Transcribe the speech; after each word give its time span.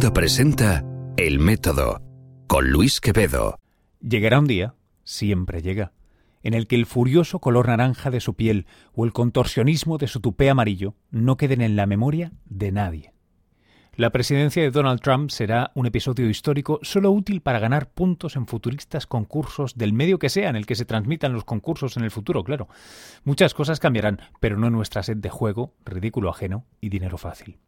Presenta 0.00 0.82
El 1.18 1.38
Método 1.38 2.00
con 2.46 2.70
Luis 2.70 3.00
Quevedo. 3.00 3.58
Llegará 4.00 4.38
un 4.38 4.46
día, 4.46 4.74
siempre 5.04 5.60
llega, 5.60 5.92
en 6.42 6.54
el 6.54 6.66
que 6.66 6.76
el 6.76 6.86
furioso 6.86 7.40
color 7.40 7.68
naranja 7.68 8.10
de 8.10 8.20
su 8.20 8.34
piel 8.34 8.66
o 8.94 9.04
el 9.04 9.12
contorsionismo 9.12 9.98
de 9.98 10.08
su 10.08 10.20
tupé 10.20 10.48
amarillo 10.48 10.94
no 11.10 11.36
queden 11.36 11.60
en 11.60 11.76
la 11.76 11.86
memoria 11.86 12.32
de 12.46 12.72
nadie. 12.72 13.12
La 13.94 14.10
presidencia 14.10 14.62
de 14.62 14.70
Donald 14.70 15.00
Trump 15.00 15.30
será 15.30 15.70
un 15.74 15.86
episodio 15.86 16.28
histórico 16.28 16.80
solo 16.82 17.10
útil 17.10 17.42
para 17.42 17.58
ganar 17.58 17.90
puntos 17.90 18.36
en 18.36 18.46
futuristas 18.46 19.06
concursos 19.06 19.76
del 19.76 19.92
medio 19.92 20.18
que 20.18 20.30
sea 20.30 20.48
en 20.48 20.56
el 20.56 20.64
que 20.64 20.74
se 20.74 20.86
transmitan 20.86 21.34
los 21.34 21.44
concursos 21.44 21.98
en 21.98 22.04
el 22.04 22.10
futuro, 22.10 22.44
claro. 22.44 22.66
Muchas 23.24 23.52
cosas 23.52 23.78
cambiarán, 23.78 24.20
pero 24.40 24.56
no 24.56 24.70
nuestra 24.70 25.02
sed 25.02 25.18
de 25.18 25.30
juego, 25.30 25.74
ridículo 25.84 26.30
ajeno 26.30 26.64
y 26.80 26.88
dinero 26.88 27.18
fácil. 27.18 27.58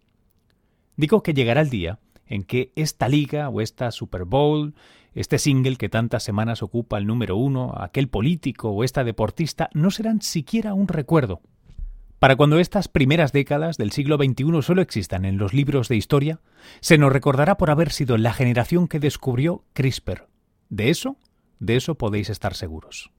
Digo 0.96 1.22
que 1.22 1.34
llegará 1.34 1.60
el 1.60 1.70
día 1.70 1.98
en 2.26 2.42
que 2.42 2.72
esta 2.76 3.08
liga 3.08 3.48
o 3.48 3.60
esta 3.60 3.90
Super 3.90 4.24
Bowl, 4.24 4.74
este 5.14 5.38
single 5.38 5.76
que 5.76 5.88
tantas 5.88 6.22
semanas 6.22 6.62
ocupa 6.62 6.98
el 6.98 7.06
número 7.06 7.36
uno, 7.36 7.74
aquel 7.76 8.08
político 8.08 8.70
o 8.70 8.84
esta 8.84 9.04
deportista, 9.04 9.70
no 9.72 9.90
serán 9.90 10.22
siquiera 10.22 10.74
un 10.74 10.88
recuerdo. 10.88 11.40
Para 12.18 12.36
cuando 12.36 12.58
estas 12.58 12.88
primeras 12.88 13.32
décadas 13.32 13.76
del 13.76 13.92
siglo 13.92 14.16
XXI 14.16 14.62
solo 14.62 14.80
existan 14.82 15.24
en 15.24 15.36
los 15.36 15.52
libros 15.52 15.88
de 15.88 15.96
historia, 15.96 16.40
se 16.80 16.96
nos 16.96 17.12
recordará 17.12 17.56
por 17.56 17.70
haber 17.70 17.92
sido 17.92 18.16
la 18.16 18.32
generación 18.32 18.88
que 18.88 18.98
descubrió 18.98 19.64
CRISPR. 19.74 20.26
De 20.70 20.90
eso, 20.90 21.18
de 21.58 21.76
eso 21.76 21.96
podéis 21.96 22.30
estar 22.30 22.54
seguros. 22.54 23.10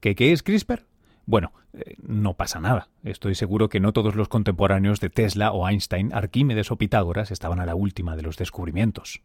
¿Qué, 0.00 0.14
qué 0.14 0.32
es 0.32 0.42
CRISPR? 0.42 0.86
Bueno, 1.26 1.52
eh, 1.72 1.96
no 2.02 2.34
pasa 2.34 2.60
nada. 2.60 2.88
Estoy 3.02 3.34
seguro 3.34 3.68
que 3.68 3.80
no 3.80 3.92
todos 3.92 4.14
los 4.14 4.28
contemporáneos 4.28 5.00
de 5.00 5.10
Tesla 5.10 5.52
o 5.52 5.68
Einstein, 5.68 6.12
Arquímedes 6.12 6.70
o 6.70 6.76
Pitágoras 6.76 7.30
estaban 7.30 7.60
a 7.60 7.66
la 7.66 7.74
última 7.74 8.16
de 8.16 8.22
los 8.22 8.36
descubrimientos. 8.36 9.22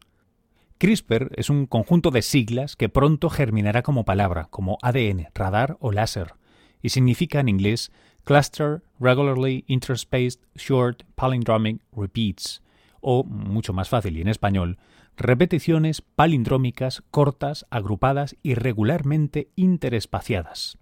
CRISPR 0.78 1.32
es 1.36 1.50
un 1.50 1.66
conjunto 1.66 2.10
de 2.10 2.22
siglas 2.22 2.78
que 2.78 2.88
pronto 2.88 3.30
germinará 3.30 3.82
como 3.82 4.06
palabra, 4.06 4.48
como 4.50 4.78
ADN, 4.82 5.28
radar 5.36 5.76
o 5.82 5.92
láser, 5.92 6.36
y 6.82 6.90
significa 6.90 7.42
en 7.42 7.50
inglés 7.50 7.92
Cluster 8.24 8.82
Regularly 8.98 9.66
Interspaced 9.68 10.40
Short 10.56 11.04
Palindromic 11.16 11.82
Repeats, 11.92 12.64
o, 13.02 13.26
mucho 13.26 13.74
más 13.74 13.90
fácil 13.90 14.18
y 14.18 14.22
en 14.22 14.30
español, 14.30 14.78
repeticiones 15.18 16.02
palindrómicas 16.02 17.04
cortas, 17.12 17.66
agrupadas 17.70 18.38
y 18.42 18.54
regularmente 18.54 19.50
interespaciadas. 19.58 20.78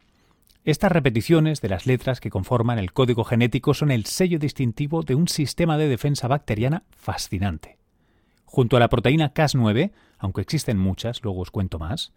Estas 0.67 0.91
repeticiones 0.91 1.61
de 1.61 1.69
las 1.69 1.85
letras 1.85 2.19
que 2.19 2.29
conforman 2.29 2.77
el 2.77 2.91
código 2.91 3.23
genético 3.23 3.73
son 3.73 3.89
el 3.89 4.03
sello 4.03 4.37
distintivo 4.37 5.01
de 5.01 5.15
un 5.15 5.29
sistema 5.29 5.77
de 5.77 5.87
defensa 5.87 6.27
bacteriana 6.27 6.83
fascinante. 6.89 7.77
Junto 8.43 8.75
a 8.75 8.81
la 8.81 8.89
proteína 8.89 9.33
Cas9, 9.33 9.93
aunque 10.19 10.41
existen 10.41 10.77
muchas, 10.77 11.23
luego 11.23 11.39
os 11.39 11.51
cuento 11.51 11.79
más, 11.79 12.11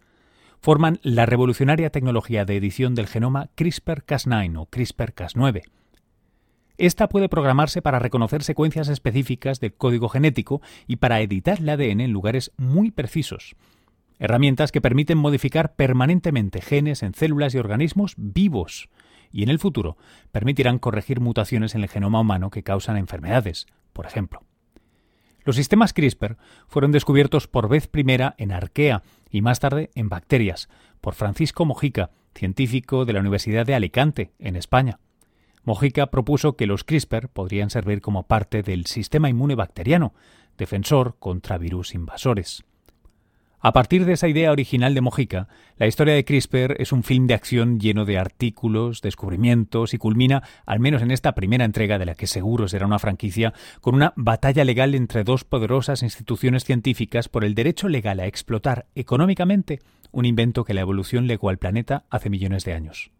forman 0.59 0.99
la 1.01 1.25
revolucionaria 1.25 1.91
tecnología 1.91 2.43
de 2.43 2.57
edición 2.57 2.93
del 2.93 3.07
genoma 3.07 3.47
CRISPR-Cas9 3.55 4.59
o 4.59 4.65
CRISPR-Cas9. 4.65 5.61
Esta 6.77 7.07
puede 7.07 7.29
programarse 7.29 7.81
para 7.81 7.99
reconocer 7.99 8.43
secuencias 8.43 8.89
específicas 8.89 9.61
de 9.61 9.71
código 9.71 10.09
genético 10.09 10.61
y 10.87 10.97
para 10.97 11.21
editar 11.21 11.59
el 11.59 11.69
ADN 11.69 12.01
en 12.01 12.11
lugares 12.11 12.51
muy 12.57 12.91
precisos, 12.91 13.55
herramientas 14.21 14.71
que 14.71 14.81
permiten 14.81 15.17
modificar 15.17 15.73
permanentemente 15.73 16.61
genes 16.61 17.01
en 17.01 17.15
células 17.15 17.55
y 17.55 17.57
organismos 17.57 18.13
vivos 18.17 18.87
y 19.31 19.41
en 19.41 19.49
el 19.49 19.57
futuro 19.57 19.97
permitirán 20.31 20.77
corregir 20.77 21.19
mutaciones 21.19 21.73
en 21.73 21.81
el 21.81 21.89
genoma 21.89 22.19
humano 22.19 22.51
que 22.51 22.61
causan 22.61 22.97
enfermedades, 22.97 23.65
por 23.93 24.05
ejemplo. 24.05 24.43
Los 25.43 25.55
sistemas 25.55 25.91
CRISPR 25.91 26.37
fueron 26.67 26.91
descubiertos 26.91 27.47
por 27.47 27.67
vez 27.67 27.87
primera 27.87 28.35
en 28.37 28.51
arquea 28.51 29.01
y 29.31 29.41
más 29.41 29.59
tarde 29.59 29.89
en 29.95 30.07
bacterias 30.07 30.69
por 31.01 31.15
Francisco 31.15 31.65
Mojica, 31.65 32.11
científico 32.35 33.05
de 33.05 33.13
la 33.13 33.21
Universidad 33.21 33.65
de 33.65 33.73
Alicante, 33.73 34.33
en 34.37 34.55
España. 34.55 34.99
Mojica 35.63 36.11
propuso 36.11 36.55
que 36.55 36.67
los 36.67 36.83
CRISPR 36.83 37.27
podrían 37.27 37.71
servir 37.71 38.01
como 38.01 38.27
parte 38.27 38.61
del 38.61 38.85
sistema 38.85 39.29
inmune 39.29 39.55
bacteriano, 39.55 40.13
defensor 40.59 41.15
contra 41.17 41.57
virus 41.57 41.95
invasores. 41.95 42.63
A 43.63 43.73
partir 43.73 44.05
de 44.05 44.13
esa 44.13 44.27
idea 44.27 44.51
original 44.51 44.95
de 44.95 45.01
Mojica, 45.01 45.47
la 45.77 45.85
historia 45.85 46.15
de 46.15 46.25
CRISPR 46.25 46.81
es 46.81 46.91
un 46.91 47.03
film 47.03 47.27
de 47.27 47.35
acción 47.35 47.79
lleno 47.79 48.05
de 48.05 48.17
artículos, 48.17 49.01
descubrimientos 49.01 49.93
y 49.93 49.99
culmina, 49.99 50.41
al 50.65 50.79
menos 50.79 51.03
en 51.03 51.11
esta 51.11 51.33
primera 51.35 51.63
entrega 51.63 51.99
de 51.99 52.07
la 52.07 52.15
que 52.15 52.25
seguro 52.25 52.67
será 52.67 52.87
una 52.87 52.97
franquicia, 52.97 53.53
con 53.79 53.93
una 53.93 54.13
batalla 54.15 54.65
legal 54.65 54.95
entre 54.95 55.23
dos 55.23 55.43
poderosas 55.43 56.01
instituciones 56.01 56.63
científicas 56.63 57.29
por 57.29 57.45
el 57.45 57.53
derecho 57.53 57.87
legal 57.87 58.19
a 58.19 58.25
explotar 58.25 58.87
económicamente 58.95 59.79
un 60.11 60.25
invento 60.25 60.63
que 60.63 60.73
la 60.73 60.81
evolución 60.81 61.27
legó 61.27 61.49
al 61.49 61.59
planeta 61.59 62.05
hace 62.09 62.31
millones 62.31 62.65
de 62.65 62.73
años. 62.73 63.11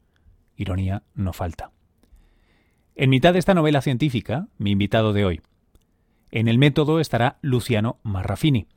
Ironía 0.56 1.04
no 1.14 1.34
falta. 1.34 1.70
En 2.96 3.12
mitad 3.12 3.34
de 3.34 3.40
esta 3.40 3.54
novela 3.54 3.82
científica, 3.82 4.48
mi 4.58 4.72
invitado 4.72 5.14
de 5.14 5.24
hoy. 5.24 5.42
En 6.32 6.48
el 6.48 6.58
método 6.58 7.00
estará 7.00 7.38
Luciano 7.42 8.00
Marrafini 8.02 8.68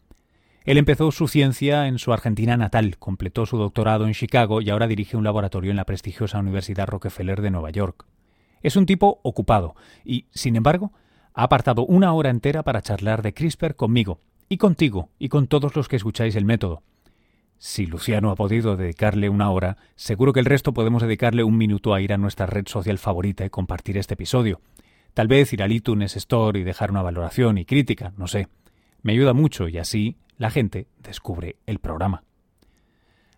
él 0.64 0.78
empezó 0.78 1.12
su 1.12 1.28
ciencia 1.28 1.88
en 1.88 1.98
su 1.98 2.12
Argentina 2.14 2.56
natal, 2.56 2.96
completó 2.98 3.44
su 3.44 3.58
doctorado 3.58 4.06
en 4.06 4.14
Chicago 4.14 4.62
y 4.62 4.70
ahora 4.70 4.86
dirige 4.86 5.16
un 5.16 5.24
laboratorio 5.24 5.70
en 5.70 5.76
la 5.76 5.84
prestigiosa 5.84 6.38
Universidad 6.38 6.88
Rockefeller 6.88 7.42
de 7.42 7.50
Nueva 7.50 7.70
York. 7.70 8.06
Es 8.62 8.76
un 8.76 8.86
tipo 8.86 9.20
ocupado 9.22 9.74
y, 10.06 10.24
sin 10.30 10.56
embargo, 10.56 10.90
ha 11.34 11.42
apartado 11.42 11.84
una 11.84 12.14
hora 12.14 12.30
entera 12.30 12.62
para 12.62 12.80
charlar 12.80 13.20
de 13.20 13.34
CRISPR 13.34 13.76
conmigo, 13.76 14.20
y 14.48 14.56
contigo, 14.56 15.10
y 15.18 15.28
con 15.28 15.48
todos 15.48 15.76
los 15.76 15.86
que 15.86 15.96
escucháis 15.96 16.34
el 16.34 16.46
método. 16.46 16.82
Si 17.58 17.84
Luciano 17.84 18.30
ha 18.30 18.36
podido 18.36 18.76
dedicarle 18.76 19.28
una 19.28 19.50
hora, 19.50 19.76
seguro 19.96 20.32
que 20.32 20.40
el 20.40 20.46
resto 20.46 20.72
podemos 20.72 21.02
dedicarle 21.02 21.44
un 21.44 21.58
minuto 21.58 21.92
a 21.92 22.00
ir 22.00 22.12
a 22.14 22.18
nuestra 22.18 22.46
red 22.46 22.66
social 22.68 22.98
favorita 22.98 23.44
y 23.44 23.50
compartir 23.50 23.98
este 23.98 24.14
episodio. 24.14 24.60
Tal 25.12 25.28
vez 25.28 25.52
ir 25.52 25.62
al 25.62 25.72
iTunes 25.72 26.16
Store 26.16 26.58
y 26.58 26.64
dejar 26.64 26.90
una 26.90 27.02
valoración 27.02 27.58
y 27.58 27.64
crítica, 27.66 28.14
no 28.16 28.28
sé. 28.28 28.48
Me 29.02 29.12
ayuda 29.12 29.34
mucho 29.34 29.68
y 29.68 29.78
así 29.78 30.16
la 30.38 30.50
gente 30.50 30.88
descubre 30.98 31.56
el 31.66 31.78
programa. 31.78 32.24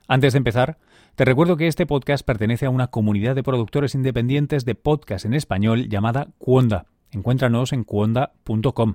Antes 0.09 0.33
de 0.35 0.39
empezar, 0.39 0.79
te 1.17 1.25
recuerdo 1.25 1.57
que 1.57 1.67
este 1.67 1.87
podcast 1.87 2.25
pertenece 2.25 2.67
a 2.67 2.71
una 2.71 2.89
comunidad 2.89 3.35
de 3.35 3.43
productores 3.43 3.95
independientes 3.95 4.65
de 4.65 4.75
podcast 4.75 5.25
en 5.25 5.35
español 5.35 5.89
llamada 5.89 6.29
Cuonda. 6.39 6.87
Encuéntranos 7.11 7.73
en 7.73 7.85
cuonda.com. 7.85 8.95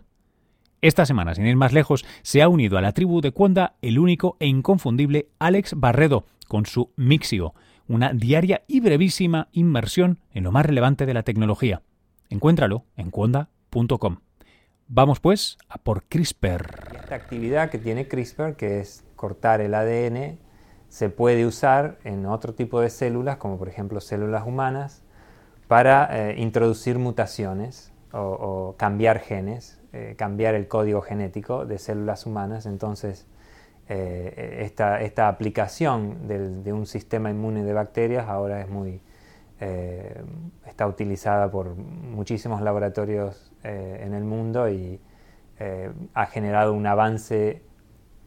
Esta 0.81 1.05
semana, 1.05 1.35
sin 1.35 1.45
ir 1.45 1.55
más 1.55 1.73
lejos, 1.73 2.05
se 2.23 2.41
ha 2.41 2.47
unido 2.47 2.77
a 2.77 2.81
la 2.81 2.93
tribu 2.93 3.21
de 3.21 3.31
Cuonda 3.31 3.75
el 3.81 3.99
único 3.99 4.37
e 4.39 4.47
inconfundible 4.47 5.29
Alex 5.39 5.73
Barredo 5.77 6.25
con 6.47 6.65
su 6.65 6.91
Mixio, 6.95 7.53
una 7.87 8.13
diaria 8.13 8.63
y 8.67 8.79
brevísima 8.79 9.49
inmersión 9.51 10.19
en 10.31 10.43
lo 10.43 10.51
más 10.51 10.65
relevante 10.65 11.05
de 11.05 11.13
la 11.13 11.23
tecnología. 11.23 11.81
Encuéntralo 12.29 12.85
en 12.95 13.11
cuonda.com. 13.11 14.17
Vamos 14.93 15.21
pues 15.21 15.57
a 15.69 15.77
por 15.77 16.03
CRISPR. 16.03 16.65
Esta 16.93 17.15
actividad 17.15 17.69
que 17.69 17.77
tiene 17.77 18.09
CRISPR, 18.09 18.57
que 18.57 18.81
es 18.81 19.05
cortar 19.15 19.61
el 19.61 19.73
ADN, 19.73 20.37
se 20.89 21.09
puede 21.09 21.45
usar 21.45 21.97
en 22.03 22.25
otro 22.25 22.53
tipo 22.53 22.81
de 22.81 22.89
células, 22.89 23.37
como 23.37 23.57
por 23.57 23.69
ejemplo 23.69 24.01
células 24.01 24.45
humanas, 24.45 25.01
para 25.69 26.09
eh, 26.11 26.41
introducir 26.41 26.99
mutaciones 26.99 27.93
o, 28.11 28.75
cambiar 28.77 29.19
genes, 29.19 29.79
eh, 29.93 30.15
cambiar 30.17 30.55
el 30.55 30.67
código 30.67 30.99
genético 30.99 31.65
de 31.65 31.77
células 31.77 32.25
humanas. 32.25 32.65
Entonces, 32.65 33.27
eh, 33.87 34.59
esta, 34.59 35.29
aplicación 35.29 36.27
de 36.27 36.73
un 36.73 36.85
sistema 36.85 37.29
inmune 37.29 37.63
de 37.63 37.71
bacterias 37.71 38.27
ahora 38.27 38.59
es 38.59 38.67
muy, 38.67 39.01
está 40.67 40.85
utilizada 40.85 41.49
por 41.49 41.75
muchísimos 41.75 42.61
laboratorios 42.61 43.50
eh, 43.63 44.01
en 44.03 44.13
el 44.13 44.23
mundo 44.23 44.69
y 44.69 44.99
eh, 45.59 45.91
ha 46.13 46.25
generado 46.25 46.73
un 46.73 46.87
avance 46.87 47.61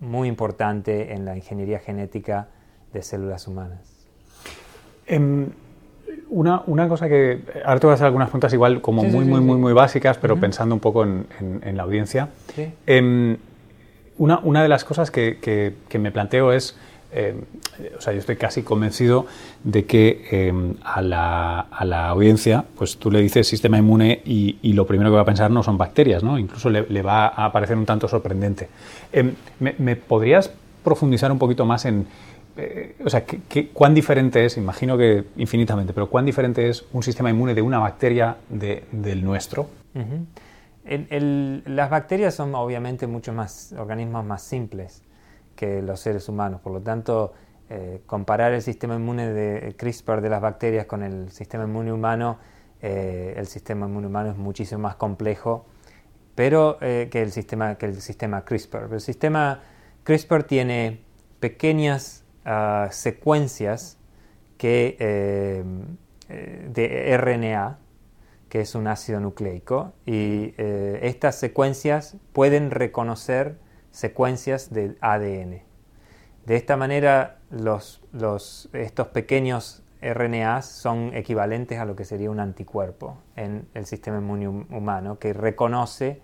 muy 0.00 0.28
importante 0.28 1.12
en 1.12 1.24
la 1.24 1.36
ingeniería 1.36 1.78
genética 1.78 2.48
de 2.92 3.02
células 3.02 3.48
humanas. 3.48 4.06
Em, 5.06 5.48
una, 6.30 6.62
una, 6.66 6.88
cosa 6.88 7.08
que 7.08 7.42
ahora 7.64 7.80
te 7.80 7.86
voy 7.86 7.92
a 7.92 7.94
hacer 7.94 8.06
algunas 8.06 8.28
preguntas 8.28 8.52
igual 8.52 8.80
como 8.80 9.02
muy, 9.02 9.24
muy, 9.24 9.40
muy, 9.40 9.58
muy 9.58 9.72
básicas, 9.72 10.18
pero 10.18 10.38
pensando 10.38 10.74
un 10.74 10.80
poco 10.80 11.02
en, 11.02 11.26
en, 11.40 11.76
la 11.76 11.82
audiencia. 11.82 12.28
Em, 12.86 13.36
una, 14.16 14.38
una, 14.40 14.62
de 14.62 14.68
las 14.68 14.84
cosas 14.84 15.10
que, 15.10 15.38
que, 15.40 15.74
que 15.88 15.98
me 15.98 16.12
planteo 16.12 16.52
es 16.52 16.78
eh, 17.16 17.34
o 17.96 18.00
sea, 18.00 18.12
yo 18.12 18.18
estoy 18.18 18.34
casi 18.34 18.62
convencido 18.62 19.26
de 19.62 19.84
que 19.84 20.26
em, 20.30 20.74
a, 20.82 21.00
la, 21.00 21.60
a, 21.60 21.84
la, 21.84 22.08
audiencia, 22.08 22.64
pues 22.76 22.96
tú 22.96 23.08
le 23.08 23.20
dices 23.20 23.46
sistema 23.46 23.78
inmune 23.78 24.20
y, 24.24 24.72
lo 24.72 24.84
primero 24.84 25.10
que 25.10 25.16
va 25.16 25.22
a 25.22 25.24
pensar 25.24 25.48
no 25.50 25.62
son 25.62 25.78
bacterias, 25.78 26.24
¿no? 26.24 26.36
Incluso 26.38 26.68
le, 26.70 27.02
va 27.02 27.28
a 27.28 27.52
parecer 27.52 27.76
un 27.76 27.86
tanto 27.86 28.08
sorprendente. 28.08 28.68
Em, 29.12 29.32
¿me, 29.60 29.94
podrías 29.94 30.50
profundizar 30.82 31.30
un 31.30 31.38
poquito 31.38 31.64
más 31.64 31.84
en, 31.84 32.06
eh, 32.56 32.96
o 33.04 33.08
sea, 33.08 33.24
¿qué, 33.24 33.68
cuán 33.68 33.94
diferente 33.94 34.44
es, 34.44 34.56
imagino 34.56 34.98
que 34.98 35.24
infinitamente, 35.36 35.92
pero 35.92 36.10
cuán 36.10 36.26
diferente 36.26 36.68
es 36.68 36.84
un 36.92 37.04
sistema 37.04 37.30
inmune 37.30 37.54
de 37.54 37.62
una 37.62 37.78
bacteria 37.78 38.36
del 38.50 39.24
nuestro? 39.24 39.68
las 40.84 41.88
bacterias 41.88 42.34
son 42.34 42.54
obviamente 42.56 43.06
muchos 43.06 43.34
más 43.34 43.72
organismos 43.78 44.24
más 44.24 44.42
simples 44.42 45.04
que 45.54 45.82
los 45.82 46.00
seres 46.00 46.28
humanos, 46.28 46.60
por 46.60 46.72
lo 46.72 46.80
tanto, 46.80 47.32
eh, 47.70 48.02
comparar 48.06 48.52
el 48.52 48.62
sistema 48.62 48.96
inmune 48.96 49.32
de 49.32 49.74
CRISPR 49.76 50.20
de 50.20 50.28
las 50.28 50.40
bacterias 50.40 50.86
con 50.86 51.02
el 51.02 51.30
sistema 51.30 51.64
inmune 51.64 51.92
humano, 51.92 52.38
eh, 52.82 53.34
el 53.36 53.46
sistema 53.46 53.86
inmune 53.86 54.06
humano 54.06 54.30
es 54.30 54.36
muchísimo 54.36 54.82
más 54.82 54.96
complejo, 54.96 55.66
pero 56.34 56.78
que 56.80 57.08
el 57.12 57.30
sistema 57.30 57.76
que 57.76 57.86
el 57.86 58.00
sistema 58.00 58.44
CRISPR. 58.44 58.92
El 58.92 59.00
sistema 59.00 59.62
CRISPR 60.02 60.42
tiene 60.42 61.00
pequeñas 61.38 62.24
ah, 62.44 62.88
secuencias 62.90 63.98
que, 64.58 64.96
de 66.28 67.16
RNA 67.16 67.78
que 68.54 68.60
es 68.60 68.76
un 68.76 68.86
ácido 68.86 69.18
nucleico, 69.18 69.94
y 70.06 70.54
eh, 70.58 71.00
estas 71.02 71.34
secuencias 71.34 72.16
pueden 72.32 72.70
reconocer 72.70 73.56
secuencias 73.94 74.72
del 74.74 74.98
ADN. 75.00 75.62
De 76.46 76.56
esta 76.56 76.76
manera, 76.76 77.38
estos 77.52 79.06
pequeños 79.12 79.82
RNAs 80.02 80.66
son 80.66 81.14
equivalentes 81.14 81.78
a 81.78 81.84
lo 81.84 81.94
que 81.94 82.04
sería 82.04 82.28
un 82.30 82.40
anticuerpo 82.40 83.16
en 83.36 83.68
el 83.72 83.86
sistema 83.86 84.18
inmune 84.18 84.48
humano, 84.48 85.18
que 85.18 85.32
reconoce 85.32 86.20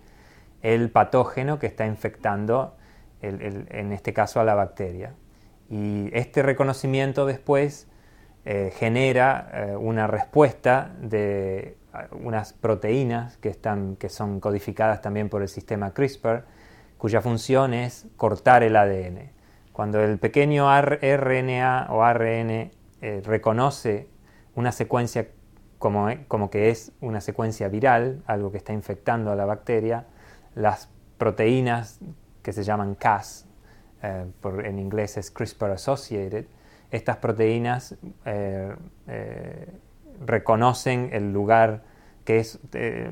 el 0.61 0.91
patógeno 0.91 1.57
que 1.57 1.67
está 1.67 1.87
infectando, 1.87 2.75
en 3.21 3.91
este 3.93 4.13
caso, 4.13 4.39
a 4.41 4.43
la 4.43 4.53
bacteria. 4.53 5.15
Y 5.69 6.09
este 6.13 6.43
reconocimiento 6.43 7.25
después 7.25 7.87
eh, 8.43 8.73
genera 8.75 9.49
eh, 9.53 9.75
una 9.77 10.07
respuesta 10.07 10.91
de 10.99 11.77
unas 12.11 12.53
proteínas 12.53 13.37
que, 13.37 13.49
están, 13.49 13.95
que 13.95 14.09
son 14.09 14.39
codificadas 14.39 15.01
también 15.01 15.29
por 15.29 15.41
el 15.41 15.47
sistema 15.47 15.93
CRISPR, 15.93 16.45
cuya 17.01 17.19
función 17.19 17.73
es 17.73 18.05
cortar 18.15 18.61
el 18.61 18.75
ADN. 18.75 19.31
Cuando 19.73 19.99
el 20.01 20.19
pequeño 20.19 20.67
RNA 20.69 21.87
o 21.89 22.03
ARN 22.03 22.51
eh, 22.51 22.71
reconoce 23.25 24.07
una 24.53 24.71
secuencia 24.71 25.29
como, 25.79 26.09
como, 26.27 26.51
que 26.51 26.69
es 26.69 26.91
una 27.01 27.19
secuencia 27.19 27.69
viral, 27.69 28.21
algo 28.27 28.51
que 28.51 28.59
está 28.59 28.71
infectando 28.73 29.31
a 29.31 29.35
la 29.35 29.45
bacteria, 29.45 30.05
las 30.53 30.91
proteínas 31.17 31.99
que 32.43 32.53
se 32.53 32.63
llaman 32.63 32.93
Cas, 32.93 33.47
eh, 34.03 34.27
en 34.63 34.77
inglés 34.77 35.17
es 35.17 35.31
CRISPR 35.31 35.71
Associated, 35.71 36.45
estas 36.91 37.17
proteínas 37.17 37.95
eh, 38.25 38.75
reconocen 40.23 41.09
el 41.13 41.33
lugar 41.33 41.81
que 42.25 42.37
es 42.37 42.59
eh, 42.73 43.11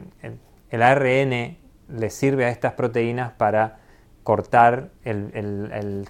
el 0.70 0.84
ARN 0.84 1.58
le 1.90 2.10
sirve 2.10 2.46
a 2.46 2.50
estas 2.50 2.74
proteínas 2.74 3.32
para 3.32 3.80
cortar 4.24 4.90
el, 5.04 6.08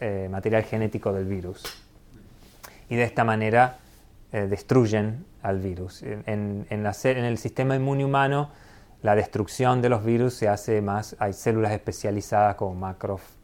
eh, 0.00 0.28
material 0.30 0.62
genético 0.64 1.12
del 1.12 1.26
virus. 1.26 1.62
Y 2.88 2.96
de 2.96 3.04
esta 3.04 3.24
manera 3.24 3.78
eh, 4.32 4.46
destruyen 4.48 5.24
al 5.42 5.60
virus. 5.60 6.02
En, 6.02 6.66
el 6.70 7.38
sistema 7.38 7.76
inmune 7.76 8.04
humano, 8.04 8.50
la 9.02 9.14
destrucción 9.14 9.82
de 9.82 9.90
los 9.90 10.04
virus 10.04 10.34
se 10.34 10.48
hace 10.48 10.80
más, 10.80 11.16
hay 11.18 11.34
células 11.34 11.72
especializadas 11.72 12.54
como 12.56 12.74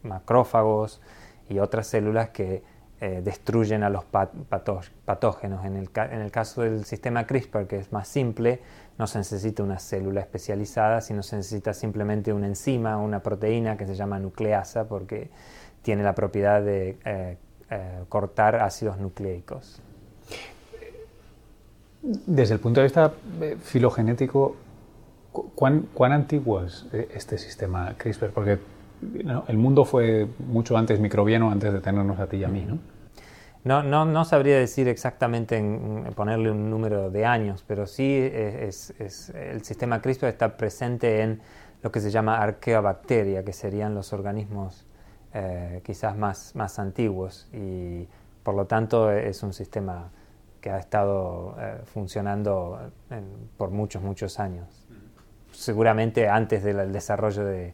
macrófagos 0.03 0.99
y 1.47 1.59
otras 1.59 1.87
células 1.87 2.29
que 2.29 2.63
eh, 3.03 3.21
destruyen 3.23 3.81
a 3.81 3.89
los 3.89 4.05
patógenos. 4.05 5.65
En 5.65 5.75
el, 5.75 5.89
caso 6.29 6.61
del 6.61 6.85
sistema 6.85 7.25
CRISPR, 7.25 7.65
que 7.65 7.77
es 7.77 7.91
más 7.91 8.07
simple, 8.07 8.59
no 8.99 9.07
se 9.07 9.17
necesita 9.17 9.63
una 9.63 9.79
célula 9.79 10.21
especializada, 10.21 11.01
sino 11.01 11.23
se 11.23 11.35
necesita 11.35 11.73
simplemente 11.73 12.31
una 12.31 12.45
enzima, 12.45 12.97
una 12.97 13.23
proteína 13.23 13.75
que 13.75 13.87
se 13.87 13.95
llama 13.95 14.19
nucleasa, 14.19 14.87
porque 14.87 15.31
tiene 15.81 16.03
la 16.03 16.13
propiedad 16.13 16.61
de 16.61 16.99
eh, 17.03 17.37
eh, 17.71 18.03
cortar 18.07 18.57
ácidos 18.57 18.99
nucleicos. 18.99 19.81
Desde 22.03 22.53
el 22.53 22.59
punto 22.59 22.81
de 22.81 22.83
vista 22.85 23.13
filogenético, 23.63 24.55
¿cuán, 25.55 25.87
cuán 25.91 26.11
antiguo 26.11 26.63
es 26.63 26.85
este 26.91 27.39
sistema 27.39 27.95
CRISPR? 27.97 28.29
Porque 28.29 28.59
el 29.47 29.57
mundo 29.57 29.85
fue 29.85 30.27
mucho 30.47 30.77
antes 30.77 30.99
microbiano, 30.99 31.51
antes 31.51 31.73
de 31.73 31.79
tenernos 31.79 32.19
a 32.19 32.27
ti 32.27 32.37
y 32.37 32.43
a 32.43 32.47
mí, 32.47 32.65
¿no? 32.67 32.79
No, 33.63 33.83
no, 33.83 34.05
no 34.05 34.25
sabría 34.25 34.57
decir 34.57 34.87
exactamente 34.87 35.63
ponerle 36.15 36.49
un 36.49 36.71
número 36.71 37.11
de 37.11 37.25
años, 37.25 37.63
pero 37.67 37.85
sí 37.85 38.17
es, 38.17 38.91
el 39.35 39.63
sistema 39.63 40.01
CRISPR 40.01 40.25
está 40.25 40.57
presente 40.57 41.21
en 41.21 41.41
lo 41.83 41.91
que 41.91 41.99
se 41.99 42.09
llama 42.09 42.37
arqueobacteria, 42.37 43.43
que 43.43 43.53
serían 43.53 43.93
los 43.93 44.13
organismos 44.13 44.87
eh, 45.33 45.81
quizás 45.85 46.17
más, 46.17 46.55
más 46.55 46.79
antiguos 46.79 47.47
y 47.53 48.07
por 48.43 48.55
lo 48.55 48.65
tanto 48.65 49.11
es 49.11 49.43
un 49.43 49.53
sistema 49.53 50.09
que 50.59 50.71
ha 50.71 50.79
estado 50.79 51.55
eh, 51.59 51.81
funcionando 51.85 52.91
por 53.57 53.69
muchos, 53.69 54.01
muchos 54.01 54.39
años. 54.39 54.87
Seguramente 55.51 56.27
antes 56.27 56.63
del 56.63 56.91
desarrollo 56.91 57.45
de, 57.45 57.73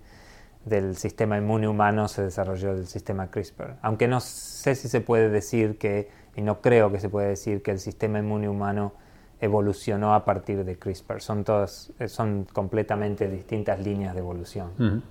del 0.67 0.95
sistema 0.95 1.37
inmune 1.37 1.67
humano 1.67 2.07
se 2.07 2.23
desarrolló 2.23 2.71
el 2.71 2.87
sistema 2.87 3.27
CRISPR. 3.27 3.75
Aunque 3.81 4.07
no 4.07 4.19
sé 4.19 4.75
si 4.75 4.87
se 4.87 5.01
puede 5.01 5.29
decir 5.29 5.77
que, 5.77 6.09
y 6.35 6.41
no 6.41 6.61
creo 6.61 6.91
que 6.91 6.99
se 6.99 7.09
puede 7.09 7.29
decir 7.29 7.61
que 7.61 7.71
el 7.71 7.79
sistema 7.79 8.19
inmune 8.19 8.49
humano 8.49 8.93
evolucionó 9.39 10.13
a 10.13 10.25
partir 10.25 10.63
de 10.63 10.77
CRISPR. 10.77 11.21
Son 11.21 11.43
todas, 11.43 11.91
eh, 11.99 12.07
son 12.07 12.45
completamente 12.51 13.29
distintas 13.29 13.79
líneas 13.79 14.13
de 14.13 14.19
evolución. 14.19 15.03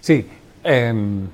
Sí, 0.00 0.28
em, 0.62 1.26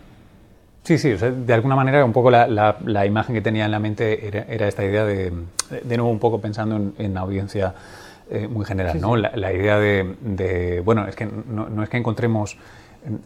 sí, 0.83 0.99
sí. 0.99 1.15
de 1.15 1.53
alguna 1.53 1.77
manera 1.77 2.05
un 2.05 2.13
poco 2.13 2.31
la, 2.31 3.07
imagen 3.07 3.35
que 3.35 3.43
tenía 3.43 3.67
en 3.67 3.71
la 3.71 3.79
mente 3.79 4.27
era, 4.27 4.67
esta 4.67 4.85
idea 4.85 5.05
de, 5.05 5.33
de 5.85 5.97
nuevo 5.97 6.11
un 6.11 6.19
poco 6.19 6.41
pensando 6.41 6.93
en, 6.99 7.15
la 7.15 7.21
audiencia 7.21 7.75
eh, 8.31 8.49
muy 8.49 8.65
general, 8.65 9.01
¿no? 9.01 9.17
La, 9.17 9.53
idea 9.53 9.79
de, 9.79 10.83
bueno, 10.85 11.07
es 11.07 11.15
que 11.15 11.27
no, 11.27 11.69
no 11.69 11.83
es 11.83 11.89
que 11.89 11.99
encontremos 11.99 12.57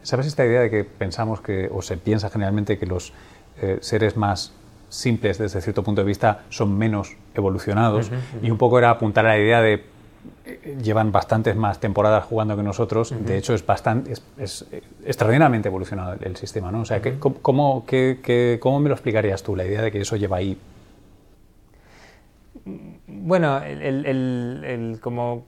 ¿Sabes 0.02 0.26
esta 0.26 0.44
idea 0.44 0.60
de 0.60 0.70
que 0.70 0.84
pensamos 0.84 1.40
que, 1.40 1.68
o 1.72 1.82
se 1.82 1.96
piensa 1.96 2.30
generalmente 2.30 2.78
que 2.78 2.86
los 2.86 3.12
eh, 3.60 3.78
seres 3.80 4.16
más 4.16 4.52
simples 4.88 5.38
desde 5.38 5.60
cierto 5.60 5.82
punto 5.82 6.02
de 6.02 6.06
vista 6.06 6.42
son 6.50 6.76
menos 6.76 7.16
evolucionados? 7.34 8.10
Y 8.42 8.50
un 8.50 8.58
poco 8.58 8.78
era 8.78 8.90
apuntar 8.90 9.26
a 9.26 9.30
la 9.30 9.38
idea 9.38 9.60
de 9.62 9.84
eh, 10.44 10.76
llevan 10.82 11.12
bastantes 11.12 11.56
más 11.56 11.80
temporadas 11.80 12.24
jugando 12.24 12.56
que 12.56 12.62
nosotros, 12.62 13.14
de 13.18 13.38
hecho 13.38 13.54
es 13.54 13.64
bastante 13.64 14.12
es, 14.36 14.66
extraordinariamente 15.04 15.68
evolucionado 15.68 16.16
el, 16.20 16.36
sistema, 16.36 16.70
¿no? 16.70 16.82
O 16.82 16.84
sea, 16.84 17.00
¿cómo, 17.18 17.84
¿cómo 18.60 18.80
me 18.80 18.88
lo 18.88 18.94
explicarías 18.94 19.42
tú, 19.42 19.56
la 19.56 19.64
idea 19.64 19.80
de 19.80 19.90
que 19.90 20.00
eso 20.00 20.16
lleva 20.16 20.36
ahí? 20.38 20.58
Bueno, 23.06 23.62
el, 23.62 24.06
el, 24.06 24.98
como 25.00 25.44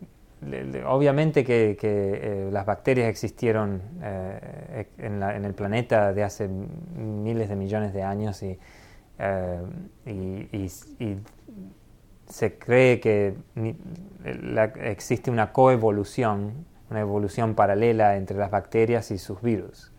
obviamente 0.86 1.44
que, 1.44 1.78
eh, 1.80 2.48
las 2.50 2.66
bacterias 2.66 3.08
existieron 3.08 3.80
eh, 4.02 4.88
en, 4.98 5.22
el 5.22 5.54
planeta 5.54 6.12
de 6.12 6.24
hace 6.24 6.48
miles 6.48 7.48
de 7.48 7.56
millones 7.56 7.92
de 7.92 8.02
años 8.02 8.42
y, 8.42 8.58
eh, 9.18 9.60
se 12.26 12.56
cree 12.56 12.98
que 12.98 13.34
existe 14.80 15.30
una 15.30 15.52
coevolución, 15.52 16.64
una 16.90 17.00
evolución 17.00 17.54
paralela 17.54 18.16
entre 18.16 18.38
las 18.38 18.50
bacterias 18.50 19.10
y 19.10 19.18
sus 19.18 19.42
virus. 19.42 19.92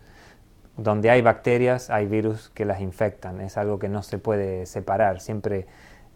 Donde 0.76 1.10
hay 1.10 1.22
bacterias 1.22 1.90
hay 1.90 2.06
virus 2.06 2.50
que 2.50 2.64
las 2.64 2.80
infectan, 2.80 3.40
es 3.40 3.56
algo 3.56 3.78
que 3.78 3.88
no 3.88 4.02
se 4.02 4.18
puede 4.18 4.66
separar, 4.66 5.20
siempre, 5.20 5.66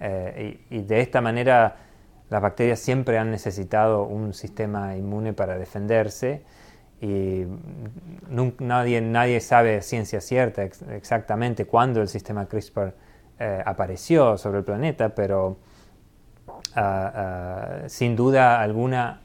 y 0.00 0.82
de 0.82 1.00
esta 1.00 1.20
manera 1.20 1.76
las 2.30 2.42
bacterias 2.42 2.78
siempre 2.78 3.18
han 3.18 3.30
necesitado 3.30 4.04
un 4.04 4.34
sistema 4.34 4.96
inmune 4.96 5.32
para 5.32 5.56
defenderse 5.56 6.44
y 7.00 7.44
nadie, 8.58 9.00
nadie 9.00 9.40
sabe 9.40 9.82
ciencia 9.82 10.20
cierta 10.20 10.62
exactamente 10.64 11.64
cuándo 11.64 12.02
el 12.02 12.08
sistema 12.08 12.46
CRISPR 12.46 12.94
eh, 13.38 13.62
apareció 13.64 14.36
sobre 14.36 14.58
el 14.58 14.64
planeta, 14.64 15.14
pero 15.14 15.58
ah, 16.74 17.12
ah, 17.14 17.88
sin 17.88 18.16
duda 18.16 18.60
alguna 18.60 19.22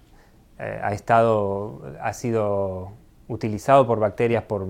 eh, 0.59 0.79
ha, 0.83 0.93
estado, 0.93 1.81
ha 1.99 2.13
sido 2.13 2.91
utilizado 3.27 3.87
por 3.87 3.99
bacterias 3.99 4.43
por 4.43 4.67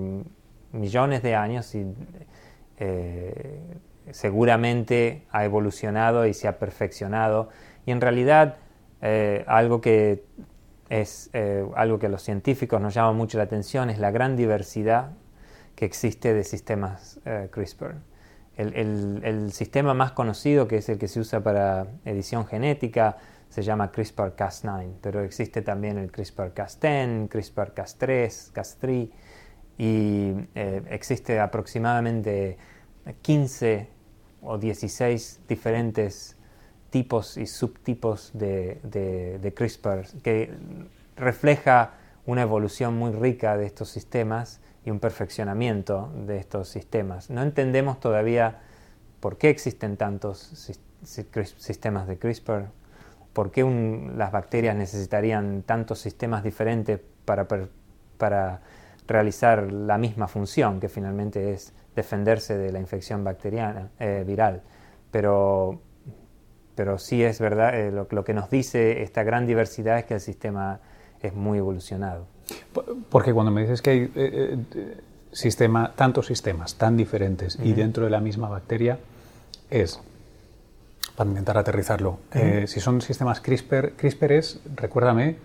millones 0.72 1.22
de 1.22 1.34
años 1.34 1.74
y 1.74 1.86
eh, 2.78 3.60
seguramente 4.10 5.26
ha 5.30 5.44
evolucionado 5.44 6.26
y 6.26 6.32
se 6.32 6.48
ha 6.48 6.58
perfeccionado 6.58 7.50
y 7.86 7.90
en 7.90 8.00
realidad 8.00 8.56
eh, 9.00 9.44
algo 9.46 9.80
que 9.80 10.24
es 10.88 11.30
eh, 11.32 11.66
algo 11.76 11.98
que 11.98 12.06
a 12.06 12.08
los 12.08 12.22
científicos 12.22 12.80
nos 12.80 12.94
llama 12.94 13.12
mucho 13.12 13.38
la 13.38 13.44
atención 13.44 13.90
es 13.90 13.98
la 13.98 14.10
gran 14.10 14.36
diversidad 14.36 15.12
que 15.74 15.84
existe 15.84 16.34
de 16.34 16.44
sistemas 16.44 17.20
eh, 17.24 17.48
CRISPR. 17.50 17.96
El, 18.56 19.50
sistema 19.52 19.94
más 19.94 20.12
conocido, 20.12 20.68
que 20.68 20.76
es 20.76 20.88
el 20.88 20.96
que 20.96 21.08
se 21.08 21.18
usa 21.18 21.42
para 21.42 21.88
edición 22.04 22.46
genética, 22.46 23.16
se 23.48 23.62
llama 23.62 23.90
CRISPR-Cas9, 23.90 24.92
pero 25.00 25.22
existe 25.22 25.62
también 25.62 25.98
el 25.98 26.12
CRISPR-Cas10, 26.12 27.28
CRISPR-Cas3, 27.28 28.52
Cas3 28.52 29.10
y 29.76 30.32
eh, 30.54 30.82
existe 30.88 31.40
aproximadamente 31.40 32.56
15 33.22 33.88
o 34.42 34.58
16 34.58 35.40
diferentes 35.48 36.36
tipos 36.94 37.36
y 37.38 37.48
subtipos 37.48 38.30
de, 38.34 38.78
de, 38.84 39.52
CRISPR 39.52 40.06
que 40.22 40.54
refleja 41.16 41.94
una 42.24 42.42
evolución 42.42 42.96
muy 42.96 43.10
rica 43.10 43.56
de 43.56 43.66
estos 43.66 43.88
sistemas 43.88 44.60
y 44.84 44.92
un 44.92 45.00
perfeccionamiento 45.00 46.12
de 46.24 46.38
estos 46.38 46.68
sistemas. 46.68 47.30
No 47.30 47.42
entendemos 47.42 47.98
todavía 47.98 48.60
por 49.18 49.38
qué 49.38 49.50
existen 49.50 49.96
tantos 49.96 50.38
sistemas 51.02 52.06
de 52.06 52.16
CRISPR, 52.16 52.66
por 53.32 53.50
qué 53.50 53.64
las 54.16 54.30
bacterias 54.30 54.76
necesitarían 54.76 55.64
tantos 55.64 55.98
sistemas 55.98 56.44
diferentes 56.44 57.00
para, 57.24 57.48
para 58.18 58.60
realizar 59.08 59.72
la 59.72 59.98
misma 59.98 60.28
función, 60.28 60.78
que 60.78 60.88
finalmente 60.88 61.54
es 61.54 61.72
defenderse 61.96 62.56
de 62.56 62.70
la 62.70 62.78
infección 62.78 63.24
bacteriana, 63.24 63.90
eh, 63.98 64.22
viral. 64.24 64.62
Pero, 65.10 65.80
pero 66.74 66.98
sí 66.98 67.22
es 67.22 67.40
verdad, 67.40 67.78
eh, 67.78 67.90
lo, 67.90 68.24
que 68.24 68.34
nos 68.34 68.50
dice 68.50 69.02
esta 69.02 69.22
gran 69.22 69.46
diversidad 69.46 69.98
es 69.98 70.04
que 70.04 70.14
el 70.14 70.20
sistema 70.20 70.80
es 71.22 71.34
muy 71.34 71.58
evolucionado. 71.58 72.26
Porque 73.10 73.32
cuando 73.32 73.50
me 73.50 73.62
dices 73.62 73.80
que 73.80 73.90
hay 73.90 74.12
eh, 74.14 74.58
sistema, 75.32 75.92
tantos 75.94 76.26
sistemas 76.26 76.74
tan 76.76 76.96
diferentes 76.96 77.58
y 77.62 77.72
dentro 77.72 78.04
de 78.04 78.10
la 78.10 78.20
misma 78.20 78.48
bacteria, 78.48 78.98
es, 79.70 80.00
para 81.16 81.30
intentar 81.30 81.56
aterrizarlo, 81.56 82.18
si 82.66 82.80
son 82.80 83.00
sistemas 83.00 83.40
CRISPR, 83.40 83.92
CRISPR 83.96 84.32
es, 84.32 84.60
recuérdame, 84.74 85.36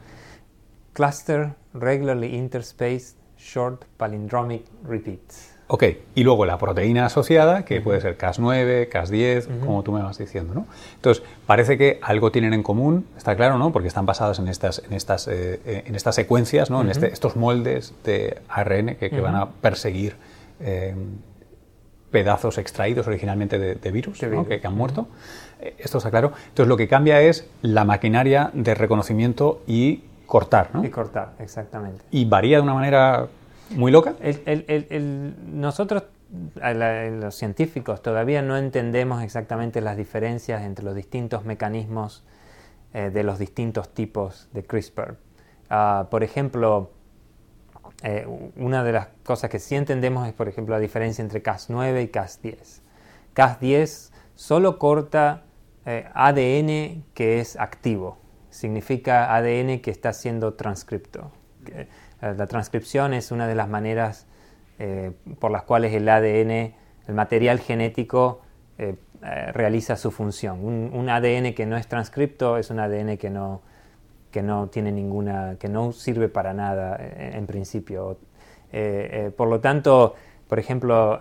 Cluster 0.94 1.54
Regularly 1.74 2.36
Interspaced 2.36 3.16
Short 3.38 3.86
Palindromic 3.98 4.66
Repeats. 4.84 5.59
Ok, 5.72 5.84
y 6.16 6.24
luego 6.24 6.48
la 6.48 6.58
proteína 6.58 7.06
asociada, 7.06 7.64
que 7.64 7.80
puede 7.80 8.02
ser 8.02 8.18
Cas9, 8.18 8.90
Cas10, 8.90 9.60
como 9.60 9.84
tú 9.84 9.92
me 9.92 10.02
vas 10.02 10.18
diciendo, 10.18 10.56
¿no? 10.56 10.66
Entonces, 10.96 11.24
parece 11.46 11.78
que 11.78 12.00
algo 12.02 12.32
tienen 12.32 12.56
en 12.56 12.64
común, 12.64 13.06
está 13.16 13.36
claro, 13.36 13.60
¿no? 13.60 13.72
Porque 13.72 13.88
están 13.88 14.08
basadas 14.08 14.40
en 14.40 14.48
estas, 14.48 14.82
en 14.84 14.94
estas, 14.94 15.28
eh, 15.28 15.62
eh, 15.68 15.84
en 15.86 15.94
estas 15.94 16.16
secuencias, 16.16 16.72
¿no? 16.72 16.82
En 16.82 16.90
este, 16.90 17.14
estos 17.14 17.36
moldes 17.36 17.94
de 18.04 18.42
ARN 18.50 18.96
que, 18.96 19.12
que 19.12 19.22
van 19.22 19.36
a 19.36 19.48
perseguir 19.48 20.16
eh, 20.60 20.96
pedazos 22.10 22.58
extraídos 22.58 23.06
originalmente 23.06 23.60
de, 23.60 23.92
virus, 23.92 24.18
que, 24.18 24.62
han 24.64 24.76
muerto. 24.76 25.08
Esto 25.78 26.00
está 26.00 26.10
claro. 26.10 26.32
Entonces, 26.48 26.68
lo 26.68 26.78
que 26.78 26.88
cambia 26.88 27.22
es 27.22 27.48
la 27.62 27.86
maquinaria 27.86 28.50
de 28.54 28.74
reconocimiento 28.74 29.62
y 29.68 30.02
cortar, 30.26 30.72
¿no? 30.74 30.84
Y 30.84 30.90
cortar, 30.90 31.34
exactamente. 31.38 32.04
Y 32.10 32.26
varía 32.26 32.58
de 32.58 32.64
una 32.64 32.74
manera 32.74 33.28
muy 33.72 33.92
loca. 33.92 34.16
nosotros, 35.48 36.04
los 37.12 37.36
científicos, 37.36 38.02
todavía 38.02 38.42
no 38.42 38.58
entendemos 38.58 39.24
exactamente 39.24 39.82
las 39.82 39.98
diferencias 39.98 40.64
entre 40.64 40.86
los 40.86 40.96
distintos 40.96 41.46
mecanismos 41.46 42.24
eh, 42.94 43.12
de 43.12 43.24
los 43.24 43.38
distintos 43.40 43.94
tipos 43.94 44.50
de 44.54 44.64
CRISPR. 44.64 45.18
Ah, 45.70 46.08
por 46.10 46.24
ejemplo, 46.24 46.92
eh, 48.02 48.26
una 48.56 48.84
de 48.84 48.92
las 48.92 49.08
cosas 49.24 49.50
que 49.50 49.60
sí 49.60 49.76
entendemos 49.76 50.28
es, 50.28 50.34
por 50.34 50.48
ejemplo, 50.48 50.76
la 50.76 50.80
diferencia 50.80 51.22
entre 51.22 51.44
Cas9 51.44 52.04
y 52.04 52.08
Cas10. 52.08 52.82
Cas10 53.36 54.12
solo 54.36 54.80
corta 54.80 55.44
eh, 55.86 56.10
ADN 56.14 57.04
que 57.14 57.40
es 57.40 57.60
activo, 57.60 58.18
significa 58.50 59.36
ADN 59.36 59.80
que 59.82 59.92
está 59.92 60.14
siendo 60.14 60.54
transcripto. 60.54 61.32
Eh, 62.22 62.34
la 62.38 62.48
transcripción 62.48 63.14
es 63.14 63.32
una 63.32 63.48
de 63.48 63.56
las 63.56 63.70
maneras 63.70 64.28
eh, 64.78 65.12
por 65.40 65.52
las 65.52 65.64
cuales 65.64 65.94
el 65.94 66.08
ADN, 66.08 66.74
el 67.08 67.14
material 67.14 67.60
genético, 67.60 68.42
eh, 68.78 68.96
realiza 69.52 69.98
su 69.98 70.12
función. 70.12 70.64
Un, 70.64 71.10
ADN 71.10 71.54
que 71.54 71.66
no 71.66 71.76
es 71.76 71.88
transcripto 71.88 72.58
es 72.58 72.70
un 72.70 72.80
ADN 72.80 73.18
que 73.18 73.30
no, 73.30 73.62
que 74.32 74.42
no 74.42 74.68
tiene 74.68 74.94
ninguna, 74.94 75.58
que 75.60 75.68
no 75.68 75.92
sirve 75.92 76.30
para 76.30 76.54
nada 76.54 76.98
en, 76.98 77.46
principio. 77.46 78.18
por 79.36 79.50
lo 79.50 79.60
tanto, 79.60 80.16
por 80.48 80.58
ejemplo, 80.58 81.20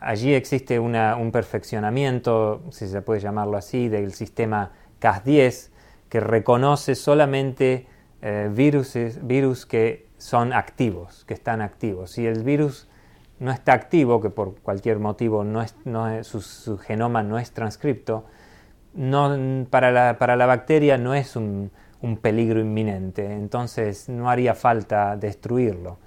allí 0.00 0.34
existe 0.34 0.80
un 0.80 1.30
perfeccionamiento, 1.30 2.64
si 2.70 2.88
se 2.88 3.00
puede 3.00 3.20
llamarlo 3.20 3.56
así, 3.56 3.88
del 3.88 4.12
sistema 4.12 4.72
Cas10 5.00 5.70
que 6.08 6.18
reconoce 6.18 6.96
solamente 6.96 7.86
virus 8.50 9.66
que 9.66 10.05
son 10.18 10.52
activos, 10.52 11.24
que 11.24 11.34
están 11.34 11.60
activos. 11.60 12.12
Si 12.12 12.26
el 12.26 12.42
virus 12.42 12.88
no 13.38 13.50
está 13.50 13.72
activo, 13.74 14.20
que 14.20 14.30
por 14.30 14.56
cualquier 14.60 14.98
motivo 14.98 15.44
no 15.44 15.62
es, 15.62 15.74
no 15.84 16.22
su, 16.24 16.78
genoma 16.78 17.22
no 17.22 17.38
es 17.38 17.52
transcripto, 17.52 18.24
no, 18.94 19.66
para, 19.68 19.90
la, 19.90 20.18
para, 20.18 20.36
la, 20.36 20.46
bacteria 20.46 20.96
no 20.96 21.14
es 21.14 21.36
un, 21.36 21.70
un, 22.00 22.16
peligro 22.16 22.60
inminente, 22.60 23.30
entonces 23.34 24.08
no 24.08 24.30
haría 24.30 24.54
falta 24.54 25.16
destruirlo. 25.16 25.98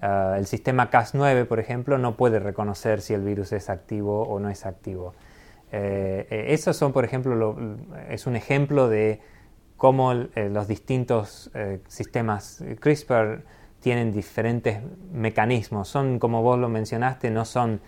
Ah, 0.00 0.36
el 0.38 0.46
sistema 0.46 0.90
Cas9, 0.90 1.46
por 1.46 1.58
ejemplo, 1.58 1.98
no 1.98 2.16
puede 2.16 2.38
reconocer 2.38 3.00
si 3.00 3.14
el 3.14 3.22
virus 3.22 3.52
es 3.52 3.68
activo 3.68 4.22
o 4.22 4.38
no 4.38 4.48
es 4.48 4.64
activo. 4.66 5.14
Eh, 5.72 6.26
eh 6.30 6.46
esos 6.50 6.76
son, 6.76 6.92
por 6.92 7.04
ejemplo, 7.04 7.56
es 8.08 8.26
un 8.26 8.36
ejemplo 8.36 8.88
de 8.88 9.20
cómo 9.78 10.12
eh, 10.12 10.50
los 10.50 10.68
distintos 10.68 11.50
eh, 11.54 11.80
sistemas 11.88 12.62
CRISPR 12.80 13.44
tienen 13.80 14.12
diferentes 14.12 14.82
mecanismos. 15.12 15.88
Son, 15.88 16.18
como 16.18 16.42
vos 16.42 16.58
lo 16.58 16.68
mencionaste, 16.68 17.30
no 17.30 17.46
son, 17.46 17.80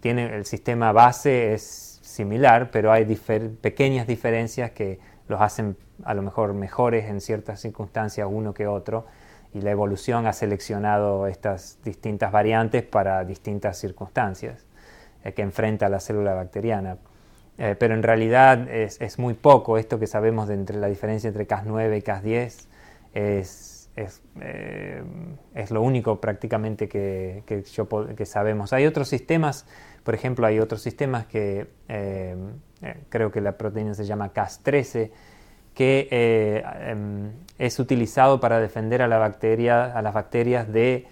tiene, 0.00 0.34
el 0.34 0.46
sistema 0.46 0.92
base 0.92 1.52
es 1.52 2.00
similar, 2.00 2.70
pero 2.70 2.92
hay 2.92 3.04
pequeñas 3.60 4.06
diferencias 4.06 4.70
que 4.70 5.00
los 5.28 5.40
hacen 5.40 5.76
a 6.04 6.14
lo 6.14 6.22
mejor 6.22 6.54
mejores 6.54 7.06
en 7.06 7.20
ciertas 7.20 7.60
circunstancias 7.60 8.28
uno 8.30 8.54
que 8.54 8.66
otro 8.66 9.06
y 9.52 9.60
la 9.62 9.70
evolución 9.72 10.26
ha 10.26 10.32
seleccionado 10.32 11.26
estas 11.26 11.78
distintas 11.82 12.30
variantes 12.30 12.84
para 12.84 13.24
distintas 13.24 13.78
circunstancias 13.78 14.64
eh, 15.24 15.32
que 15.32 15.42
enfrenta 15.42 15.88
la 15.88 15.98
célula 15.98 16.34
bacteriana. 16.34 16.98
Eh, 17.58 17.74
pero 17.78 17.94
en 17.94 18.02
realidad 18.02 18.68
es, 18.68 19.18
muy 19.18 19.34
poco 19.34 19.78
esto 19.78 19.98
que 19.98 20.06
sabemos 20.06 20.48
de 20.48 20.54
entre 20.54 20.76
la 20.76 20.88
diferencia 20.88 21.28
entre 21.28 21.48
Cas9 21.48 21.98
y 21.98 22.02
Cas10 22.02 22.66
es, 23.14 23.90
es, 23.96 24.22
eh, 24.42 25.02
es 25.54 25.70
lo 25.70 25.80
único 25.80 26.20
prácticamente 26.20 26.86
que, 26.88 27.42
que, 27.46 28.26
sabemos. 28.26 28.74
Hay 28.74 28.84
otros 28.86 29.08
sistemas, 29.08 29.66
por 30.04 30.14
ejemplo, 30.14 30.46
hay 30.46 30.60
otros 30.60 30.82
sistemas 30.82 31.26
que 31.26 31.66
eh, 31.88 32.36
creo 33.08 33.30
que 33.30 33.40
la 33.40 33.56
proteína 33.56 33.94
se 33.94 34.04
llama 34.04 34.34
Cas13 34.34 35.10
que 35.74 36.08
em, 36.10 37.32
es 37.58 37.78
utilizado 37.78 38.40
para 38.40 38.60
defender 38.60 39.02
a, 39.02 39.08
la 39.08 39.18
bacteria, 39.18 39.84
a 39.84 40.00
las 40.00 40.14
bacterias 40.14 40.72
de 40.72 41.06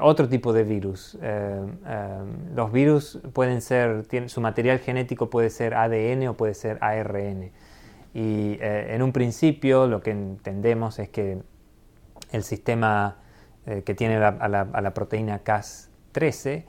otro 0.00 0.28
tipo 0.28 0.52
de 0.52 0.64
virus. 0.64 1.18
Eh, 1.20 1.66
eh, 1.86 2.18
los 2.54 2.72
virus 2.72 3.18
pueden 3.32 3.60
ser, 3.60 4.06
su 4.26 4.40
material 4.40 4.78
genético 4.78 5.28
puede 5.28 5.50
ser 5.50 5.74
ADN 5.74 6.28
o 6.28 6.34
puede 6.34 6.54
ser 6.54 6.78
ARN. 6.80 7.50
Y 8.14 8.58
en 8.60 9.00
un 9.02 9.12
principio 9.12 9.86
lo 9.86 10.02
que 10.02 10.10
entendemos 10.10 10.98
es 10.98 11.08
que 11.08 11.38
el 12.30 12.42
sistema 12.42 13.16
que 13.64 13.94
tiene 13.94 14.16
a, 14.16 14.48
la, 14.48 14.92
proteína 14.92 15.42
Cas13 15.42 16.64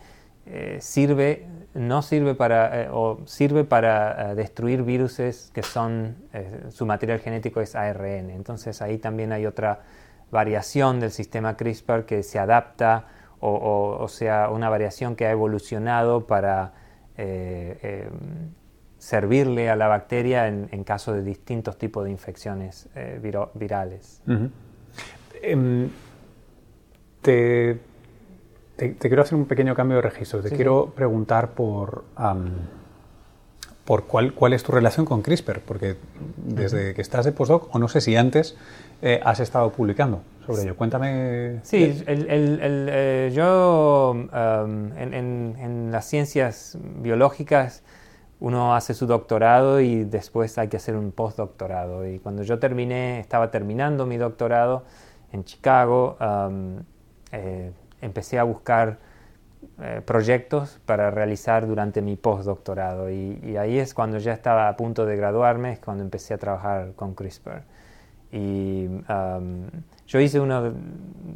sirve, 0.79 1.46
no 1.74 2.01
sirve 2.01 2.34
para, 2.34 2.88
o 2.93 3.20
sirve 3.25 3.65
para 3.65 4.36
destruir 4.36 4.84
virus 4.84 5.17
que 5.53 5.63
son, 5.63 6.15
su 6.70 6.86
material 6.86 7.20
genético 7.20 7.60
es 7.60 7.75
ARN. 7.75 8.29
Entonces 8.29 8.82
ahí 8.82 8.98
también 8.98 9.34
hay 9.34 9.46
otra 9.46 9.82
variación 10.34 11.00
del 11.00 11.12
sistema 11.12 11.56
CRISPR 11.56 12.06
que 12.06 12.24
se 12.24 12.40
adapta 12.40 13.06
o, 13.40 14.08
sea 14.10 14.50
una 14.50 14.70
variación 14.70 15.16
que 15.16 15.25
ha 15.25 15.32
evolucionado 15.32 16.28
para 16.28 16.74
eh, 17.18 17.78
eh, 17.84 18.10
servirle 18.98 19.70
a 19.70 19.75
la 19.75 19.88
bacteria 19.88 20.48
en, 20.48 20.84
caso 20.86 21.13
de 21.13 21.22
distintos 21.22 21.78
tipos 21.78 22.06
de 22.06 22.12
infecciones 22.12 22.88
eh, 22.96 23.20
virales. 23.54 24.22
Em, 25.42 25.90
te, 27.22 27.80
quiero 28.78 29.22
hacer 29.22 29.38
un 29.38 29.46
pequeño 29.46 29.75
cambio 29.75 29.98
de 29.98 30.04
registro. 30.04 30.42
Te 30.42 30.52
quiero 30.52 30.94
preguntar 30.96 31.50
por, 31.50 32.06
por 33.86 34.06
cuál, 34.06 34.34
cuál 34.34 34.54
es 34.54 34.63
tu 34.63 34.72
relación 34.72 35.06
con 35.06 35.22
CRISPR, 35.22 35.60
porque 35.60 35.98
desde 36.38 36.94
que 36.94 37.02
estás 37.02 37.25
de 37.25 37.32
postdoc, 37.32 37.74
o 37.75 37.80
no 37.80 37.88
sé 37.88 38.02
si 38.02 38.16
antes, 38.16 38.56
has 39.24 39.40
estado 39.40 39.72
publicando 39.72 40.22
sobre 40.46 40.63
ello. 40.63 40.75
Cuéntame. 40.75 41.60
Sí, 41.63 42.04
el, 42.08 42.30
el, 42.30 42.88
eh, 42.92 43.32
yo 43.34 44.12
um, 44.12 44.92
en, 44.98 45.90
las 45.92 46.06
ciencias 46.06 46.78
biológicas 47.00 47.84
uno 48.40 48.75
hace 48.75 48.94
su 48.94 49.06
doctorado 49.08 49.80
y 49.80 50.04
después 50.04 50.58
hay 50.58 50.68
que 50.68 50.78
hacer 50.78 50.96
un 50.96 51.12
postdoctorado. 51.12 52.06
Y 52.06 52.20
cuando 52.20 52.44
yo 52.44 52.60
terminé, 52.60 53.20
estaba 53.20 53.52
terminando 53.52 54.06
mi 54.06 54.18
doctorado 54.18 54.84
en 55.32 55.46
Chicago, 55.46 56.18
eh, 57.32 57.72
empecé 58.02 58.40
a 58.40 58.44
buscar 58.44 59.00
eh, 59.82 60.01
proyectos 60.05 60.79
para 60.86 61.12
realizar 61.12 61.67
durante 61.67 62.01
mi 62.01 62.15
postdoctorado. 62.15 63.10
Y, 63.10 63.39
y 63.43 63.58
ahí 63.58 63.77
es 63.79 63.93
cuando 63.93 64.17
ya 64.17 64.34
estaba 64.34 64.67
a 64.70 64.75
punto 64.75 65.05
de 65.05 65.15
graduarme, 65.15 65.74
es 65.74 65.79
cuando 65.79 66.03
empecé 66.03 66.34
a 66.34 66.38
trabajar 66.38 66.93
con 66.96 67.15
CRISPR. 67.15 67.63
Y 68.32 68.88
yo 70.08 70.20
hice 70.20 70.39
uno, 70.39 70.74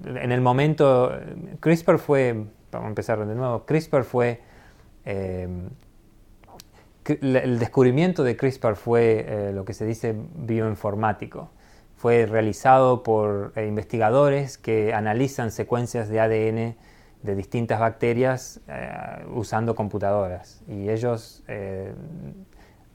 en 0.06 0.32
el 0.32 0.42
momento, 0.42 1.12
CRISPR 1.60 2.00
fue, 2.00 2.34
vamos 2.72 2.86
a 2.86 2.90
empezar 2.90 3.24
de 3.24 3.36
nuevo, 3.36 3.66
CRISPR 3.66 4.04
fue 4.04 4.42
em, 5.06 5.70
el 7.06 7.60
descubrimiento 7.60 8.24
de 8.24 8.36
CRISPR 8.36 8.76
fue 8.76 9.26
eh, 9.28 9.52
lo 9.54 9.64
que 9.64 9.74
se 9.74 9.86
dice 9.86 10.16
bioinformático. 10.36 11.50
Fue 11.96 12.26
realizado 12.26 13.04
por 13.04 13.54
eh, 13.56 13.66
investigadores 13.68 14.58
que 14.58 14.94
analizan 14.94 15.52
secuencias 15.52 16.10
de 16.10 16.20
ADN 16.20 16.76
de 17.28 17.36
distintas 17.36 17.80
bacterias 17.80 18.60
eh, 18.68 18.90
usando 19.36 19.76
computadoras. 19.76 20.64
Y 20.68 20.90
ellos 20.90 21.44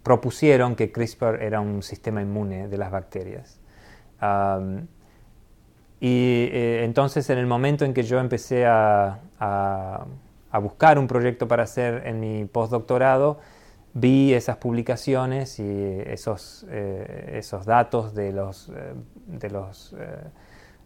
propusieron 0.02 0.74
que 0.74 0.90
CRISPR 0.90 1.40
era 1.42 1.60
un 1.60 1.82
sistema 1.82 2.20
inmune 2.20 2.66
de 2.66 2.76
las 2.78 2.90
bacterias. 2.90 3.60
y 6.00 6.48
entonces 6.52 7.30
en 7.30 7.38
el 7.38 7.46
momento 7.46 7.84
en 7.84 7.94
que 7.94 8.02
yo 8.02 8.18
empecé 8.18 8.66
a, 8.66 9.20
a 10.52 10.58
buscar 10.58 10.98
un 10.98 11.08
proyecto 11.08 11.48
para 11.48 11.62
hacer 11.62 12.06
en 12.06 12.20
mi 12.20 12.44
postdoctorado, 12.44 13.38
vi 13.94 14.34
esas 14.34 14.58
publicaciones 14.58 15.58
y 15.58 16.00
esos, 16.06 16.66
eh, 16.68 17.34
esos 17.38 17.64
datos 17.64 18.14
de 18.14 18.32
los, 18.32 18.68
eh, 18.68 18.94
de 19.26 19.50
los 19.50 19.94
eh, 19.98 20.18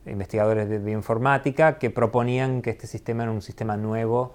investigadores 0.06 0.68
de 0.68 0.78
bioinformática 0.78 1.78
que 1.78 1.90
proponían 1.90 2.62
que 2.62 2.70
este 2.70 2.86
sistema 2.86 3.24
era 3.24 3.32
un 3.32 3.42
sistema 3.42 3.76
nuevo 3.76 4.34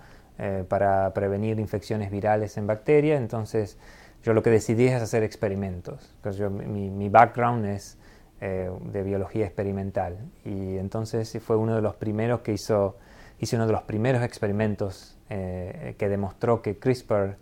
para 0.70 1.13
prevenir 1.13 1.60
infecciones 1.60 2.10
virales 2.10 2.58
en 2.58 2.66
bacterias. 2.66 3.22
Entonces 3.22 3.78
yo 4.24 4.34
lo 4.34 4.42
que 4.42 4.50
decidí 4.50 4.88
es 4.88 5.00
hacer 5.00 5.22
experimentos. 5.22 6.16
Yo, 6.36 6.50
mi, 6.50 7.10
background 7.10 7.66
es 7.66 8.00
de 8.40 9.04
biología 9.04 9.46
experimental 9.46 10.18
y 10.44 10.78
entonces 10.78 11.38
fue 11.44 11.58
uno 11.58 11.75
de 11.75 11.82
los 11.84 11.94
primeros 11.96 12.40
que 12.42 12.54
hizo, 12.54 12.98
hice 13.40 13.56
uno 13.56 13.68
de 13.68 13.74
los 13.74 13.84
primeros 13.84 14.24
experimentos 14.24 15.16
que 15.30 16.10
demostró 16.10 16.63
que 16.63 16.80
CRISPR 16.80 17.38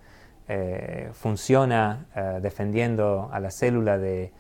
eh, 0.52 1.10
funciona 1.14 2.08
eh, 2.16 2.40
defendiendo 2.42 3.30
a 3.32 3.40
la 3.40 3.52
célula 3.52 4.00
de, 4.00 4.34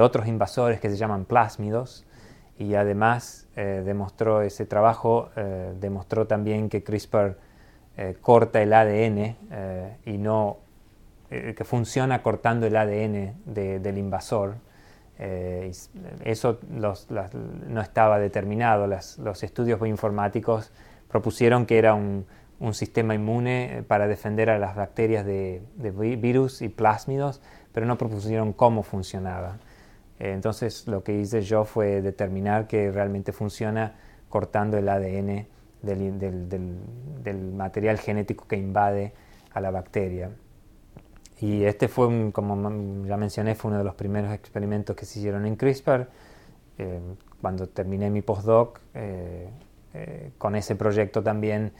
otros 0.00 0.28
invasores 0.28 0.78
que 0.78 0.88
se 0.88 0.96
llaman 0.96 1.24
plásmidos 1.24 2.06
y 2.58 2.74
además 2.74 3.46
eh, 3.56 3.82
demostró 3.84 4.42
ese 4.42 4.66
trabajo, 4.66 5.30
demostró 5.80 6.26
también 6.26 6.68
que 6.68 6.82
CRISPR 6.82 7.36
corta 8.20 8.62
el 8.62 8.72
ADN 8.72 9.36
y 10.04 10.18
no 10.18 10.58
que 11.28 11.64
funciona 11.64 12.22
cortando 12.22 12.66
el 12.66 12.76
ADN 12.76 13.34
del 13.44 13.98
invasor. 13.98 14.54
eso 16.24 16.58
no 16.70 17.80
estaba 17.80 18.18
determinado. 18.18 18.86
los 18.86 19.42
estudios 19.42 19.80
bioinformáticos 19.80 20.72
propusieron 21.08 21.66
que 21.66 21.78
era 21.78 21.94
un, 21.94 22.26
un 22.60 22.74
sistema 22.74 23.14
inmune 23.14 23.78
eh, 23.78 23.82
para 23.82 24.06
defender 24.06 24.50
a 24.50 24.58
las 24.58 24.74
bacterias 24.74 25.24
de, 25.24 25.62
virus 25.76 26.62
y 26.62 26.68
plásmidos, 26.68 27.40
pero 27.72 27.86
no 27.86 27.96
propusieron 27.96 28.52
cómo 28.52 28.82
funcionaba. 28.82 29.58
Eh, 30.18 30.32
entonces 30.32 30.86
lo 30.86 31.02
que 31.02 31.18
hice 31.18 31.42
yo 31.42 31.64
fue 31.64 32.02
determinar 32.02 32.66
que 32.66 32.90
realmente 32.90 33.32
funciona 33.32 33.96
cortando 34.28 34.76
el 34.76 34.88
ADN 34.88 35.46
del, 35.82 37.52
material 37.54 37.98
genético 37.98 38.46
que 38.46 38.56
invade 38.56 39.12
a 39.52 39.60
la 39.60 39.70
bacteria. 39.70 40.30
Y 41.40 41.64
este 41.64 41.86
fue, 41.86 42.32
como 42.32 43.06
ya 43.06 43.16
mencioné, 43.16 43.54
fue 43.54 43.70
uno 43.70 43.78
de 43.78 43.84
los 43.84 43.94
primeros 43.94 44.32
experimentos 44.32 44.96
que 44.96 45.04
se 45.04 45.20
hicieron 45.20 45.46
en 45.46 45.54
CRISPR. 45.54 46.08
Eh, 46.78 47.00
cuando 47.40 47.68
terminé 47.68 48.10
mi 48.10 48.22
postdoc, 48.22 48.80
con 50.38 50.56
ese 50.56 50.74
proyecto 50.76 51.22
también 51.22 51.72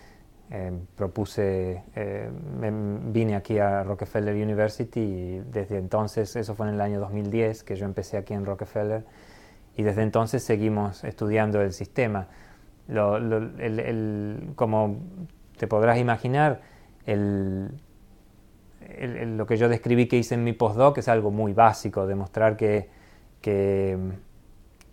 eh, 0.50 0.72
propuse, 0.96 1.84
eh, 1.94 2.30
vine 2.32 3.36
aquí 3.36 3.58
a 3.58 3.82
Rockefeller 3.82 4.34
University 4.34 5.00
y 5.00 5.40
desde 5.40 5.76
entonces, 5.76 6.34
eso 6.36 6.54
fue 6.54 6.68
en 6.68 6.74
el 6.74 6.80
año 6.80 7.00
2010 7.00 7.64
que 7.64 7.76
yo 7.76 7.84
empecé 7.84 8.16
aquí 8.16 8.32
en 8.32 8.46
Rockefeller 8.46 9.04
y 9.76 9.82
desde 9.82 10.02
entonces 10.02 10.42
seguimos 10.42 11.04
estudiando 11.04 11.60
el 11.60 11.72
sistema. 11.72 12.28
como 14.56 14.96
te 15.58 15.66
podrás 15.66 15.98
imaginar, 15.98 16.62
lo 17.06 17.68
que 19.46 19.56
yo 19.56 19.68
describí 19.68 20.08
que 20.08 20.16
hice 20.16 20.34
en 20.34 20.44
mi 20.44 20.54
postdoc 20.54 20.98
es 20.98 21.08
algo 21.08 21.30
muy 21.30 21.52
básico, 21.52 22.06
demostrar 22.06 22.56
que 22.56 22.88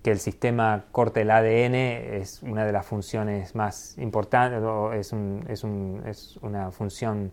que 0.06 0.12
el 0.12 0.20
sistema 0.20 0.86
corte 0.92 1.22
el 1.22 1.32
ADN 1.32 1.74
es 1.74 2.44
una 2.44 2.64
de 2.64 2.72
las 2.72 2.86
funciones 2.86 3.56
más 3.56 3.98
importantes, 3.98 4.62
es, 4.94 5.64
es, 6.06 6.38
una 6.44 6.70
función 6.70 7.32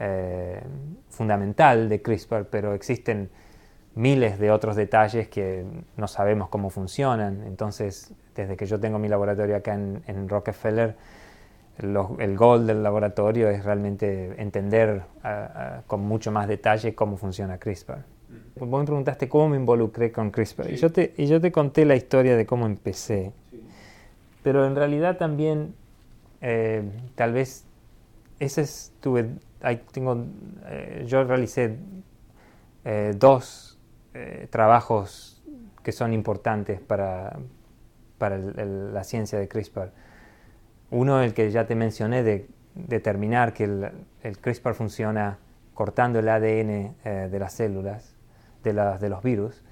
eh, 0.00 0.60
fundamental 1.10 1.88
de 1.88 2.02
CRISPR, 2.02 2.46
pero 2.50 2.74
existen 2.74 3.30
miles 3.94 4.40
de 4.40 4.50
otros 4.50 4.74
detalles 4.74 5.28
que 5.28 5.64
no 5.96 6.08
sabemos 6.08 6.48
cómo 6.48 6.70
funcionan. 6.70 7.44
Entonces, 7.46 8.12
desde 8.34 8.56
que 8.56 8.66
yo 8.66 8.80
tengo 8.80 8.98
mi 8.98 9.06
laboratorio 9.06 9.54
acá 9.54 9.74
en, 9.74 10.28
Rockefeller, 10.28 10.96
el 11.78 12.36
gol 12.36 12.66
del 12.66 12.82
laboratorio 12.82 13.48
es 13.48 13.64
realmente 13.64 14.34
entender 14.42 15.02
con 15.86 16.00
mucho 16.00 16.32
más 16.32 16.48
detalle 16.48 16.96
cómo 16.96 17.16
funciona 17.16 17.58
CRISPR. 17.58 18.17
Vos 18.66 18.80
me 18.80 18.86
preguntaste 18.86 19.28
cómo 19.28 19.50
me 19.50 19.56
involucré 19.56 20.10
con 20.10 20.30
CRISPR 20.30 20.72
y, 20.72 20.76
yo 20.76 20.90
te, 20.90 21.14
y 21.16 21.26
yo 21.26 21.40
te 21.40 21.52
conté 21.52 21.84
la 21.84 21.96
historia 21.96 22.36
de 22.36 22.46
cómo 22.46 22.66
empecé. 22.66 23.32
Pero 24.42 24.66
en 24.66 24.74
realidad 24.74 25.16
también, 25.16 25.74
eh, 26.40 26.82
tal 27.14 27.32
vez, 27.32 27.64
ese 28.40 28.62
es, 28.62 28.92
tuve, 29.00 29.28
tengo, 29.92 30.24
eh, 30.66 31.04
yo 31.06 31.24
realicé 31.24 31.76
eh, 32.84 33.14
dos 33.16 33.78
trabajos 34.50 35.40
que 35.84 35.92
son 35.92 36.12
importantes 36.12 36.80
para, 36.80 37.38
para 38.18 38.36
la 38.36 39.04
ciencia 39.04 39.38
de 39.38 39.46
CRISPR. 39.46 39.92
Uno, 40.90 41.22
el 41.22 41.34
que 41.34 41.52
ya 41.52 41.66
te 41.66 41.76
mencioné, 41.76 42.24
de 42.24 42.48
determinar 42.74 43.52
que 43.52 43.64
el, 43.64 43.90
el 44.24 44.38
CRISPR 44.38 44.74
funciona 44.74 45.38
cortando 45.74 46.18
el 46.18 46.28
ADN 46.28 46.96
de 47.04 47.38
las 47.38 47.52
células 47.52 48.17
de, 48.62 49.08
los 49.08 49.22
virus. 49.22 49.62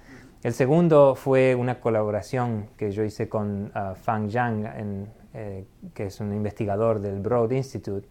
El 0.42 0.52
segundo 0.52 1.14
fue 1.14 1.54
una 1.54 1.80
colaboración 1.80 2.68
que 2.76 2.90
yo 2.90 3.02
hice 3.02 3.28
con 3.28 3.72
uh, 3.74 3.94
Fang 3.94 4.30
Zhang, 4.30 5.08
eh, 5.34 5.66
que 5.92 6.06
es 6.06 6.20
un 6.20 6.32
investigador 6.32 7.00
del 7.00 7.20
Broad 7.20 7.50
Institute, 7.50 8.08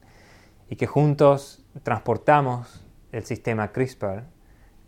y 0.70 0.76
que 0.76 0.88
juntos 0.88 1.66
transportamos 1.84 2.86
el 3.12 3.24
sistema 3.24 3.72
CRISPR 3.72 4.24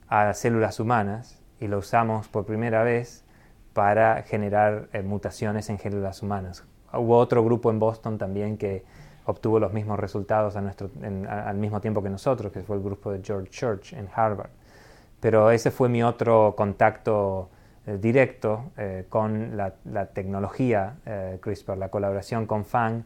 a 0.08 0.34
células 0.34 0.80
humanas 0.80 1.42
y 1.60 1.68
lo 1.68 1.80
usamos 1.80 2.28
por 2.28 2.46
primera 2.46 2.84
vez 2.84 3.24
para 3.74 4.24
generar 4.24 4.90
eh, 4.94 5.02
mutaciones 5.04 5.70
en 5.70 5.80
células 5.80 6.22
humanas. 6.22 6.64
Hubo 6.94 7.18
otro 7.18 7.44
grupo 7.44 7.70
en 7.70 7.80
Boston 7.80 8.18
también 8.18 8.58
que 8.58 8.84
obtuvo 9.26 9.60
los 9.60 9.74
mismos 9.74 10.00
resultados 10.00 10.56
al 10.56 11.58
mismo 11.58 11.82
tiempo 11.82 12.02
que 12.02 12.10
nosotros, 12.10 12.52
que 12.52 12.62
fue 12.62 12.78
el 12.78 12.82
grupo 12.82 13.12
de 13.12 13.22
George 13.22 13.50
Church 13.50 13.94
en 13.94 14.08
Harvard. 14.14 14.50
Pero 15.20 15.52
ese 15.52 15.72
fue 15.72 15.90
mi 15.90 16.04
otro 16.04 16.54
contacto 16.56 17.50
eh, 17.88 17.98
directo 18.00 18.72
eh, 18.78 19.06
con 19.10 19.58
la, 19.58 19.72
tecnología 20.08 20.96
eh, 21.06 21.38
CRISPR, 21.42 21.78
la 21.78 21.90
colaboración 21.90 22.46
con 22.46 22.66
FANG, 22.66 23.04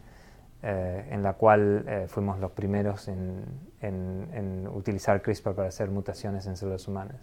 en 0.63 1.23
la 1.23 1.33
cual 1.33 2.05
fuimos 2.07 2.39
los 2.39 2.51
primeros 2.51 3.07
en, 3.07 4.67
utilizar 4.71 5.19
CRISPR 5.23 5.55
para 5.55 5.69
hacer 5.69 5.89
mutaciones 5.89 6.45
en 6.45 6.55
células 6.55 6.87
humanas. 6.87 7.15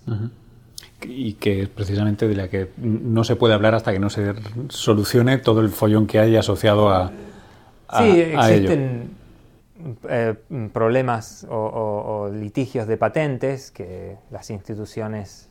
Y 1.03 1.35
que 1.35 1.62
es 1.62 1.68
precisamente 1.68 2.27
de 2.27 2.35
la 2.35 2.48
que 2.48 2.70
no 2.79 3.22
se 3.22 3.37
puede 3.37 3.55
hablar 3.55 3.77
hasta 3.77 3.92
que 3.92 4.01
no 4.01 4.11
se 4.11 4.35
solucione 4.70 5.38
todo 5.38 5.61
el 5.61 5.68
follón 5.68 6.09
que 6.09 6.18
hay 6.18 6.35
asociado 6.35 6.90
a, 6.90 7.12
a 7.87 8.03
sí, 8.03 8.20
existen 8.20 9.11
eh, 10.09 10.35
problemas 10.72 11.46
o, 11.48 12.31
litigios 12.33 12.87
de 12.87 12.96
patentes 12.96 13.70
que 13.70 14.16
las 14.31 14.51
instituciones 14.51 15.51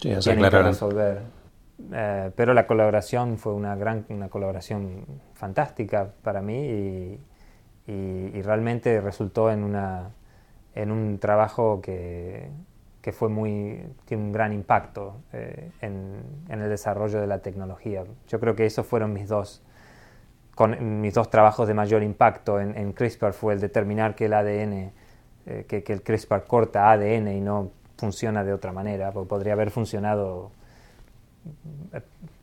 tienen 0.00 0.20
que 0.22 0.62
resolver. 0.62 1.22
Eh, 1.92 2.30
pero 2.34 2.54
la 2.54 2.66
colaboración 2.66 3.38
fue 3.38 3.54
una 3.54 3.76
gran 3.76 4.04
una 4.08 4.28
colaboración 4.28 5.04
fantástica 5.34 6.12
para 6.22 6.42
mí 6.42 7.18
y, 7.86 8.42
realmente 8.42 9.00
resultó 9.00 9.50
en, 9.50 9.64
una, 9.64 10.10
en 10.74 10.90
un 10.90 11.18
trabajo 11.18 11.80
que, 11.80 12.50
que 13.08 13.12
fue 13.12 13.28
muy, 13.28 13.82
tiene 14.04 14.24
un 14.24 14.32
gran 14.32 14.52
impacto 14.52 15.22
eh, 15.32 15.70
en, 15.80 16.22
el 16.48 16.68
desarrollo 16.68 17.20
de 17.20 17.26
la 17.26 17.38
tecnología. 17.38 18.04
Yo 18.26 18.40
creo 18.40 18.54
que 18.54 18.66
esos 18.66 18.86
fueron 18.86 19.12
mis 19.12 19.28
dos, 19.28 19.62
con, 20.58 21.00
mis 21.00 21.14
dos 21.14 21.30
trabajos 21.30 21.68
de 21.68 21.74
mayor 21.74 22.02
impacto 22.02 22.60
en, 22.60 22.92
CRISPR, 22.92 23.32
fue 23.32 23.54
el 23.54 23.60
determinar 23.60 24.16
que 24.16 24.24
el 24.24 24.32
ADN, 24.32 24.90
eh, 25.46 25.64
que, 25.68 25.84
el 25.86 26.02
CRISPR 26.02 26.42
corta 26.48 26.90
ADN 26.90 27.28
y 27.28 27.40
no 27.40 27.70
funciona 27.96 28.42
de 28.42 28.52
otra 28.52 28.72
manera, 28.72 29.12
porque 29.12 29.28
podría 29.28 29.52
haber 29.52 29.70
funcionado 29.70 30.50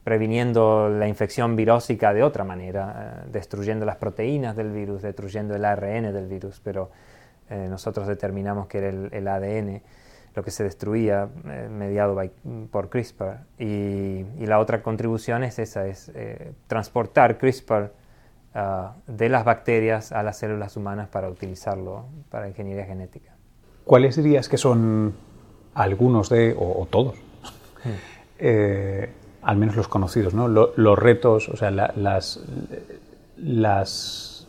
previniendo 0.06 0.88
la 0.88 1.10
infección 1.10 1.58
virósica 1.58 2.14
de 2.14 2.24
otra 2.24 2.46
manera, 2.46 3.24
eh, 3.26 3.30
destruyendo 3.34 3.86
las 3.86 3.98
proteínas 3.98 4.56
del 4.56 4.72
virus, 4.72 5.02
destruyendo 5.02 5.54
el 5.54 5.66
ARN 5.66 6.14
del 6.14 6.28
virus, 6.28 6.62
pero 6.64 6.92
eh, 7.50 7.68
nosotros 7.70 8.08
determinamos 8.08 8.68
que 8.68 8.78
era 8.78 8.88
el, 8.88 9.28
ADN 9.28 9.82
lo 10.36 10.44
que 10.44 10.52
se 10.52 10.64
destruía 10.64 11.28
eh, 11.50 11.68
mediado 11.70 12.18
por 12.72 12.90
CRISPR. 12.90 13.40
Y, 13.60 14.24
la 14.46 14.60
otra 14.60 14.82
contribución 14.82 15.44
es 15.44 15.60
esa, 15.60 15.86
es 15.86 16.10
transportar 16.68 17.38
CRISPR 17.38 18.05
ah, 18.56 18.96
de 19.06 19.30
las 19.30 19.46
bacterias 19.46 20.12
a 20.12 20.24
las 20.24 20.38
células 20.38 20.76
humanas 20.76 21.08
para 21.10 21.30
utilizarlo 21.30 22.06
para 22.30 22.48
ingeniería 22.48 22.86
genética. 22.86 23.36
¿Cuáles 23.84 24.16
dirías 24.16 24.50
que 24.50 24.58
son 24.58 25.14
algunos 25.76 26.30
de, 26.30 26.56
o, 26.58 26.88
todos, 26.90 27.16
hmm 27.84 28.16
al 29.46 29.58
menos 29.58 29.76
los 29.76 29.88
conocidos, 29.88 30.34
¿no? 30.34 30.48
los 30.48 31.00
retos, 31.00 31.50
o 31.50 31.56
sea, 31.56 31.70
las, 31.70 32.40
las, 33.38 34.48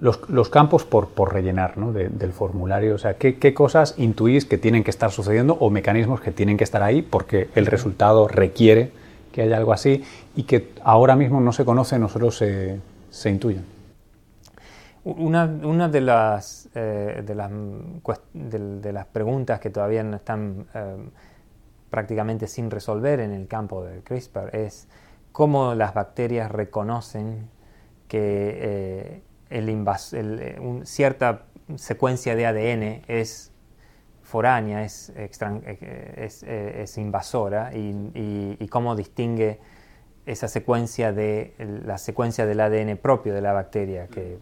los, 0.00 0.48
campos 0.48 0.84
por, 0.84 1.08
por 1.08 1.34
rellenar 1.34 1.76
¿no? 1.76 1.92
del 1.92 2.32
formulario, 2.32 2.94
o 2.94 2.98
sea, 2.98 3.14
¿qué, 3.14 3.36
¿qué, 3.36 3.52
cosas 3.52 3.94
intuís 3.98 4.46
que 4.46 4.56
tienen 4.56 4.82
que 4.82 4.90
estar 4.90 5.10
sucediendo 5.10 5.58
o 5.60 5.68
mecanismos 5.68 6.22
que 6.22 6.30
tienen 6.32 6.56
que 6.56 6.64
estar 6.64 6.82
ahí 6.82 7.02
porque 7.02 7.50
el 7.54 7.66
resultado 7.66 8.28
requiere 8.28 8.92
que 9.34 9.42
haya 9.42 9.56
algo 9.56 9.72
así 9.72 10.04
y 10.36 10.44
que 10.44 10.72
ahora 10.84 11.16
mismo 11.16 11.40
no 11.40 11.50
se 11.52 11.64
conoce, 11.64 11.98
no 11.98 12.08
solo 12.08 12.30
se, 12.30 12.78
se 13.10 13.30
intuyen. 13.30 13.64
Una, 15.02 15.44
una 15.44 15.88
de, 15.88 16.00
las, 16.00 16.68
eh, 16.76 17.20
de, 17.26 17.34
las, 17.34 17.50
de, 18.32 18.92
las 18.92 19.06
preguntas 19.06 19.58
que 19.58 19.70
todavía 19.70 20.04
no 20.04 20.16
están 20.16 20.66
eh, 20.72 20.96
prácticamente 21.90 22.46
sin 22.46 22.70
resolver 22.70 23.18
en 23.18 23.32
el 23.32 23.48
campo 23.48 23.84
del 23.84 24.04
CRISPR 24.04 24.54
es 24.54 24.86
cómo 25.32 25.74
las 25.74 25.94
bacterias 25.94 26.50
reconocen 26.52 27.48
que 28.06 28.58
eh, 28.62 29.22
eh, 29.50 30.80
cierta 30.84 31.42
secuencia 31.74 32.36
de 32.36 32.46
ADN 32.46 33.02
es 33.08 33.50
foránea, 34.34 34.82
es, 34.82 35.12
eh, 35.14 36.82
es, 36.82 36.98
invasora 36.98 37.70
y, 37.72 38.66
cómo 38.68 38.96
distingue 38.96 39.60
esa 40.26 40.48
secuencia 40.48 41.12
de 41.12 41.54
la 41.86 41.98
secuencia 41.98 42.44
del 42.44 42.58
ADN 42.58 42.96
propio 42.96 43.32
de 43.32 43.40
la 43.40 43.52
bacteria, 43.52 44.08
que 44.08 44.38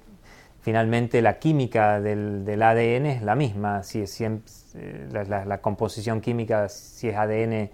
finalmente 0.63 1.21
la 1.21 1.39
química 1.39 2.01
del, 2.01 2.63
ADN 2.63 3.05
es 3.05 3.23
la 3.23 3.35
misma, 3.35 3.83
si, 3.83 4.03
eh, 4.03 5.09
la, 5.13 5.59
composición 5.61 6.23
química, 6.23 6.71
si 6.71 7.11
es 7.11 7.17
ADN 7.19 7.69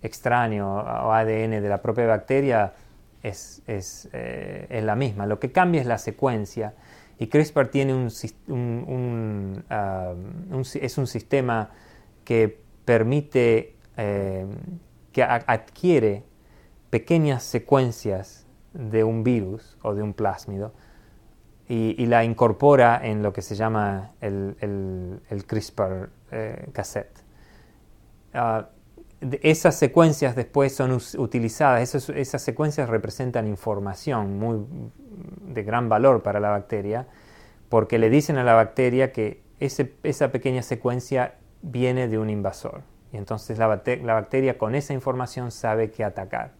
extraño 0.00 0.76
o 0.76 1.10
ADN 1.10 1.60
de 1.60 1.68
la 1.68 1.82
propia 1.82 2.06
bacteria, 2.06 2.72
es, 3.20 3.62
eh, 3.66 4.80
la 4.80 4.94
misma. 4.94 5.26
Lo 5.26 5.40
que 5.40 5.50
cambia 5.50 5.80
es 5.80 5.88
la 5.88 5.98
secuencia 5.98 6.72
y 7.18 7.28
CRISPR 7.28 7.68
tiene 7.68 7.94
un, 7.94 8.10
um, 9.70 10.62
es 10.74 10.98
un 10.98 11.06
sistema 11.06 11.70
que 12.24 12.60
permite, 12.84 13.76
eh, 13.96 14.46
que 15.12 15.22
adquiere 15.22 16.24
pequeñas 16.90 17.42
secuencias 17.44 18.46
de 18.72 19.04
un 19.04 19.22
virus 19.24 19.76
o 19.82 19.94
de 19.94 20.02
un 20.02 20.14
plásmido 20.14 20.72
y, 21.68 22.06
la 22.06 22.24
incorpora 22.24 23.00
en 23.02 23.22
lo 23.22 23.32
que 23.32 23.40
se 23.42 23.54
llama 23.54 24.12
el, 24.20 25.44
CRISPR 25.46 26.10
eh, 26.30 26.68
cassette. 26.72 27.24
Ah, 28.34 28.68
esas 29.42 29.76
secuencias 29.76 30.36
después 30.36 30.74
son 30.74 30.98
utilizadas, 31.16 31.94
esas, 31.94 32.42
secuencias 32.42 32.88
representan 32.88 33.46
información 33.46 34.38
muy, 34.38 34.66
de 35.46 35.62
gran 35.62 35.88
valor 35.88 36.22
para 36.22 36.40
la 36.40 36.50
bacteria, 36.50 37.06
porque 37.68 37.98
le 37.98 38.10
dicen 38.10 38.36
a 38.36 38.44
la 38.44 38.54
bacteria 38.54 39.12
que 39.12 39.42
esa 39.60 40.32
pequeña 40.32 40.62
secuencia 40.62 41.34
viene 41.62 42.08
de 42.08 42.18
un 42.18 42.30
invasor. 42.30 42.82
Y 43.12 43.16
entonces 43.16 43.58
la, 43.58 43.68
la 43.68 44.14
bacteria 44.14 44.58
con 44.58 44.74
esa 44.74 44.92
información 44.92 45.50
sabe 45.50 45.90
qué 45.90 46.04
atacar. 46.04 46.52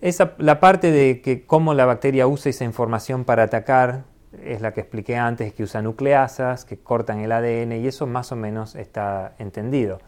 Esa, 0.00 0.32
la 0.38 0.58
parte 0.58 0.90
de 0.90 1.20
que 1.20 1.46
cómo 1.46 1.74
la 1.74 1.86
bacteria 1.86 2.26
usa 2.26 2.50
esa 2.50 2.64
información 2.64 3.24
para 3.24 3.44
atacar 3.44 4.04
es 4.44 4.60
la 4.60 4.72
que 4.72 4.80
expliqué 4.80 5.16
antes, 5.16 5.52
que 5.52 5.62
usa 5.62 5.82
nucleasas, 5.82 6.64
que 6.64 6.78
cortan 6.78 7.20
el 7.20 7.32
ADN 7.32 7.72
y 7.72 7.86
eso 7.86 8.06
más 8.06 8.32
o 8.32 8.36
menos 8.36 8.74
está 8.74 9.34
entendido. 9.38 9.98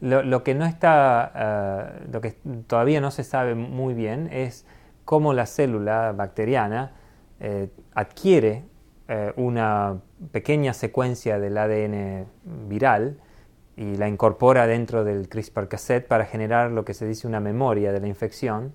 Lo, 0.00 0.44
que 0.44 0.54
no 0.54 0.66
está, 0.66 1.32
ah, 1.34 1.92
lo 2.12 2.20
que 2.20 2.32
todavía 2.66 3.00
no 3.00 3.10
se 3.10 3.24
sabe 3.24 3.54
muy 3.54 3.94
bien 3.94 4.28
es 4.30 4.66
cómo 5.06 5.32
la 5.32 5.46
célula 5.46 6.12
bacteriana 6.12 6.92
eh, 7.40 7.70
adquiere 7.94 8.64
eh, 9.08 9.32
una 9.36 10.00
pequeña 10.32 10.74
secuencia 10.74 11.38
del 11.38 11.56
ADN 11.56 12.26
viral 12.68 13.20
y 13.76 13.96
la 13.96 14.08
incorpora 14.08 14.66
dentro 14.66 15.04
del 15.04 15.28
CRISPR 15.28 15.68
cassette 15.68 16.08
para 16.08 16.26
generar 16.26 16.72
lo 16.72 16.84
que 16.84 16.92
se 16.92 17.06
dice 17.06 17.28
una 17.28 17.38
memoria 17.38 17.92
de 17.92 18.00
la 18.00 18.08
infección 18.08 18.74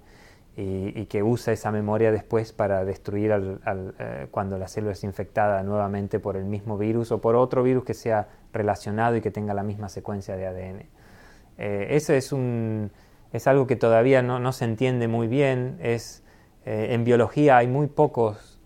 y, 0.55 1.05
que 1.05 1.23
usa 1.23 1.53
esa 1.53 1.71
memoria 1.71 2.11
después 2.11 2.53
para 2.53 2.85
destruir 2.85 3.31
eh, 3.65 4.27
cuando 4.31 4.57
la 4.57 4.67
célula 4.67 4.93
es 4.93 5.03
infectada 5.03 5.63
nuevamente 5.63 6.19
por 6.19 6.37
el 6.37 6.45
mismo 6.45 6.77
virus 6.77 7.11
o 7.11 7.19
por 7.19 7.35
otro 7.35 7.63
virus 7.63 7.83
que 7.83 7.93
sea 7.93 8.27
relacionado 8.53 9.17
y 9.17 9.21
que 9.21 9.31
tenga 9.31 9.53
la 9.53 9.63
misma 9.63 9.89
secuencia 9.89 10.37
de 10.37 10.47
ADN. 10.47 10.85
Eso 11.57 12.13
es, 12.13 12.31
un, 12.31 12.91
es 13.33 13.47
algo 13.47 13.67
que 13.67 13.75
todavía 13.75 14.21
no, 14.21 14.39
no 14.39 14.51
se 14.51 14.65
entiende 14.65 15.07
muy 15.07 15.27
bien. 15.27 15.77
Es, 15.81 16.23
eh, 16.65 16.87
en 16.91 17.03
biología 17.03 17.57
hay 17.57 17.67
muy 17.67 17.87
pocos, 17.87 18.59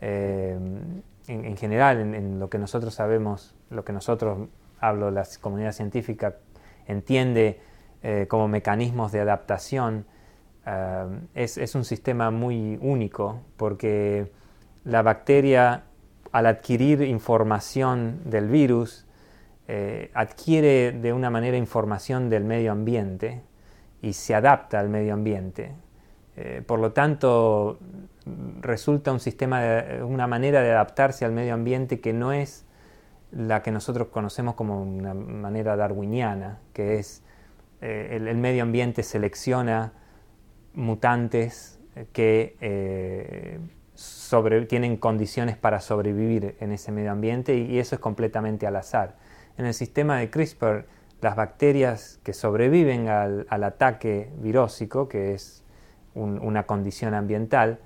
en, 0.00 1.04
en, 1.28 1.56
general, 1.56 2.00
en, 2.00 2.40
lo 2.40 2.50
que 2.50 2.58
nosotros 2.58 2.94
sabemos, 2.94 3.54
lo 3.70 3.84
que 3.84 3.92
nosotros, 3.92 4.48
hablo, 4.80 5.12
la 5.12 5.24
comunidad 5.40 5.72
científica, 5.72 6.36
entiende 6.88 7.60
como 8.26 8.48
mecanismos 8.48 9.12
de 9.12 9.20
adaptación 9.20 10.06
es, 11.34 11.74
un 11.74 11.84
sistema 11.84 12.30
muy 12.30 12.78
único 12.80 13.40
porque 13.56 14.30
la 14.84 15.02
bacteria 15.02 15.84
al 16.30 16.46
adquirir 16.46 17.02
información 17.02 18.20
del 18.24 18.48
virus 18.48 19.06
eh, 19.68 20.10
adquiere 20.14 20.92
de 20.92 21.12
una 21.12 21.30
manera 21.30 21.56
información 21.56 22.30
del 22.30 22.44
medio 22.44 22.72
ambiente 22.72 23.42
y 24.02 24.12
se 24.12 24.34
adapta 24.34 24.80
al 24.80 24.88
medio 24.90 25.14
ambiente. 25.14 25.72
Eh, 26.36 26.62
por 26.66 26.80
lo 26.80 26.92
tanto, 26.92 27.78
resulta 28.60 29.12
un 29.12 29.20
sistema, 29.20 29.62
una 30.04 30.26
manera 30.26 30.60
de 30.60 30.72
adaptarse 30.72 31.24
al 31.24 31.32
medio 31.32 31.54
ambiente 31.54 32.00
que 32.00 32.12
no 32.12 32.32
es 32.32 32.66
la 33.30 33.62
que 33.62 33.70
nosotros 33.70 34.08
conocemos 34.08 34.54
como 34.54 34.82
una 34.82 35.14
manera 35.14 35.76
darwiniana, 35.76 36.58
que 36.72 36.98
es 36.98 37.22
eh, 37.80 38.18
el, 38.20 38.36
medio 38.36 38.62
ambiente 38.62 39.02
selecciona 39.02 39.92
mutantes 40.74 41.80
que 42.12 42.56
eh, 42.60 43.58
tienen 44.68 44.96
condiciones 44.96 45.56
para 45.56 45.80
sobrevivir 45.80 46.56
en 46.60 46.72
ese 46.72 46.92
medio 46.92 47.12
ambiente 47.12 47.56
y, 47.56 47.78
eso 47.78 47.94
es 47.94 48.00
completamente 48.00 48.66
al 48.66 48.76
azar. 48.76 49.16
En 49.58 49.66
el 49.66 49.74
sistema 49.74 50.16
de 50.18 50.30
CRISPR, 50.30 50.86
las 51.22 51.34
bacterias 51.36 52.20
que 52.22 52.34
sobreviven 52.34 53.08
al, 53.08 53.46
ataque 53.48 54.30
virósico, 54.38 55.08
que 55.08 55.32
es 55.32 55.64
una 56.14 56.64
condición 56.64 57.14
ambiental, 57.14 57.78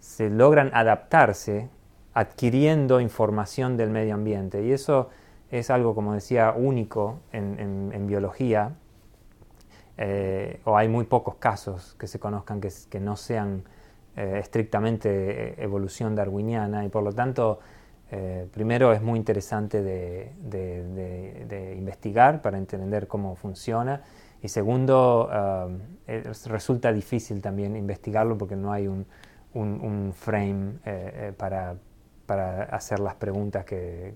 se 0.00 0.28
logran 0.28 0.70
adaptarse 0.74 1.70
adquiriendo 2.12 3.00
información 3.00 3.78
del 3.78 3.88
medio 3.88 4.14
ambiente. 4.14 4.62
Y 4.64 4.72
eso 4.72 5.08
es 5.50 5.70
algo, 5.70 5.94
como 5.94 6.12
decía, 6.12 6.52
único 6.54 7.20
en 7.32 8.06
biología 8.06 8.74
eh, 10.02 10.60
o 10.64 10.78
hay 10.78 10.88
muy 10.88 11.04
pocos 11.04 11.34
casos 11.34 11.94
que 11.98 12.06
se 12.06 12.18
conozcan 12.18 12.58
que, 12.58 13.00
no 13.00 13.16
sean 13.16 13.64
eh, 14.16 14.38
estrictamente 14.40 15.10
eh, 15.10 15.54
evolución 15.58 16.14
darwiniana 16.14 16.86
y 16.86 16.88
por 16.88 17.02
lo 17.02 17.12
tanto 17.12 17.60
primero 18.52 18.92
es 18.92 19.00
muy 19.02 19.18
interesante 19.18 19.82
de, 19.82 21.74
investigar 21.78 22.42
para 22.42 22.58
entender 22.58 23.06
cómo 23.06 23.36
funciona 23.36 24.02
y 24.42 24.48
segundo 24.48 25.30
resulta 26.46 26.92
difícil 26.92 27.40
también 27.40 27.76
investigarlo 27.76 28.36
porque 28.36 28.56
no 28.56 28.72
hay 28.72 28.88
un, 28.88 29.06
frame 30.14 30.74
para, 31.36 31.76
hacer 32.70 33.00
las 33.00 33.14
preguntas 33.14 33.64
que, 33.64 34.14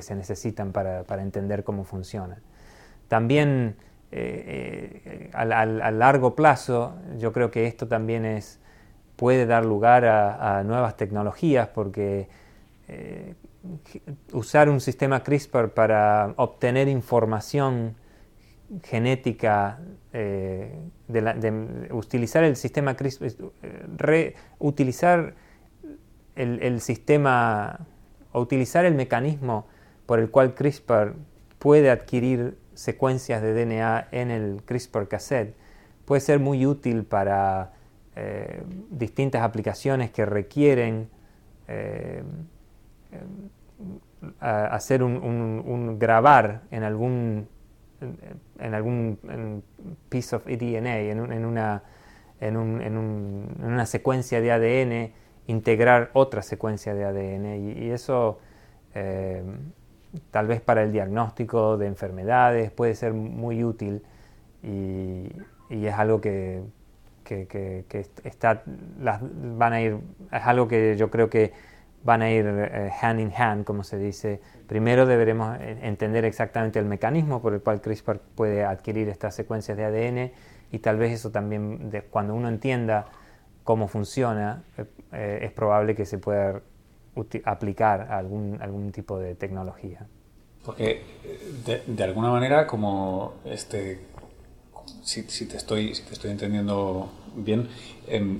se 0.00 0.14
necesitan 0.14 0.72
para, 0.72 1.22
entender 1.22 1.64
cómo 1.64 1.84
funciona. 1.84 2.40
también 3.08 3.76
a, 5.32 5.90
largo 5.90 6.34
plazo 6.34 6.94
yo 7.18 7.32
creo 7.32 7.50
que 7.50 7.66
esto 7.66 7.86
también 7.86 8.24
es, 8.24 8.60
puede 9.16 9.46
dar 9.46 9.64
lugar 9.64 10.04
a, 10.04 10.62
nuevas 10.62 10.96
tecnologías 10.96 11.68
porque 11.68 12.28
usar 14.32 14.68
un 14.68 14.80
sistema 14.80 15.22
CRISPR 15.22 15.70
para 15.70 16.34
obtener 16.36 16.88
información 16.88 17.96
genética, 18.84 19.80
eh, 20.12 20.78
de, 21.08 21.88
utilizar 21.90 22.44
el 22.44 22.56
sistema 22.56 22.94
CRISPR, 22.94 23.52
reutilizar 23.96 25.34
el, 26.36 26.80
sistema 26.80 27.86
o 28.32 28.40
utilizar 28.40 28.84
el 28.84 28.94
mecanismo 28.94 29.66
por 30.06 30.20
el 30.20 30.30
cual 30.30 30.54
CRISPR 30.54 31.14
puede 31.58 31.90
adquirir 31.90 32.58
secuencias 32.74 33.42
de 33.42 33.54
DNA 33.54 34.08
en 34.12 34.30
el 34.30 34.62
CRISPR 34.64 35.08
cassette 35.08 35.56
puede 36.06 36.20
ser 36.20 36.38
muy 36.38 36.64
útil 36.64 37.04
para 37.04 37.72
eh, 38.14 38.62
distintas 38.90 39.42
aplicaciones 39.42 40.10
que 40.10 40.24
requieren 40.24 41.10
eh, 41.68 42.22
hacer 44.40 45.02
un, 45.02 45.98
grabar 45.98 46.62
en 46.70 46.82
algún 46.82 47.48
en, 48.58 48.74
algún 48.74 49.62
piece 50.08 50.36
of 50.36 50.44
DNA, 50.44 50.98
en, 51.00 51.44
una, 51.44 51.82
en, 52.40 52.56
una 52.56 53.86
secuencia 53.86 54.40
de 54.40 54.52
ADN, 54.52 55.12
integrar 55.46 56.10
otra 56.12 56.42
secuencia 56.42 56.94
de 56.94 57.04
ADN. 57.04 57.78
Y, 57.78 57.90
eso, 57.90 58.38
eh, 58.94 59.42
tal 60.30 60.46
vez 60.46 60.60
para 60.60 60.82
el 60.82 60.92
diagnóstico 60.92 61.76
de 61.78 61.86
enfermedades, 61.86 62.70
puede 62.70 62.94
ser 62.94 63.12
muy 63.12 63.64
útil 63.64 64.02
y, 64.62 65.32
es 65.70 65.94
algo 65.94 66.20
que, 66.20 66.62
está, 68.24 68.62
las, 69.00 69.20
van 69.22 69.72
a 69.72 69.80
ir, 69.80 69.98
es 70.30 70.42
algo 70.44 70.68
que 70.68 70.96
yo 70.96 71.10
creo 71.10 71.28
que 71.28 71.52
van 72.06 72.22
a 72.22 72.30
ir 72.30 72.46
eh, 72.46 72.90
hand 73.02 73.20
in 73.20 73.32
hand, 73.36 73.64
como 73.64 73.82
se 73.82 73.98
dice. 73.98 74.40
Primero 74.68 75.06
deberemos 75.06 75.58
eh, 75.60 75.80
entender 75.82 76.24
exactamente 76.24 76.78
el 76.78 76.86
mecanismo 76.86 77.42
por 77.42 77.52
el 77.52 77.60
cual 77.60 77.80
CRISPR 77.80 78.20
puede 78.36 78.64
adquirir 78.64 79.08
estas 79.08 79.34
secuencias 79.34 79.76
de 79.76 79.84
ADN 79.84 80.32
y 80.70 80.78
tal 80.78 80.98
vez 80.98 81.12
eso 81.12 81.30
también, 81.30 81.90
cuando 82.10 82.34
uno 82.34 82.48
entienda 82.48 83.06
cómo 83.64 83.88
funciona, 83.88 84.62
eh, 85.12 85.40
es 85.42 85.50
probable 85.50 85.96
que 85.96 86.06
se 86.06 86.18
pueda 86.18 86.62
aplicar 87.44 88.02
a 88.02 88.18
algún, 88.18 88.58
algún 88.60 88.92
tipo 88.92 89.18
de 89.18 89.34
tecnología. 89.34 90.06
Porque 90.64 91.02
de, 91.86 92.04
alguna 92.04 92.30
manera, 92.30 92.66
como 92.66 93.34
este, 93.44 94.00
si, 95.02 95.22
te, 95.22 95.56
estoy, 95.56 95.94
si 95.94 96.02
te 96.02 96.12
estoy 96.12 96.30
entendiendo 96.30 97.10
bien, 97.36 97.68
em, 98.06 98.38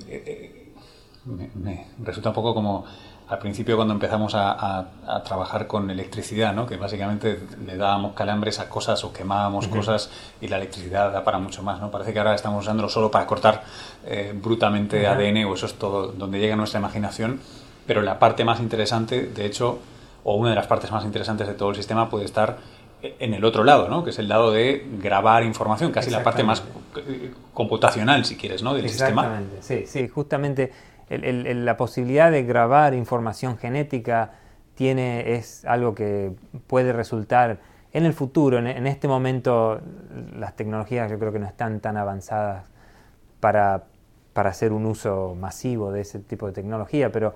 me 1.55 1.87
resulta 2.05 2.29
un 2.31 2.35
poco 2.35 2.55
como 2.55 2.85
al 3.29 3.39
principio 3.39 3.75
cuando 3.77 3.93
empezamos 3.95 4.35
a, 4.37 4.87
trabajar 5.25 5.67
con 5.67 5.91
electricidad, 5.91 6.53
¿no? 6.53 6.67
que 6.67 6.77
básicamente 6.77 7.41
le 7.65 7.77
dábamos 7.77 8.15
calambres 8.15 8.61
a 8.61 8.69
cosas 8.69 9.03
o 9.05 9.13
quemábamos 9.13 9.67
cosas 9.69 10.11
y 10.41 10.49
la 10.49 10.57
electricidad 10.57 11.13
da 11.13 11.25
para 11.25 11.39
mucho 11.39 11.63
más. 11.63 11.81
¿no? 11.81 11.91
Parece 11.91 12.13
que 12.13 12.19
ahora 12.19 12.35
estamos 12.35 12.65
usándolo 12.65 12.89
solo 12.89 13.11
para 13.11 13.27
cortar 13.27 13.65
eh, 14.05 14.33
brutamente 14.35 15.07
ADN 15.07 15.45
o 15.45 15.55
eso 15.55 15.67
es 15.67 15.75
todo 15.75 16.09
donde 16.09 16.39
llega 16.39 16.55
nuestra 16.55 16.79
imaginación, 16.79 17.41
pero 17.87 18.03
la 18.03 18.19
parte 18.19 18.45
más 18.45 18.61
interesante, 18.61 19.27
de 19.27 19.47
hecho, 19.47 19.81
o 20.23 20.37
una 20.37 20.51
de 20.51 20.57
las 20.57 20.67
partes 20.67 20.91
más 20.93 21.05
interesantes 21.05 21.47
de 21.49 21.55
todo 21.55 21.71
el 21.71 21.77
sistema 21.77 22.09
puede 22.09 22.27
estar 22.27 22.59
en 23.03 23.35
el 23.35 23.45
otro 23.45 23.65
lado, 23.65 23.89
¿no? 23.89 24.05
que 24.05 24.11
es 24.11 24.19
el 24.19 24.29
lado 24.29 24.51
de 24.51 24.87
grabar 25.01 25.43
información, 25.45 25.93
casi 25.93 26.11
la 26.11 26.23
parte 26.23 26.43
más 26.43 26.63
computacional, 27.53 28.25
si 28.25 28.37
quieres, 28.37 28.63
¿no? 28.63 28.75
del 28.75 28.89
sistema. 28.89 29.43
Sí, 29.61 29.85
sí, 29.87 30.09
justamente 30.09 30.73
la 31.09 31.77
posibilidad 31.77 32.31
de 32.31 32.43
grabar 32.43 32.95
información 32.95 33.59
genética 33.59 34.33
tiene, 34.75 35.35
es 35.35 35.65
algo 35.65 35.95
que 35.95 36.33
puede 36.67 36.93
resultar 36.93 37.59
en 37.93 38.05
el 38.05 38.13
futuro. 38.13 38.59
En, 38.59 38.87
este 38.87 39.09
momento 39.09 39.81
las 40.37 40.55
tecnologías 40.55 41.11
yo 41.11 41.19
creo 41.19 41.33
que 41.33 41.39
no 41.39 41.47
están 41.47 41.81
tan 41.81 41.97
avanzadas 41.97 42.71
para, 43.41 43.85
hacer 44.35 44.73
un 44.73 44.85
uso 44.85 45.35
masivo 45.35 45.93
de 45.93 46.03
ese 46.03 46.19
tipo 46.19 46.47
de 46.47 46.53
tecnología, 46.53 47.11
pero, 47.11 47.35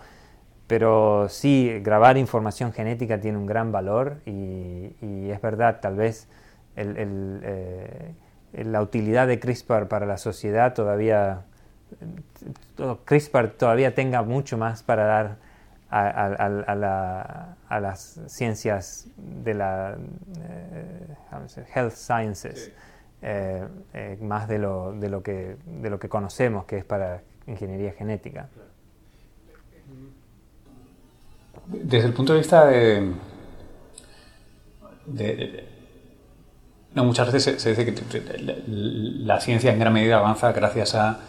pero 0.66 1.28
sí, 1.28 1.80
grabar 1.83 2.18
información 2.18 2.72
genética 2.72 3.20
tiene 3.20 3.38
un 3.38 3.46
gran 3.46 3.72
valor 3.72 4.20
y, 4.26 5.30
es 5.30 5.40
verdad, 5.40 5.80
tal 5.80 5.96
vez 5.96 6.28
eh, 6.76 8.14
la 8.52 8.83
utilidad 8.83 9.28
de 9.28 9.40
CRISPR 9.40 9.88
para 9.88 10.04
la 10.04 10.18
sociedad 10.18 10.74
todavía 10.74 11.44
CRISPR 13.05 13.50
todavía 13.50 13.94
tenga 13.94 14.22
mucho 14.22 14.57
más 14.57 14.83
para 14.83 15.05
dar 15.05 15.37
a, 15.90 17.81
las 17.81 18.20
ciencias 18.29 19.09
de 19.16 19.55
la 19.55 19.96
eh, 20.40 21.64
health 21.74 21.92
sciences, 21.92 22.70
eh, 23.22 23.66
eh, 23.92 24.18
más 24.20 24.48
de 24.48 24.59
lo, 24.59 24.92
de, 24.92 25.09
lo 25.09 25.22
que, 25.22 25.57
de 25.66 25.90
lo 25.90 25.98
que 25.98 26.09
conocemos 26.09 26.64
que 26.64 26.79
es 26.79 26.85
para 26.85 27.22
ingeniería 27.46 27.92
genética. 27.92 28.48
Desde 31.66 32.07
el 32.07 32.14
punto 32.14 32.33
de 32.33 32.38
vista 32.38 32.66
de, 32.66 33.14
no, 36.94 37.05
muchas 37.05 37.33
veces 37.33 37.61
se, 37.61 37.70
dice 37.70 37.87
que 37.87 37.94
la 38.79 39.40
ciencia 39.40 39.72
en 39.72 39.79
gran 39.79 39.92
medida 39.92 40.18
avanza 40.18 40.53
gracias 40.53 40.94
a 40.94 41.20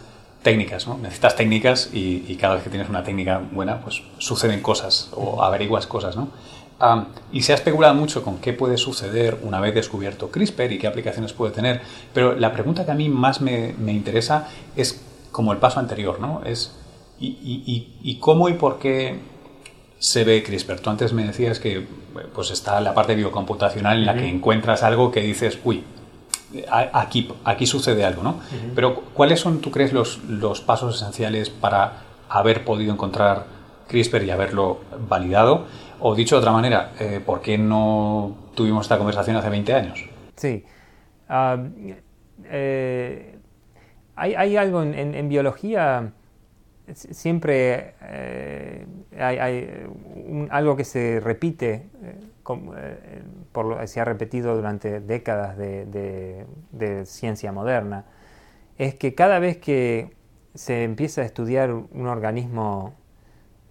técnicas, 0.42 0.86
¿no? 0.86 0.98
Necesitas 0.98 1.36
técnicas 1.36 1.90
y, 1.92 2.36
cada 2.36 2.54
vez 2.54 2.64
que 2.64 2.70
tienes 2.70 2.88
una 2.88 3.04
técnica 3.04 3.40
buena, 3.52 3.80
pues 3.80 4.02
suceden 4.18 4.60
cosas 4.60 5.10
o 5.12 5.42
averiguas 5.42 5.86
cosas, 5.86 6.16
¿no? 6.16 6.28
y 7.30 7.42
se 7.42 7.52
ha 7.52 7.54
especulado 7.54 7.94
mucho 7.94 8.24
con 8.24 8.38
qué 8.38 8.52
puede 8.52 8.76
suceder 8.76 9.38
una 9.44 9.60
vez 9.60 9.72
descubierto 9.72 10.32
CRISPR 10.32 10.72
y 10.72 10.78
qué 10.78 10.88
aplicaciones 10.88 11.32
puede 11.32 11.52
tener, 11.52 11.80
pero 12.12 12.34
la 12.34 12.52
pregunta 12.52 12.84
que 12.84 12.90
a 12.90 12.94
mí 12.94 13.08
más 13.08 13.40
me, 13.40 13.72
me 13.78 13.92
interesa 13.92 14.48
es 14.74 15.00
como 15.30 15.52
el 15.52 15.58
paso 15.58 15.78
anterior, 15.78 16.18
¿no? 16.18 16.42
Es 16.44 16.74
y, 17.22 17.86
y, 18.02 18.16
cómo 18.16 18.48
y 18.48 18.54
por 18.54 18.78
qué 18.78 19.20
se 19.98 20.24
ve 20.24 20.42
CRISPR. 20.42 20.80
Tú 20.80 20.90
antes 20.90 21.12
me 21.12 21.24
decías 21.24 21.60
que 21.60 21.86
pues 22.34 22.50
está 22.50 22.80
la 22.80 22.94
parte 22.94 23.14
biocomputacional 23.14 23.98
en 23.98 24.06
la 24.06 24.14
que 24.14 24.28
encuentras 24.28 24.82
algo 24.82 25.12
que 25.12 25.20
dices, 25.20 25.58
uy, 25.64 25.84
aquí, 26.70 27.28
aquí 27.44 27.66
sucede 27.66 28.04
algo, 28.04 28.22
¿no? 28.22 28.40
Pero 28.74 28.94
¿cuáles 29.14 29.40
son, 29.40 29.60
tú 29.60 29.70
crees, 29.70 29.92
los, 29.92 30.22
los 30.24 30.60
pasos 30.60 30.96
esenciales 30.96 31.50
para 31.50 31.92
haber 32.28 32.64
podido 32.64 32.92
encontrar 32.92 33.46
CRISPR 33.88 34.24
y 34.24 34.30
haberlo 34.30 34.80
validado? 35.08 35.66
O 36.00 36.14
dicho 36.14 36.34
de 36.36 36.40
otra 36.40 36.52
manera, 36.52 36.92
eh, 36.98 37.20
¿por 37.24 37.40
qué 37.40 37.56
no 37.56 38.36
tuvimos 38.54 38.86
esta 38.86 38.98
conversación 38.98 39.36
hace 39.36 39.48
20 39.48 39.74
años? 39.74 40.04
Sí. 40.36 40.64
Ah, 41.28 41.56
eh, 42.44 43.38
hay, 44.16 44.34
hay, 44.34 44.56
algo 44.56 44.82
en, 44.82 45.28
biología, 45.28 46.12
siempre 46.94 47.94
eh, 48.02 48.86
hay, 49.18 49.38
hay 49.38 49.86
algo 50.50 50.76
que 50.76 50.84
se 50.84 51.20
repite 51.20 51.90
eh, 52.76 53.86
se 53.86 54.00
ha 54.00 54.04
repetido 54.04 54.56
durante 54.56 55.00
décadas 55.00 55.56
de, 55.56 56.44
ciencia 57.04 57.52
moderna, 57.52 58.04
es 58.78 58.94
que 58.94 59.14
cada 59.14 59.38
vez 59.38 59.58
que 59.58 60.16
se 60.54 60.82
empieza 60.82 61.22
a 61.22 61.24
estudiar 61.24 61.72
un 61.72 62.06
organismo 62.06 62.94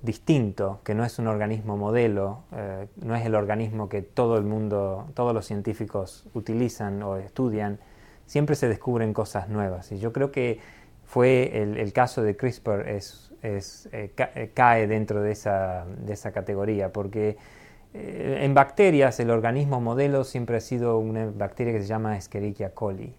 distinto, 0.01 0.79
que 0.83 0.95
no 0.95 1.03
es 1.03 1.19
un 1.19 1.27
organismo 1.27 1.77
modelo, 1.77 2.43
eh, 2.53 2.87
no 2.95 3.15
es 3.15 3.25
el 3.25 3.35
organismo 3.35 3.89
que 3.89 4.01
todo 4.01 4.37
el 4.37 4.45
mundo, 4.45 5.07
todos 5.13 5.33
los 5.33 5.45
científicos 5.45 6.27
utilizan 6.33 7.03
o 7.03 7.17
estudian, 7.17 7.79
siempre 8.25 8.55
se 8.55 8.69
descubren 8.69 9.13
cosas 9.13 9.49
nuevas. 9.49 9.91
Y 9.91 9.99
yo 9.99 10.13
creo 10.13 10.31
que 10.31 10.59
fue 11.11 11.61
el, 11.61 11.91
caso 11.91 12.23
de 12.23 12.37
CRISPR 12.37 12.87
es, 12.87 13.33
eh, 13.43 14.13
cae 14.53 14.87
dentro 14.87 15.21
de 15.21 15.33
esa, 15.33 15.85
categoría, 16.33 16.93
porque 16.93 17.35
eh, 17.93 18.37
en 18.43 18.53
bacterias, 18.53 19.19
el 19.19 19.29
organismo 19.29 19.81
modelo 19.81 20.23
siempre 20.23 20.55
ha 20.55 20.61
sido 20.61 20.99
una 20.99 21.25
bacteria 21.25 21.73
que 21.73 21.81
se 21.81 21.87
llama 21.87 22.15
Escherichia 22.15 22.73
coli. 22.73 23.13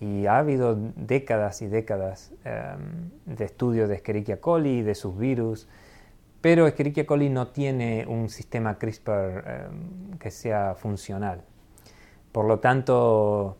Y 0.00 0.24
ha 0.24 0.38
habido 0.38 0.78
décadas 0.96 1.60
y 1.60 1.66
décadas 1.66 2.32
em, 2.46 3.10
de 3.26 3.44
estudios 3.44 3.90
de 3.90 3.96
Escherichia 3.96 4.40
coli, 4.40 4.80
de 4.80 4.94
sus 4.94 5.18
virus, 5.18 5.68
pero 6.40 6.66
Escherichia 6.66 7.04
coli 7.04 7.28
no 7.28 7.48
tiene 7.48 8.06
un 8.08 8.30
sistema 8.30 8.78
CRISPR 8.78 9.44
em, 9.46 10.18
que 10.18 10.30
sea 10.30 10.74
funcional. 10.74 11.42
Por 12.32 12.46
lo 12.46 12.60
tanto, 12.60 13.58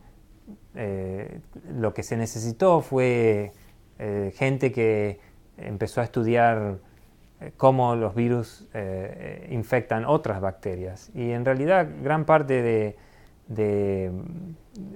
eh, 0.75 1.41
lo 1.75 1.93
que 1.93 2.03
se 2.03 2.17
necesitó 2.17 2.81
fue 2.81 3.53
eh, 3.99 4.33
gente 4.37 4.73
que 4.73 5.19
empezó 5.57 6.03
a 6.03 6.05
estudiar 6.05 6.79
eh, 7.41 7.53
cómo 7.57 7.97
los 7.97 8.15
virus 8.15 8.67
eh, 8.75 9.49
infectan 9.51 10.05
otras 10.05 10.41
bacterias. 10.41 11.11
Y 11.15 11.31
en 11.31 11.45
realidad 11.45 11.89
gran 12.03 12.27
parte 12.27 12.63
de, 12.63 12.97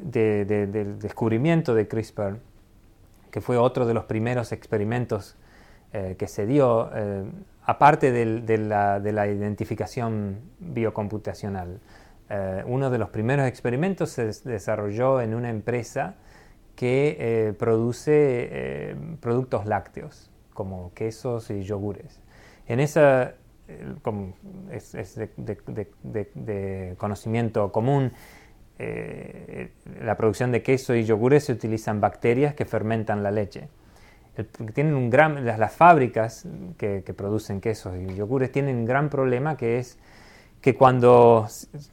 del 0.03 0.99
descubrimiento 0.99 1.75
de 1.75 1.89
CRISPR, 1.89 2.39
que 3.31 3.41
fue 3.41 3.57
otro 3.57 3.87
de 3.87 3.95
los 3.95 4.05
primeros 4.05 4.53
experimentos 4.53 5.37
que 5.93 6.29
se 6.29 6.47
dio, 6.47 6.89
aparte 7.65 8.13
de, 8.13 8.59
la, 8.59 9.27
identificación 9.27 10.39
biocomputacional. 10.61 11.81
Uno 12.67 12.91
de 12.91 12.99
los 12.99 13.11
primeros 13.11 13.49
experimentos 13.49 14.11
se 14.11 14.27
desarrolló 14.49 15.21
en 15.21 15.35
una 15.35 15.51
empresa 15.51 16.15
que 16.81 17.55
produce 17.59 18.97
productos 19.21 19.67
lácteos, 19.67 20.31
como 20.55 20.95
quesos 20.95 21.51
y 21.51 21.63
yogures. 21.63 22.21
En 22.67 22.81
esa, 22.81 23.35
es, 24.71 25.21
de, 25.37 26.95
conocimiento 26.97 27.71
común, 27.71 28.13
la 28.79 30.17
producción 30.17 30.53
de 30.53 30.63
queso 30.63 30.95
y 30.95 31.05
yogures 31.05 31.45
se 31.45 31.53
utilizan 31.53 32.01
bacterias 32.01 32.55
que 32.55 32.65
fermentan 32.65 33.23
la 33.23 33.31
leche 33.31 33.69
tienen 34.75 34.95
un 34.95 35.11
gran, 35.11 35.45
las, 35.45 35.73
fábricas 35.73 36.47
que, 36.79 37.03
producen 37.17 37.61
quesos 37.61 37.95
y 37.97 38.15
yogures 38.15 38.51
tienen 38.51 38.77
un 38.77 38.85
gran 38.85 39.11
problema 39.11 39.57
que 39.57 39.79
es 39.79 39.99
que 40.61 40.75
cuando 40.75 41.49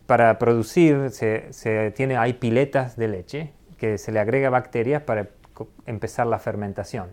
para 0.05 0.37
producir 0.37 1.09
se, 1.11 1.91
tiene, 1.95 2.17
hay 2.17 2.33
piletas 2.33 2.97
de 2.97 3.07
leche 3.07 3.53
que 3.77 3.97
se 3.97 4.11
le 4.11 4.19
agrega 4.19 4.49
bacterias 4.49 5.01
para 5.03 5.29
empezar 5.85 6.27
la 6.27 6.39
fermentación. 6.39 7.09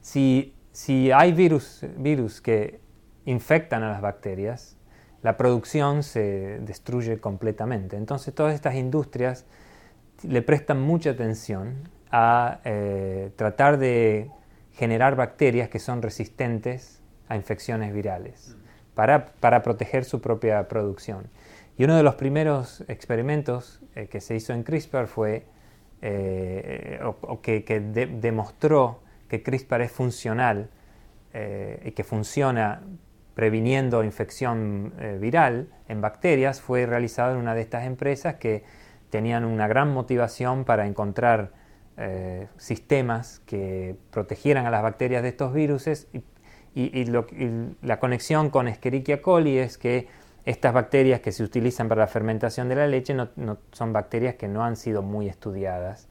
Si, 0.00 0.54
si 0.72 1.10
hay 1.12 1.32
virus, 1.32 1.84
virus 1.96 2.40
que 2.40 2.80
infectan 3.24 3.82
a 3.82 3.90
las 3.90 4.00
bacterias, 4.00 4.76
la 5.22 5.36
producción 5.36 6.02
se 6.02 6.60
destruye 6.60 7.18
completamente. 7.18 7.96
Entonces 7.96 8.34
todas 8.34 8.54
estas 8.54 8.74
industrias 8.74 9.46
le 10.22 10.42
prestan 10.42 10.80
mucha 10.80 11.10
atención 11.10 11.88
a 12.10 12.60
eh, 12.64 13.30
tratar 13.36 13.78
de 13.78 14.30
generar 14.72 15.16
bacterias 15.16 15.68
que 15.68 15.78
son 15.78 16.02
resistentes 16.02 17.00
a 17.28 17.36
infecciones 17.36 17.92
virales 17.92 18.56
para, 18.94 19.62
proteger 19.62 20.04
su 20.04 20.20
propia 20.20 20.68
producción. 20.68 21.28
Y 21.76 21.84
uno 21.84 21.96
de 21.96 22.02
los 22.02 22.14
primeros 22.14 22.84
experimentos 22.88 23.80
eh, 23.94 24.06
que 24.06 24.20
se 24.20 24.36
hizo 24.36 24.52
en 24.52 24.62
CRISPR 24.62 25.06
fue, 25.06 25.46
eh, 26.02 27.00
que, 27.42 27.80
demostró 28.20 29.02
que 29.28 29.42
CRISPR 29.42 29.82
es 29.82 29.92
funcional 29.92 30.70
y 31.84 31.90
que 31.90 32.04
funciona 32.04 32.80
previniendo 33.34 34.04
infección 34.04 34.92
viral 35.20 35.66
en 35.88 36.00
bacterias, 36.00 36.60
fue 36.60 36.86
realizado 36.86 37.32
en 37.32 37.38
una 37.38 37.56
de 37.56 37.62
estas 37.62 37.86
empresas 37.86 38.36
que 38.36 38.62
tenían 39.10 39.44
una 39.44 39.66
gran 39.66 39.92
motivación 39.92 40.64
para 40.64 40.86
encontrar 40.86 41.50
eh, 41.96 42.48
sistemas 42.56 43.40
que 43.46 43.94
protegieran 44.10 44.66
a 44.66 44.70
las 44.72 44.82
bacterias 44.82 45.22
de 45.22 45.28
estos 45.28 45.54
virus 45.54 45.86
y, 46.74 47.04
la 47.82 48.00
conexión 48.00 48.50
con 48.50 48.66
Escherichia 48.66 49.22
coli 49.22 49.58
es 49.58 49.78
que 49.78 50.08
estas 50.44 50.72
bacterias 50.72 51.20
que 51.20 51.32
se 51.32 51.42
utilizan 51.42 51.88
para 51.88 52.02
la 52.02 52.06
fermentación 52.06 52.68
de 52.68 52.76
la 52.76 52.86
leche 52.86 53.14
no, 53.14 53.28
son 53.72 53.92
bacterias 53.92 54.34
que 54.34 54.48
no 54.48 54.64
han 54.64 54.76
sido 54.76 55.02
muy 55.02 55.28
estudiadas. 55.28 56.08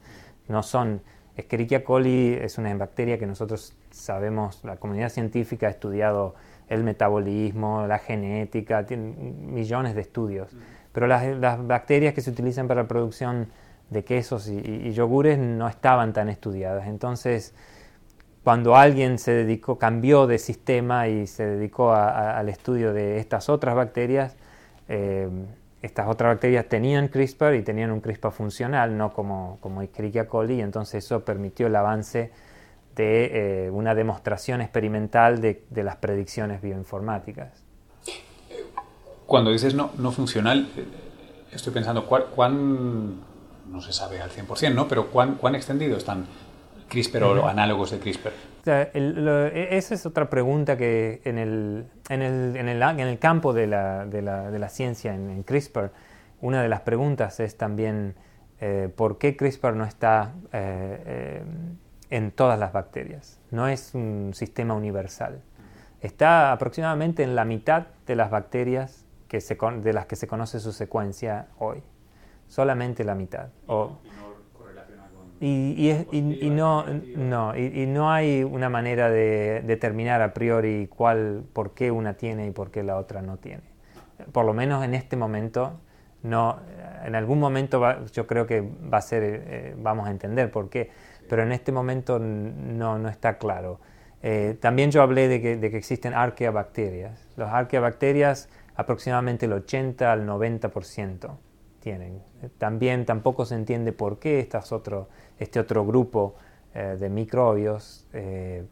No 0.48 0.62
son, 0.62 1.02
Escherichia 1.36 1.84
coli 1.84 2.34
es 2.40 2.58
una 2.58 2.74
bacteria 2.74 3.18
que 3.18 3.26
nosotros 3.26 3.74
sabemos, 3.90 4.62
la 4.64 4.76
comunidad 4.76 5.08
científica 5.08 5.68
ha 5.68 5.70
estudiado 5.70 6.34
el 6.68 6.82
metabolismo, 6.82 7.86
la 7.86 7.98
genética, 7.98 8.84
tiene 8.86 9.12
millones 9.12 9.94
de 9.94 10.00
estudios. 10.00 10.50
Pero 10.92 11.06
las, 11.06 11.26
las 11.36 11.64
bacterias 11.66 12.14
que 12.14 12.20
se 12.20 12.30
utilizan 12.30 12.68
para 12.68 12.82
la 12.82 12.88
producción 12.88 13.48
de 13.90 14.04
quesos 14.04 14.48
y, 14.48 14.92
yogures 14.92 15.38
no 15.38 15.68
estaban 15.68 16.12
tan 16.12 16.28
estudiadas. 16.28 16.86
Entonces, 16.86 17.54
cuando 18.44 18.76
alguien 18.76 19.18
se 19.18 19.32
dedicó, 19.32 19.78
cambió 19.78 20.26
de 20.26 20.38
sistema 20.38 21.08
y 21.08 21.26
se 21.26 21.46
dedicó 21.46 21.94
al 21.94 22.48
estudio 22.50 22.92
de 22.92 23.18
estas 23.18 23.48
otras 23.48 23.74
bacterias, 23.74 24.36
eh, 24.86 25.28
estas 25.80 26.08
otras 26.08 26.34
bacterias 26.34 26.66
tenían 26.68 27.08
CRISPR 27.08 27.54
y 27.54 27.62
tenían 27.62 27.90
un 27.90 28.00
CRISPR 28.00 28.32
funcional, 28.32 28.98
no 28.98 29.14
como, 29.14 29.56
como 29.60 29.80
Escherichia 29.80 30.28
coli, 30.28 30.56
y 30.56 30.60
entonces 30.60 31.04
eso 31.06 31.24
permitió 31.24 31.68
el 31.68 31.76
avance 31.76 32.32
de 32.94 33.66
eh, 33.66 33.70
una 33.70 33.94
demostración 33.94 34.60
experimental 34.60 35.40
de, 35.40 35.64
las 35.76 35.96
predicciones 35.96 36.60
bioinformáticas. 36.60 37.64
Cuando 39.26 39.52
dices 39.52 39.74
no, 39.74 39.90
no 39.96 40.12
funcional, 40.12 40.68
eh, 40.76 40.84
estoy 41.50 41.72
pensando, 41.72 42.06
¿cuán, 42.06 43.20
no 43.70 43.80
se 43.80 43.92
sabe 43.94 44.20
al 44.20 44.30
100%, 44.30 44.74
¿no? 44.74 44.86
Pero 44.86 45.10
¿cuán, 45.10 45.36
cuán 45.36 45.54
extendido 45.54 45.96
están 45.96 46.26
CRISPR 46.94 47.24
o 47.24 47.48
análogos 47.48 47.90
de 47.90 47.98
CRISPR? 47.98 48.32
E, 48.64 49.68
esa 49.72 49.94
es 49.94 50.06
otra 50.06 50.30
pregunta 50.30 50.76
que 50.76 51.20
en 51.24 51.38
el, 51.38 51.86
en 52.08 52.22
el, 52.22 52.56
en 52.56 52.68
el, 52.68 52.80
en 52.80 53.00
el 53.00 53.18
campo 53.18 53.52
de 53.52 53.66
la, 53.66 54.06
de, 54.06 54.22
la, 54.22 54.50
de 54.50 54.58
la, 54.60 54.68
ciencia, 54.68 55.12
en, 55.12 55.42
CRISPR, 55.42 55.90
una 56.40 56.62
de 56.62 56.68
las 56.68 56.82
preguntas 56.82 57.40
es 57.40 57.56
también 57.56 58.14
eh, 58.60 58.88
por 58.94 59.18
qué 59.18 59.36
CRISPR 59.36 59.74
no 59.74 59.84
está 59.84 60.34
eh, 60.52 61.02
eh, 61.04 61.42
en 62.10 62.30
todas 62.30 62.58
las 62.58 62.72
bacterias. 62.72 63.40
No 63.50 63.66
es 63.66 63.92
un 63.94 64.30
sistema 64.32 64.74
universal. 64.74 65.42
Está 66.00 66.52
aproximadamente 66.52 67.24
en 67.24 67.34
la 67.34 67.44
mitad 67.44 67.86
de 68.06 68.14
las 68.14 68.30
bacterias 68.30 69.04
que 69.26 69.40
se, 69.40 69.58
de 69.82 69.92
las 69.92 70.06
que 70.06 70.14
se 70.14 70.28
conoce 70.28 70.60
su 70.60 70.72
secuencia 70.72 71.48
hoy 71.58 71.82
solamente 72.48 73.04
la 73.04 73.14
mitad. 73.14 73.48
Y, 75.46 76.06
y, 76.10 76.50
no, 76.50 76.86
no, 77.16 77.54
y, 77.54 77.86
no 77.86 78.10
hay 78.10 78.44
una 78.44 78.70
manera 78.70 79.10
de 79.10 79.62
determinar 79.66 80.22
a 80.22 80.32
priori 80.32 80.88
cuál, 80.88 81.44
por 81.52 81.74
qué 81.74 81.90
una 81.90 82.14
tiene 82.14 82.46
y 82.46 82.50
por 82.50 82.70
qué 82.70 82.82
la 82.82 82.96
otra 82.96 83.20
no 83.20 83.36
tiene. 83.36 83.62
Por 84.32 84.46
lo 84.46 84.54
menos 84.54 84.82
en 84.84 84.94
este 84.94 85.16
momento, 85.16 85.80
no, 86.22 86.60
en 87.04 87.14
algún 87.14 87.40
momento 87.40 87.82
yo 88.10 88.26
creo 88.26 88.46
que 88.46 88.62
va 88.62 88.98
a 88.98 89.02
ser, 89.02 89.22
eh, 89.24 89.74
vamos 89.76 90.08
a 90.08 90.12
entender 90.12 90.50
por 90.50 90.70
qué, 90.70 90.90
pero 91.28 91.42
en 91.42 91.52
este 91.52 91.72
momento 91.72 92.18
no, 92.18 92.98
no 92.98 93.08
está 93.10 93.36
claro. 93.36 93.80
Eh, 94.22 94.56
también 94.58 94.90
yo 94.90 95.02
hablé 95.02 95.28
de 95.28 95.42
que, 95.42 95.58
de 95.58 95.70
que 95.70 95.76
existen 95.76 96.14
arqueabacterias. 96.14 97.28
Los 97.36 97.50
arqueabacterias 97.50 98.48
aproximadamente 98.76 99.44
el 99.44 99.52
80 99.52 100.10
al 100.10 100.26
90% 100.26 101.36
tienen. 101.84 102.22
También 102.56 103.04
tampoco 103.04 103.44
se 103.44 103.54
entiende 103.54 103.92
por 103.92 104.18
qué 104.18 104.40
este 104.40 105.60
otro 105.60 105.86
grupo 105.86 106.34
eh, 106.74 106.96
de 106.98 107.10
microbios 107.10 108.06
eh, 108.14 108.64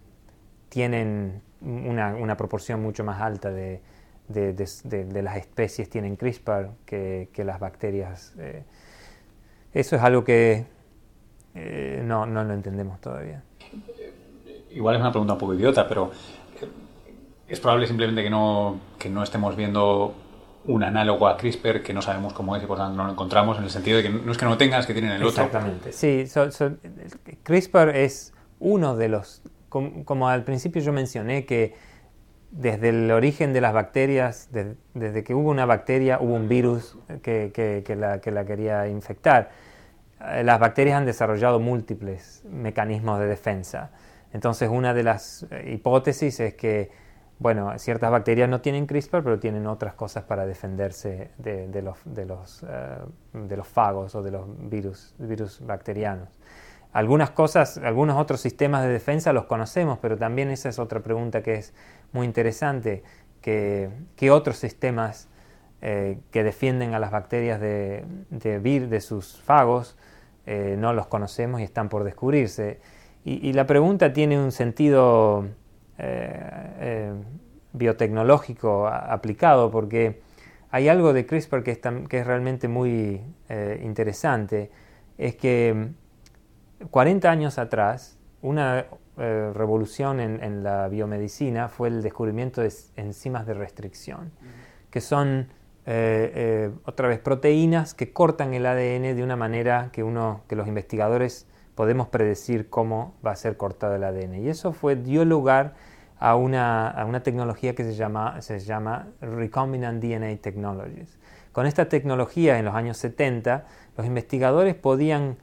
tienen 0.71 1.43
una, 1.61 2.37
proporción 2.39 2.83
mucho 2.83 3.05
más 3.05 3.21
alta 3.21 3.51
de, 3.51 3.83
las 5.23 5.37
especies 5.37 5.91
tienen 5.91 6.17
CRISPR 6.17 6.71
que, 6.87 7.45
las 7.45 7.61
bacterias. 7.61 8.35
Eh. 8.39 8.65
eso 9.75 9.97
es 9.97 10.03
algo 10.03 10.25
que 10.25 10.65
no, 12.05 12.25
no 12.25 12.43
lo 12.45 12.55
entendemos 12.55 12.99
todavía. 13.01 13.43
Igual 14.71 14.95
es 14.95 15.01
una 15.03 15.11
pregunta 15.11 15.35
un 15.35 15.39
poco 15.39 15.55
idiota, 15.55 15.87
pero 15.87 16.11
es 17.47 17.61
probable 17.61 17.87
simplemente 17.87 18.23
que 18.23 18.31
no, 18.31 18.81
que 18.99 19.11
no 19.11 19.23
estemos 19.23 19.55
viendo 19.55 20.15
un 20.65 20.85
análogo 20.85 21.27
a 21.27 21.37
CRISPR 21.37 21.83
que 21.83 21.93
no 21.93 22.03
sabemos 22.03 22.33
cómo 22.33 22.57
es 22.57 22.63
y 22.63 22.67
por 22.67 22.79
tanto 22.79 22.97
no 22.97 23.05
lo 23.05 23.13
encontramos 23.13 23.59
en 23.59 23.65
el 23.65 23.71
sentido 23.71 23.97
de 23.97 24.05
que 24.05 24.11
no 24.11 24.31
es 24.31 24.39
que 24.39 24.45
no 24.45 24.53
lo 24.53 24.59
tengas, 24.59 24.81
es 24.81 24.87
que 24.87 24.93
tienen 24.93 25.13
el 25.13 25.23
otro. 25.23 25.45
Exactamente, 25.45 25.93
sí. 25.93 26.25
CRISPR 27.43 27.97
es 27.97 28.33
uno 28.61 28.97
de 28.97 29.09
los, 29.09 29.43
como, 29.69 30.29
al 30.29 30.45
principio 30.45 30.81
yo 30.83 30.93
mencioné 30.93 31.45
que 31.45 31.75
desde 32.51 32.91
el 32.91 33.11
origen 33.11 33.53
de 33.53 33.61
las 33.61 33.73
bacterias, 33.73 34.51
desde 34.95 35.25
que 35.25 35.35
hubo 35.35 35.51
una 35.51 35.67
bacteria, 35.67 36.19
hubo 36.21 36.35
un 36.35 36.49
virus 36.49 36.97
que, 37.23 37.51
que, 37.85 37.97
la, 37.97 38.21
que 38.21 38.31
la 38.31 38.45
quería 38.45 38.87
infectar. 38.89 39.51
Eh, 40.21 40.45
las 40.45 40.61
bacterias 40.61 40.99
han 40.99 41.07
desarrollado 41.07 41.59
múltiples 41.59 42.45
mecanismos 42.49 43.19
de 43.19 43.27
defensa. 43.27 43.91
Entonces 44.33 44.69
una 44.71 44.95
de 44.95 45.03
las 45.03 45.47
eh, 45.51 45.73
hipótesis 45.75 46.39
es 46.41 46.55
que 46.55 47.02
bueno, 47.43 47.77
ciertas 47.79 48.09
bacterias 48.11 48.49
no 48.49 48.61
tienen 48.61 48.87
CRISPR, 48.87 49.25
pero 49.25 49.41
tienen 49.41 49.67
otras 49.67 49.95
cosas 49.95 50.23
para 50.23 50.47
defenderse 50.47 51.33
de, 51.39 51.83
los, 51.83 51.99
de, 52.05 52.25
los, 52.25 52.63
eh, 52.63 52.99
de 53.33 53.57
los, 53.57 53.67
fagos 53.67 54.15
o 54.15 54.23
de 54.23 54.31
los 54.31 54.47
virus, 54.71 55.13
virus 55.19 55.61
bacterianos. 55.61 56.29
Algunas 56.93 57.31
cosas, 57.31 57.79
algunos 57.79 58.17
otros 58.17 58.41
sistemas 58.41 58.85
de 58.85 58.91
defensa 58.91 59.33
los 59.33 59.47
conocemos, 59.47 59.99
pero 60.01 60.17
también 60.17 60.51
esa 60.51 60.69
es 60.69 60.79
otra 60.79 61.01
pregunta 61.01 61.43
que 61.43 61.55
es 61.55 61.75
muy 62.13 62.27
interesante. 62.27 63.03
¿Qué 63.41 64.31
otros 64.31 64.59
sistemas 64.59 65.29
eh, 65.81 66.21
que 66.31 66.45
defienden 66.45 66.95
a 66.95 67.01
las 67.01 67.11
bacterias 67.11 67.61
de, 67.61 68.05
de, 68.31 68.61
de 68.61 69.01
sus 69.01 69.43
fagos 69.43 69.97
eh, 70.47 70.77
no 70.79 70.93
los 70.93 71.09
conocemos 71.09 71.61
y 71.61 71.65
están 71.65 71.89
por 71.89 72.05
descubrirse? 72.05 72.81
y 73.25 73.53
la 73.53 73.69
pregunta 73.69 74.13
tiene 74.13 74.37
un 74.37 74.51
sentido 74.51 75.47
eh, 75.99 76.75
eh, 76.81 77.13
biotecnológico 77.75 78.87
aplicado, 78.87 79.71
porque 79.71 80.21
hay 80.71 80.89
algo 80.89 81.13
de 81.13 81.27
CRISPR 81.27 81.63
que 81.63 81.81
es, 82.11 82.27
realmente 82.27 82.69
muy 82.69 83.23
eh, 83.49 83.81
interesante, 83.85 84.71
es 85.19 85.37
que 85.37 85.91
40 86.91 87.31
años 87.31 87.59
atrás, 87.59 88.19
una 88.41 88.87
revolución 89.17 90.21
en, 90.21 90.65
la 90.65 90.89
biomedicina 90.89 91.69
fue 91.69 91.89
el 91.89 92.03
descubrimiento 92.03 92.63
de 92.63 92.73
enzimas 92.97 93.47
de 93.47 93.55
restricción, 93.55 94.33
que 94.91 95.01
son, 95.03 95.49
otra 96.85 97.09
vez, 97.09 97.21
proteínas 97.21 97.95
que 97.95 98.13
cortan 98.13 98.55
el 98.55 98.67
ADN 98.67 99.15
de 99.15 99.23
una 99.23 99.37
manera 99.37 99.91
que, 99.93 100.03
uno, 100.03 100.43
que 100.49 100.57
los 100.57 100.67
investigadores 100.67 101.47
podemos 101.75 102.09
predecir 102.09 102.69
cómo 102.69 103.15
va 103.25 103.33
a 103.33 103.37
ser 103.37 103.57
cortado 103.57 103.95
el 103.95 104.05
ADN. 104.05 104.45
Y 104.45 104.49
eso 104.49 104.73
fue, 104.73 104.97
dio 104.97 105.25
lugar 105.25 105.75
a 106.19 106.37
una, 106.37 107.21
tecnología 107.25 107.75
que 107.75 107.83
se 107.83 107.95
llama, 107.95 108.41
se 108.43 108.61
llama 108.61 109.09
Recombinant 109.21 110.03
DNA 110.03 110.37
Technologies. 110.37 111.19
Con 111.51 111.67
esta 111.67 111.89
tecnología 111.89 112.59
en 112.59 112.65
los 112.65 112.75
años 112.75 112.97
70, 112.99 113.67
los 113.97 114.07
investigadores 114.07 114.75
podían 114.75 115.37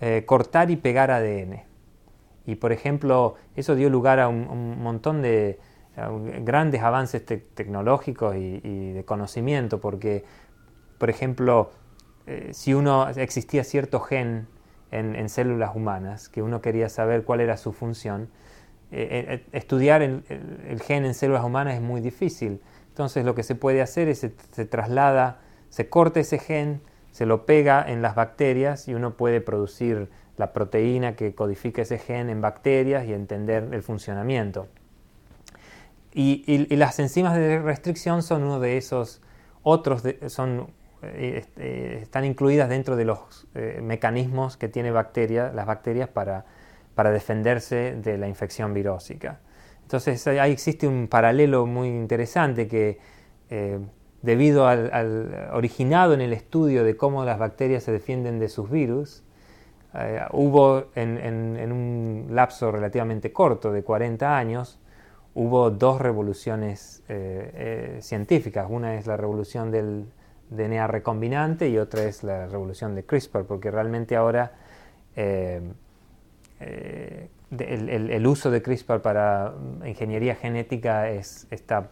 eh, 0.00 0.22
cortar 0.26 0.70
y 0.70 0.76
pegar 0.76 1.10
ADN. 1.10 1.62
Y 2.46 2.54
por 2.54 2.72
ejemplo, 2.72 3.34
eso 3.56 3.74
dio 3.74 3.90
lugar 3.90 4.20
a 4.20 4.28
un, 4.28 4.80
montón 4.80 5.20
de 5.20 5.58
grandes 6.42 6.80
avances 6.82 7.24
tecnológicos 7.26 8.36
y, 8.36 8.92
de 8.92 9.04
conocimiento, 9.04 9.80
porque, 9.80 10.24
por 10.98 11.10
ejemplo, 11.10 11.72
eh, 12.26 12.50
si 12.52 12.72
uno 12.72 13.08
existía 13.08 13.64
cierto 13.64 14.00
gen 14.00 14.46
en, 14.90 15.28
células 15.28 15.74
humanas, 15.74 16.28
que 16.28 16.42
uno 16.42 16.60
quería 16.60 16.88
saber 16.88 17.24
cuál 17.24 17.40
era 17.40 17.56
su 17.56 17.72
función, 17.72 18.28
eh, 18.92 19.26
eh, 19.28 19.46
estudiar 19.52 20.02
el, 20.02 20.22
gen 20.84 21.04
en 21.04 21.14
células 21.14 21.44
humanas 21.44 21.74
es 21.74 21.80
muy 21.80 22.00
difícil. 22.00 22.60
Entonces 22.88 23.24
lo 23.24 23.34
que 23.34 23.42
se 23.42 23.54
puede 23.54 23.82
hacer 23.82 24.08
es 24.08 24.18
se, 24.18 24.32
se 24.50 24.64
traslada, 24.64 25.40
se 25.68 25.88
corta 25.88 26.20
ese 26.20 26.38
gen, 26.38 26.80
se 27.12 27.26
lo 27.26 27.46
pega 27.46 27.84
en 27.86 28.02
las 28.02 28.14
bacterias 28.14 28.88
y 28.88 28.94
uno 28.94 29.16
puede 29.16 29.40
producir 29.40 30.08
la 30.36 30.52
proteína 30.52 31.16
que 31.16 31.34
codifica 31.34 31.82
ese 31.82 31.98
gen 31.98 32.30
en 32.30 32.40
bacterias 32.40 33.06
y 33.06 33.12
entender 33.12 33.68
el 33.72 33.82
funcionamiento. 33.82 34.68
Y, 36.12 36.66
las 36.74 36.98
enzimas 36.98 37.36
de 37.36 37.60
restricción 37.60 38.22
son 38.22 38.42
uno 38.42 38.58
de 38.58 38.76
esos 38.76 39.20
otros, 39.62 40.02
son, 40.26 40.68
eh, 41.02 41.98
están 42.02 42.24
incluidas 42.24 42.68
dentro 42.68 42.96
de 42.96 43.04
los 43.04 43.46
mecanismos 43.82 44.56
que 44.56 44.68
tiene 44.68 44.90
bacteria, 44.90 45.52
las 45.52 45.66
bacterias 45.66 46.08
para 46.08 46.44
para 47.00 47.12
defenderse 47.12 47.96
de 47.96 48.18
la 48.18 48.28
infección 48.28 48.74
virósica. 48.74 49.40
Entonces 49.82 50.26
ahí 50.26 50.52
existe 50.52 50.86
un 50.86 51.08
paralelo 51.08 51.64
muy 51.66 51.88
interesante 51.88 52.68
que 52.68 52.98
eh, 53.48 53.78
debido 54.20 54.66
al, 54.66 55.48
originado 55.52 56.12
en 56.12 56.20
el 56.20 56.34
estudio 56.34 56.84
de 56.84 56.98
cómo 56.98 57.24
las 57.24 57.38
bacterias 57.38 57.84
se 57.84 57.92
defienden 57.92 58.38
de 58.38 58.50
sus 58.50 58.70
virus, 58.70 59.22
eh, 59.94 60.20
hubo 60.32 60.88
en, 60.94 61.72
un 61.72 62.26
lapso 62.30 62.70
relativamente 62.70 63.32
corto 63.32 63.72
de 63.72 63.82
40 63.82 64.36
años, 64.36 64.78
hubo 65.34 65.70
dos 65.70 66.00
revoluciones 66.00 67.02
eh, 67.08 67.96
científicas. 68.02 68.66
Una 68.68 68.96
es 68.96 69.06
la 69.06 69.16
revolución 69.16 69.70
del 69.70 70.04
DNA 70.50 70.86
recombinante 70.86 71.68
y 71.68 71.78
otra 71.78 72.04
es 72.04 72.22
la 72.22 72.46
revolución 72.46 72.94
de 72.94 73.04
CRISPR, 73.04 73.44
porque 73.44 73.70
realmente 73.70 74.16
ahora 74.16 74.52
eh, 75.16 75.60
el, 77.58 78.26
uso 78.26 78.50
de 78.50 78.62
CRISPR 78.62 79.00
para 79.00 79.54
ingeniería 79.84 80.34
genética 80.34 81.08
es, 81.10 81.46
está, 81.50 81.90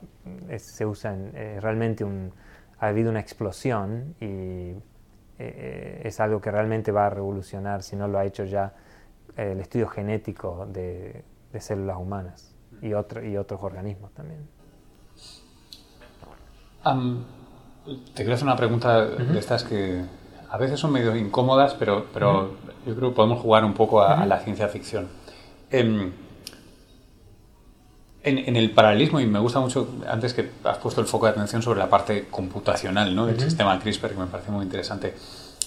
se 0.58 0.86
usa 0.86 1.16
eh, 1.34 1.58
realmente 1.60 2.04
un, 2.04 2.32
ha 2.78 2.88
habido 2.88 3.10
una 3.10 3.20
explosión 3.20 4.14
y 4.20 4.74
eh, 5.38 6.02
es 6.04 6.20
algo 6.20 6.40
que 6.40 6.50
realmente 6.50 6.92
va 6.92 7.06
a 7.06 7.10
revolucionar, 7.10 7.82
si 7.82 7.96
no 7.96 8.08
lo 8.08 8.18
ha 8.18 8.24
hecho 8.24 8.44
ya, 8.44 8.74
el 9.36 9.60
estudio 9.60 9.88
genético 9.88 10.66
de, 10.66 11.24
células 11.58 11.96
humanas 11.96 12.54
y, 12.82 12.92
otro, 12.92 13.24
y 13.24 13.36
otros 13.36 13.62
organismos 13.62 14.12
también. 14.12 14.46
Te 18.14 18.22
quiero 18.22 18.34
hacer 18.34 18.46
una 18.46 18.56
pregunta 18.56 19.04
de 19.06 19.38
estas 19.38 19.64
que 19.64 20.02
a 20.50 20.56
veces 20.56 20.80
son 20.80 20.92
medio 20.92 21.14
incómodas, 21.16 21.74
pero, 21.74 22.06
pero 22.12 22.56
yo 22.86 22.96
creo 22.96 23.10
que 23.10 23.16
podemos 23.16 23.40
jugar 23.40 23.64
un 23.64 23.74
poco 23.74 24.02
a, 24.02 24.24
la 24.26 24.40
ciencia 24.40 24.68
ficción. 24.68 25.08
Em, 25.70 26.12
en, 28.22 28.56
el 28.56 28.70
paralelismo, 28.72 29.20
y 29.20 29.26
me 29.26 29.38
gusta 29.38 29.60
mucho, 29.60 29.88
antes 30.08 30.34
que 30.34 30.50
has 30.64 30.78
puesto 30.78 31.00
el 31.00 31.06
foco 31.06 31.26
de 31.26 31.32
atención 31.32 31.62
sobre 31.62 31.78
la 31.78 31.88
parte 31.88 32.26
computacional 32.30 33.14
¿no? 33.14 33.26
del 33.26 33.40
sistema 33.40 33.78
CRISPR, 33.78 34.10
que 34.10 34.16
me 34.16 34.26
parece 34.26 34.50
muy 34.50 34.64
interesante. 34.64 35.14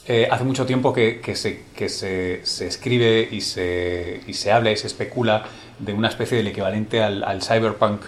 Eh, 0.07 0.27
hace 0.29 0.43
mucho 0.43 0.65
tiempo 0.65 0.93
que, 0.93 1.21
que, 1.21 1.35
se, 1.35 1.65
que 1.75 1.87
se, 1.87 2.41
se, 2.43 2.67
escribe 2.67 3.27
y 3.31 3.41
se, 3.41 4.21
y 4.27 4.33
se 4.33 4.51
habla 4.51 4.71
y 4.71 4.77
se 4.77 4.87
especula 4.87 5.43
de 5.77 5.93
una 5.93 6.07
especie 6.07 6.37
del 6.37 6.47
equivalente 6.47 7.03
al, 7.03 7.23
al 7.23 7.41
cyberpunk 7.41 8.01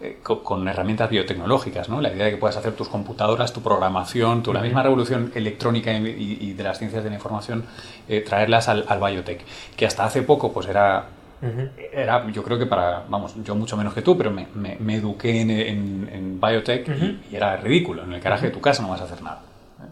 eh, 0.00 0.18
con, 0.22 0.68
herramientas 0.68 1.10
biotecnológicas, 1.10 1.88
¿no? 1.88 2.00
La 2.00 2.12
idea 2.12 2.26
de 2.26 2.30
que 2.30 2.36
puedas 2.36 2.56
hacer 2.56 2.72
tus 2.74 2.88
computadoras, 2.88 3.52
tu 3.52 3.62
programación, 3.62 4.44
tu, 4.44 4.52
la 4.52 4.60
misma 4.60 4.80
revolución 4.80 5.32
electrónica 5.34 5.92
y, 5.92 6.52
de 6.52 6.62
las 6.62 6.78
ciencias 6.78 7.02
de 7.02 7.10
la 7.10 7.16
información, 7.16 7.64
eh, 8.08 8.20
traerlas 8.20 8.68
al, 8.68 8.84
biotech, 9.00 9.40
que 9.76 9.86
hasta 9.86 10.04
hace 10.04 10.22
poco 10.22 10.52
pues 10.52 10.68
era, 10.68 11.06
era, 11.92 12.30
yo 12.30 12.44
creo 12.44 12.60
que 12.60 12.66
para, 12.66 13.02
vamos, 13.08 13.34
yo 13.42 13.56
mucho 13.56 13.76
menos 13.76 13.92
que 13.92 14.02
tú, 14.02 14.16
pero 14.16 14.30
me, 14.30 14.46
me, 14.54 14.94
eduqué 14.94 15.40
en, 15.40 15.50
en, 15.50 16.40
biotech 16.40 16.88
y, 17.32 17.34
era 17.34 17.56
ridículo, 17.56 18.04
en 18.04 18.12
el 18.12 18.20
garaje 18.20 18.46
de 18.46 18.52
tu 18.52 18.60
casa 18.60 18.82
no 18.82 18.90
vas 18.90 19.00
a 19.00 19.04
hacer 19.04 19.20
nada. 19.20 19.40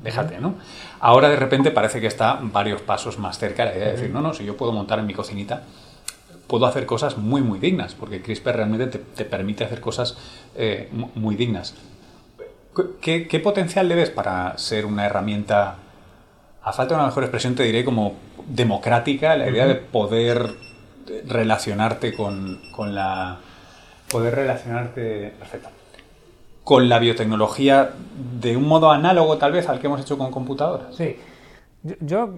Déjate, 0.04 0.38
¿no? 0.38 0.54
Ahora 1.00 1.28
de 1.28 1.36
repente 1.36 1.72
parece 1.72 2.00
que 2.00 2.06
está 2.06 2.38
varios 2.40 2.80
pasos 2.82 3.18
más 3.18 3.38
cerca 3.38 3.64
la 3.64 3.74
idea 3.74 3.86
de 3.86 3.92
decir, 3.92 4.10
no, 4.10 4.20
no, 4.20 4.34
si 4.34 4.44
yo 4.44 4.56
puedo 4.56 4.70
montar 4.70 5.00
en 5.00 5.06
mi 5.06 5.14
cocinita 5.14 5.64
puedo 6.46 6.66
hacer 6.66 6.86
cosas 6.86 7.18
muy, 7.18 7.42
muy 7.42 7.58
dignas, 7.58 7.94
porque 7.94 8.22
CRISPR 8.22 8.56
realmente 8.56 8.86
te, 8.98 9.24
permite 9.24 9.64
hacer 9.64 9.80
cosas 9.80 10.16
eh, 10.54 10.88
muy 11.14 11.36
dignas. 11.36 11.74
¿Qué, 13.00 13.40
potencial 13.42 13.88
le 13.88 13.94
ves 13.94 14.10
para 14.10 14.56
ser 14.58 14.84
una 14.84 15.06
herramienta, 15.06 15.76
a 16.62 16.72
falta 16.72 16.94
de 16.94 17.00
una 17.00 17.06
mejor 17.06 17.24
expresión, 17.24 17.54
te 17.54 17.62
diré 17.62 17.84
como 17.84 18.14
democrática, 18.46 19.36
la 19.36 19.48
idea 19.48 19.66
de 19.66 19.76
poder 19.76 20.50
relacionarte 21.26 22.14
con, 22.14 22.60
la... 22.94 23.38
poder 24.10 24.34
relacionarte... 24.34 25.32
Perfecto. 25.38 25.70
Con 26.64 26.88
la 26.88 26.98
biotecnología 26.98 27.92
de 28.40 28.56
un 28.56 28.66
modo 28.66 28.90
análogo 28.90 29.38
tal 29.38 29.52
vez 29.52 29.68
al 29.68 29.78
que 29.78 29.86
hemos 29.86 30.00
hecho 30.00 30.18
con 30.18 30.32
computadoras. 30.32 30.96
Sí. 30.96 31.16
Yo, 32.00 32.34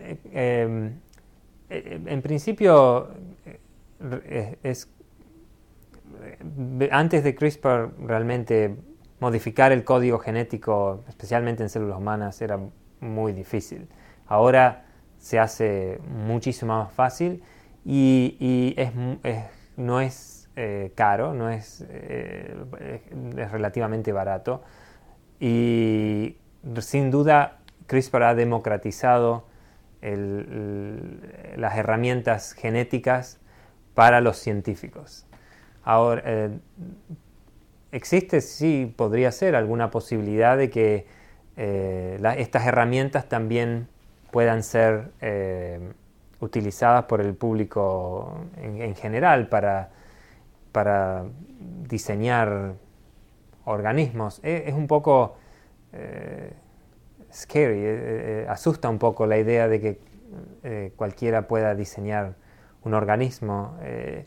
eh, 0.00 0.16
eh, 1.68 2.00
en 2.06 2.22
principio 2.22 3.10
es, 4.62 4.90
antes 6.90 7.24
de 7.24 7.34
CRISPR 7.34 7.92
realmente 7.98 8.76
modificar 9.20 9.72
el 9.72 9.84
código 9.84 10.18
genético, 10.18 11.04
especialmente 11.08 11.62
en 11.62 11.68
células 11.68 11.98
humanas, 11.98 12.40
era 12.42 12.58
muy 13.00 13.32
difícil. 13.32 13.88
Ahora 14.26 14.84
se 15.18 15.38
hace 15.38 16.00
muchísimo 16.08 16.76
más 16.78 16.92
fácil 16.92 17.42
y, 17.84 18.76
no 19.76 20.00
es 20.00 20.48
eh, 20.56 20.92
caro, 20.94 21.34
no 21.34 21.50
es, 21.50 21.84
eh, 21.88 22.56
es 23.36 23.50
relativamente 23.50 24.12
barato 24.12 24.62
y 25.38 26.36
sin 26.80 27.10
duda 27.10 27.58
CRISPR 27.86 28.22
ha 28.22 28.34
democratizado 28.34 29.44
las 30.02 31.76
herramientas 31.76 32.52
genéticas 32.52 33.40
para 33.96 34.20
los 34.20 34.36
científicos. 34.36 35.24
Ahora, 35.82 36.22
eh, 36.26 36.58
existe, 37.92 38.42
sí, 38.42 38.92
podría 38.94 39.32
ser 39.32 39.56
alguna 39.56 39.90
posibilidad 39.90 40.58
de 40.58 40.68
que 40.68 41.06
eh, 41.56 42.20
estas 42.36 42.66
herramientas 42.66 43.26
también 43.26 43.88
puedan 44.30 44.62
ser 44.62 45.12
eh, 45.22 45.80
utilizadas 46.40 47.06
por 47.06 47.22
el 47.22 47.34
público 47.34 48.38
en, 48.58 48.94
general 48.96 49.48
para, 49.48 49.88
para, 50.72 51.24
diseñar 51.88 52.74
organismos. 53.64 54.40
Es, 54.42 54.74
un 54.74 54.88
poco 54.88 55.36
scary, 57.32 58.44
asusta 58.46 58.90
un 58.90 58.98
poco 58.98 59.26
la 59.26 59.38
idea 59.38 59.68
de 59.68 59.80
que 59.80 60.92
cualquiera 60.96 61.48
pueda 61.48 61.74
diseñar 61.74 62.34
un 62.86 62.94
organismo. 62.94 63.76
Eh, 63.82 64.26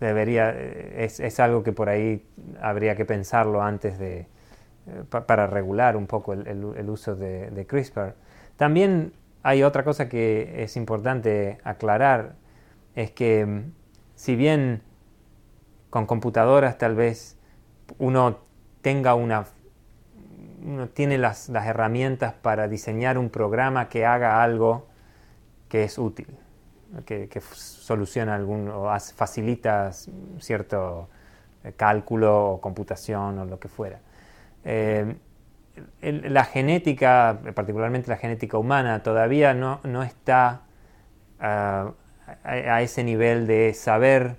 debería, 0.00 0.50
es, 0.50 1.40
algo 1.40 1.62
que 1.62 1.72
por 1.72 1.88
ahí 1.88 2.26
habría 2.60 2.96
que 2.96 3.04
pensarlo 3.04 3.62
antes 3.62 3.98
de, 3.98 4.20
eh, 4.20 4.26
para 5.08 5.46
regular 5.46 5.96
un 5.96 6.06
poco 6.06 6.32
el, 6.32 6.90
uso 6.90 7.14
de, 7.14 7.66
CRISPR. 7.68 8.14
También 8.56 9.12
hay 9.42 9.62
otra 9.62 9.84
cosa 9.84 10.08
que 10.08 10.62
es 10.64 10.76
importante 10.76 11.58
aclarar, 11.64 12.34
es 12.94 13.10
que 13.12 13.46
mm, 13.46 13.72
si 14.16 14.36
bien 14.36 14.82
con 15.90 16.06
computadoras 16.06 16.78
tal 16.78 16.96
vez 16.96 17.38
uno 17.98 18.38
tenga 18.82 19.14
una 19.14 19.44
uno 20.64 20.88
tiene 20.88 21.18
las, 21.18 21.50
herramientas 21.50 22.32
para 22.32 22.68
diseñar 22.68 23.18
un 23.18 23.28
programa 23.28 23.88
que 23.90 24.06
haga 24.06 24.42
algo 24.42 24.86
que 25.68 25.84
es 25.84 25.98
útil, 25.98 26.38
que, 27.04 27.28
soluciona 27.52 28.34
algún 28.34 28.68
o 28.68 28.88
facilita 29.14 29.92
cierto 30.38 31.08
eh, 31.62 31.72
cálculo 31.76 32.52
o 32.52 32.60
computación 32.60 33.38
o 33.38 33.44
lo 33.44 33.58
que 33.58 33.68
fuera. 33.68 34.00
Eh, 34.64 35.16
la 36.00 36.44
genética, 36.44 37.40
particularmente 37.54 38.10
la 38.10 38.16
genética 38.16 38.58
humana, 38.58 39.02
todavía 39.02 39.54
no, 39.54 39.80
está 40.02 40.62
ah, 41.40 41.92
a, 42.44 42.82
ese 42.82 43.02
nivel 43.02 43.46
de 43.46 43.74
saber, 43.74 44.36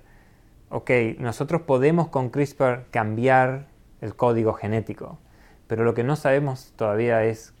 ok, 0.70 0.90
nosotros 1.18 1.62
podemos 1.62 2.08
con 2.08 2.30
CRISPR 2.30 2.86
cambiar 2.90 3.66
el 4.00 4.16
código 4.16 4.54
genético, 4.54 5.18
pero 5.66 5.84
lo 5.84 5.94
que 5.94 6.04
no 6.04 6.16
sabemos 6.16 6.72
todavía 6.76 7.24
es 7.24 7.54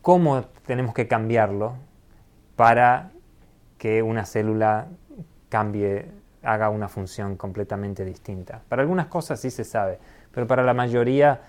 cómo 0.00 0.42
tenemos 0.66 0.94
que 0.94 1.06
cambiarlo 1.06 1.76
para 2.56 3.12
que 3.82 4.00
una 4.00 4.24
célula 4.24 4.86
cambie, 5.48 6.06
haga 6.44 6.70
una 6.70 6.88
función 6.88 7.36
completamente 7.36 8.04
distinta. 8.04 8.62
Para 8.68 8.82
algunas 8.82 9.06
cosas 9.06 9.40
sí 9.40 9.50
se 9.50 9.64
sabe, 9.64 9.98
pero 10.30 10.46
para 10.46 10.62
la 10.62 10.72
mayoría 10.72 11.40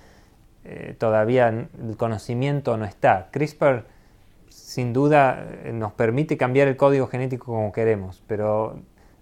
eh, 0.66 0.96
todavía 0.98 1.50
el 1.50 1.96
conocimiento 1.96 2.76
no 2.76 2.86
está. 2.86 3.30
CRISPR 3.30 3.86
sin 4.50 4.94
duda 4.94 5.46
eh, 5.64 5.74
nos 5.74 5.92
permite 5.92 6.36
cambiar 6.36 6.68
el 6.68 6.76
código 6.76 7.06
genético 7.06 7.46
como 7.46 7.72
queremos, 7.72 8.24
pero 8.26 8.80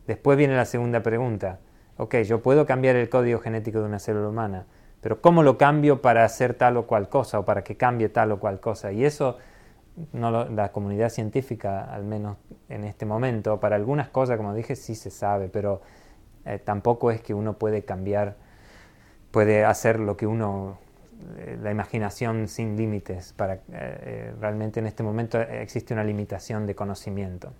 después 0.08 0.38
viene 0.38 0.56
la 0.56 0.64
segunda 0.64 1.04
pregunta. 1.04 1.60
Ok, 1.98 2.16
yo 2.20 2.42
puedo 2.42 2.66
cambiar 2.66 2.96
el 2.96 3.10
código 3.10 3.42
genético 3.42 3.80
de 3.80 3.88
una 3.88 4.00
célula 4.00 4.30
humana, 4.30 4.68
pero 5.02 5.20
¿cómo 5.20 5.44
lo 5.44 5.58
cambio 5.58 6.02
para 6.02 6.24
hacer 6.24 6.54
tal 6.54 6.78
o 6.78 6.88
cual 6.88 7.10
cosa 7.10 7.40
o 7.40 7.44
para 7.44 7.62
que 7.66 7.76
cambie 7.76 8.08
tal 8.08 8.32
o 8.32 8.40
cual 8.40 8.62
cosa? 8.62 8.94
Y 8.94 9.04
eso 9.04 9.38
no 10.14 10.46
la 10.50 10.72
comunidad 10.72 11.10
científica, 11.10 11.84
al 11.84 12.04
menos 12.04 12.38
en 12.70 12.84
este 12.84 13.06
momento, 13.06 13.60
para 13.60 13.76
algunas 13.76 14.10
cosas, 14.10 14.38
como 14.38 14.54
dije, 14.54 14.76
sí 14.76 14.96
se 14.96 15.12
sabe, 15.12 15.50
pero 15.50 15.82
eh, 16.46 16.60
tampoco 16.64 17.12
es 17.12 17.22
que 17.22 17.34
uno 17.34 17.54
puede 17.54 17.84
cambiar, 17.84 18.38
puede 19.32 19.66
hacer 19.66 20.00
lo 20.00 20.18
que 20.18 20.26
uno 20.26 20.80
eh, 21.38 21.58
la 21.62 21.72
imaginación 21.72 22.48
sin 22.48 22.78
límites. 22.78 23.34
Para, 23.34 23.60
eh, 23.72 24.34
realmente 24.40 24.80
en 24.80 24.88
este 24.88 25.04
momento 25.04 25.40
existe 25.40 25.94
una 25.94 26.04
limitación 26.04 26.66
de 26.66 26.76
conocimiento. 26.76 27.54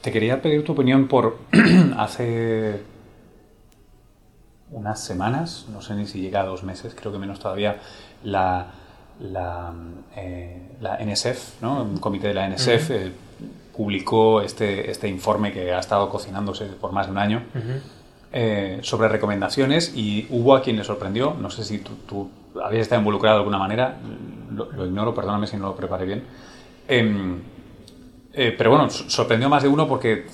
Te 0.00 0.10
quería 0.10 0.40
pedir 0.40 0.64
tu 0.64 0.72
opinión 0.72 1.08
por 1.08 1.38
hace 1.96 2.80
unas 4.70 5.04
semanas, 5.04 5.66
no 5.70 5.82
sé 5.82 5.94
ni 5.94 6.06
si 6.06 6.20
llega 6.20 6.40
a 6.40 6.44
dos 6.44 6.64
meses, 6.64 6.94
creo 6.94 7.12
que 7.12 7.18
menos 7.18 7.38
todavía, 7.38 7.76
la, 8.24 8.72
la, 9.20 9.72
NSF, 11.00 11.62
¿no? 11.62 11.82
un 11.82 11.98
comité 11.98 12.28
de 12.28 12.34
la 12.34 12.48
NSF, 12.48 12.90
publicó 13.74 14.42
este, 14.42 14.90
este 14.90 15.08
informe 15.08 15.52
que 15.52 15.72
ha 15.72 15.78
estado 15.78 16.08
cocinándose 16.08 16.66
por 16.66 16.92
más 16.92 17.06
de 17.06 17.12
un 17.12 17.18
año. 17.18 17.42
Eh, 18.34 18.78
sobre 18.80 19.08
recomendaciones 19.08 19.92
y 19.94 20.26
hubo 20.30 20.56
a 20.56 20.62
quien 20.62 20.76
le 20.76 20.84
sorprendió, 20.84 21.36
no 21.38 21.50
sé 21.50 21.64
si 21.64 21.80
tú, 21.80 22.30
habías 22.64 22.82
estado 22.82 23.02
involucrado 23.02 23.36
de 23.36 23.40
alguna 23.40 23.58
manera, 23.58 23.98
lo, 24.50 24.86
ignoro, 24.86 25.14
perdóname 25.14 25.46
si 25.46 25.58
no 25.58 25.66
lo 25.66 25.76
preparé 25.76 26.06
bien. 26.06 26.24
Em, 26.88 27.42
eh, 28.32 28.54
pero 28.56 28.70
bueno, 28.70 28.88
sorprendió 28.88 29.50
más 29.50 29.62
de 29.62 29.68
uno 29.68 29.86
porque 29.86 30.24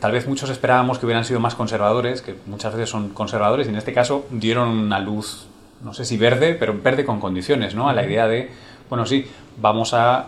tal 0.00 0.12
vez 0.12 0.26
muchos 0.26 0.48
esperábamos 0.48 0.98
que 0.98 1.04
hubieran 1.04 1.26
sido 1.26 1.38
más 1.38 1.54
conservadores, 1.54 2.22
que 2.22 2.34
muchas 2.46 2.72
veces 2.72 2.88
son 2.88 3.10
conservadores, 3.10 3.66
y 3.66 3.70
en 3.70 3.76
este 3.76 3.92
caso 3.92 4.26
dieron 4.30 4.70
una 4.70 4.98
luz, 4.98 5.48
no 5.82 5.94
sé 5.94 6.04
si 6.04 6.16
verde, 6.16 6.54
pero 6.54 6.78
verde 6.80 7.04
con 7.04 7.20
condiciones, 7.20 7.74
¿no? 7.74 7.88
A 7.88 7.92
la 7.92 8.04
idea 8.04 8.26
de, 8.26 8.50
bueno, 8.88 9.06
sí, 9.06 9.26
vamos 9.60 9.94
a 9.94 10.26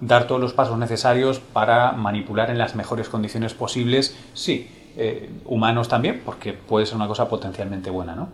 dar 0.00 0.26
todos 0.26 0.40
los 0.40 0.52
pasos 0.52 0.78
necesarios 0.78 1.40
para 1.40 1.92
manipular 1.92 2.50
en 2.50 2.58
las 2.58 2.74
mejores 2.76 3.08
condiciones 3.08 3.54
posibles, 3.54 4.16
sí, 4.34 4.68
eh, 4.96 5.30
humanos 5.44 5.88
también, 5.88 6.22
porque 6.24 6.52
puede 6.52 6.86
ser 6.86 6.96
una 6.96 7.06
cosa 7.06 7.28
potencialmente 7.28 7.90
buena, 7.90 8.14
¿no? 8.14 8.28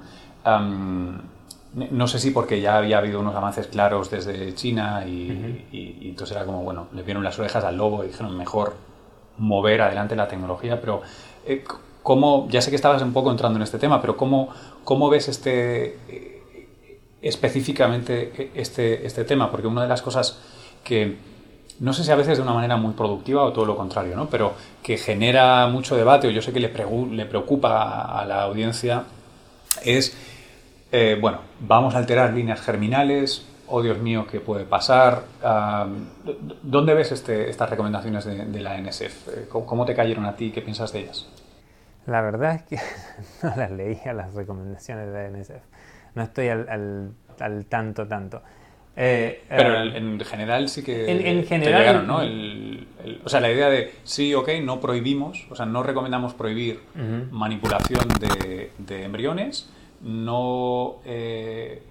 no 1.74 2.06
sé 2.06 2.18
si 2.18 2.30
porque 2.30 2.60
ya 2.60 2.76
había 2.76 2.98
habido 2.98 3.18
unos 3.18 3.34
avances 3.34 3.66
claros 3.66 4.10
desde 4.10 4.54
China 4.54 5.04
y, 5.06 6.06
entonces 6.08 6.36
era 6.36 6.46
como, 6.46 6.62
bueno, 6.62 6.86
le 6.92 7.02
vieron 7.02 7.24
las 7.24 7.38
orejas 7.38 7.64
al 7.64 7.76
lobo 7.76 8.04
y 8.04 8.08
dijeron 8.08 8.36
mejor 8.36 8.74
mover 9.38 9.82
adelante 9.82 10.14
la 10.14 10.28
tecnología, 10.28 10.80
pero 10.80 11.02
eh, 11.46 11.64
¿cómo, 12.02 12.46
ya 12.48 12.60
sé 12.62 12.70
que 12.70 12.76
estabas 12.76 13.02
un 13.02 13.12
poco 13.12 13.30
entrando 13.30 13.58
en 13.58 13.62
este 13.62 13.78
tema, 13.78 14.00
pero 14.00 14.16
¿cómo, 14.16 14.50
cómo 14.84 15.08
ves 15.08 15.28
este 15.28 15.98
eh, 16.08 16.33
específicamente 17.28 18.50
este, 18.54 19.06
este 19.06 19.24
tema? 19.24 19.50
Porque 19.50 19.66
una 19.66 19.82
de 19.82 19.88
las 19.88 20.02
cosas 20.02 20.38
que 20.82 21.16
no 21.80 21.92
sé 21.92 22.04
si 22.04 22.10
a 22.10 22.16
veces 22.16 22.38
de 22.38 22.42
una 22.42 22.52
manera 22.52 22.76
muy 22.76 22.92
productiva 22.92 23.42
o 23.42 23.52
todo 23.52 23.64
lo 23.64 23.76
contrario, 23.76 24.14
¿no? 24.16 24.28
pero 24.28 24.54
que 24.82 24.96
genera 24.96 25.66
mucho 25.66 25.96
debate 25.96 26.28
o 26.28 26.30
yo 26.30 26.40
sé 26.40 26.52
que 26.52 26.60
le, 26.60 26.68
preocupa 26.68 28.20
a 28.20 28.24
la 28.26 28.42
audiencia 28.42 29.04
es, 29.84 30.16
eh, 30.92 31.18
bueno, 31.20 31.40
vamos 31.60 31.94
a 31.94 31.98
alterar 31.98 32.32
líneas 32.32 32.60
germinales, 32.60 33.46
oh 33.66 33.82
Dios 33.82 33.98
mío, 33.98 34.26
¿qué 34.30 34.40
puede 34.40 34.64
pasar? 34.64 35.22
¿Dónde 36.62 36.94
ves 36.94 37.12
este, 37.12 37.50
estas 37.50 37.70
recomendaciones 37.70 38.24
de, 38.24 38.60
la 38.60 38.78
NSF? 38.80 39.28
Eh, 39.28 39.48
¿Cómo, 39.48 39.84
te 39.84 39.94
cayeron 39.94 40.26
a 40.26 40.36
ti? 40.36 40.52
¿Qué 40.52 40.62
piensas 40.62 40.92
de 40.92 41.00
ellas? 41.00 41.26
La 42.06 42.20
verdad 42.20 42.54
es 42.54 42.62
que 42.62 42.78
no 43.42 43.54
las 43.56 43.70
leía 43.70 44.12
las 44.12 44.32
recomendaciones 44.34 45.12
de 45.12 45.12
la 45.12 45.38
NSF. 45.38 45.73
No 46.14 46.22
estoy 46.22 46.48
al, 46.48 47.12
al 47.38 47.66
tanto 47.66 48.06
tanto. 48.06 48.42
Eh, 48.96 49.42
Pero 49.48 49.82
eh, 49.82 49.96
en, 49.96 50.20
general 50.20 50.68
sí 50.68 50.84
que 50.84 51.10
en, 51.10 51.44
general, 51.44 51.80
llegaron, 51.80 52.06
¿no? 52.06 52.20
o 53.24 53.28
sea, 53.28 53.40
la 53.40 53.50
idea 53.50 53.68
de 53.68 53.92
sí, 54.04 54.32
ok, 54.34 54.50
no 54.62 54.80
prohibimos, 54.80 55.46
o 55.50 55.56
sea, 55.56 55.66
no 55.66 55.82
recomendamos 55.82 56.34
prohibir 56.34 56.80
manipulación 57.30 58.06
de, 58.78 59.04
embriones, 59.04 59.70
no... 60.02 60.96
Eh, 61.04 61.82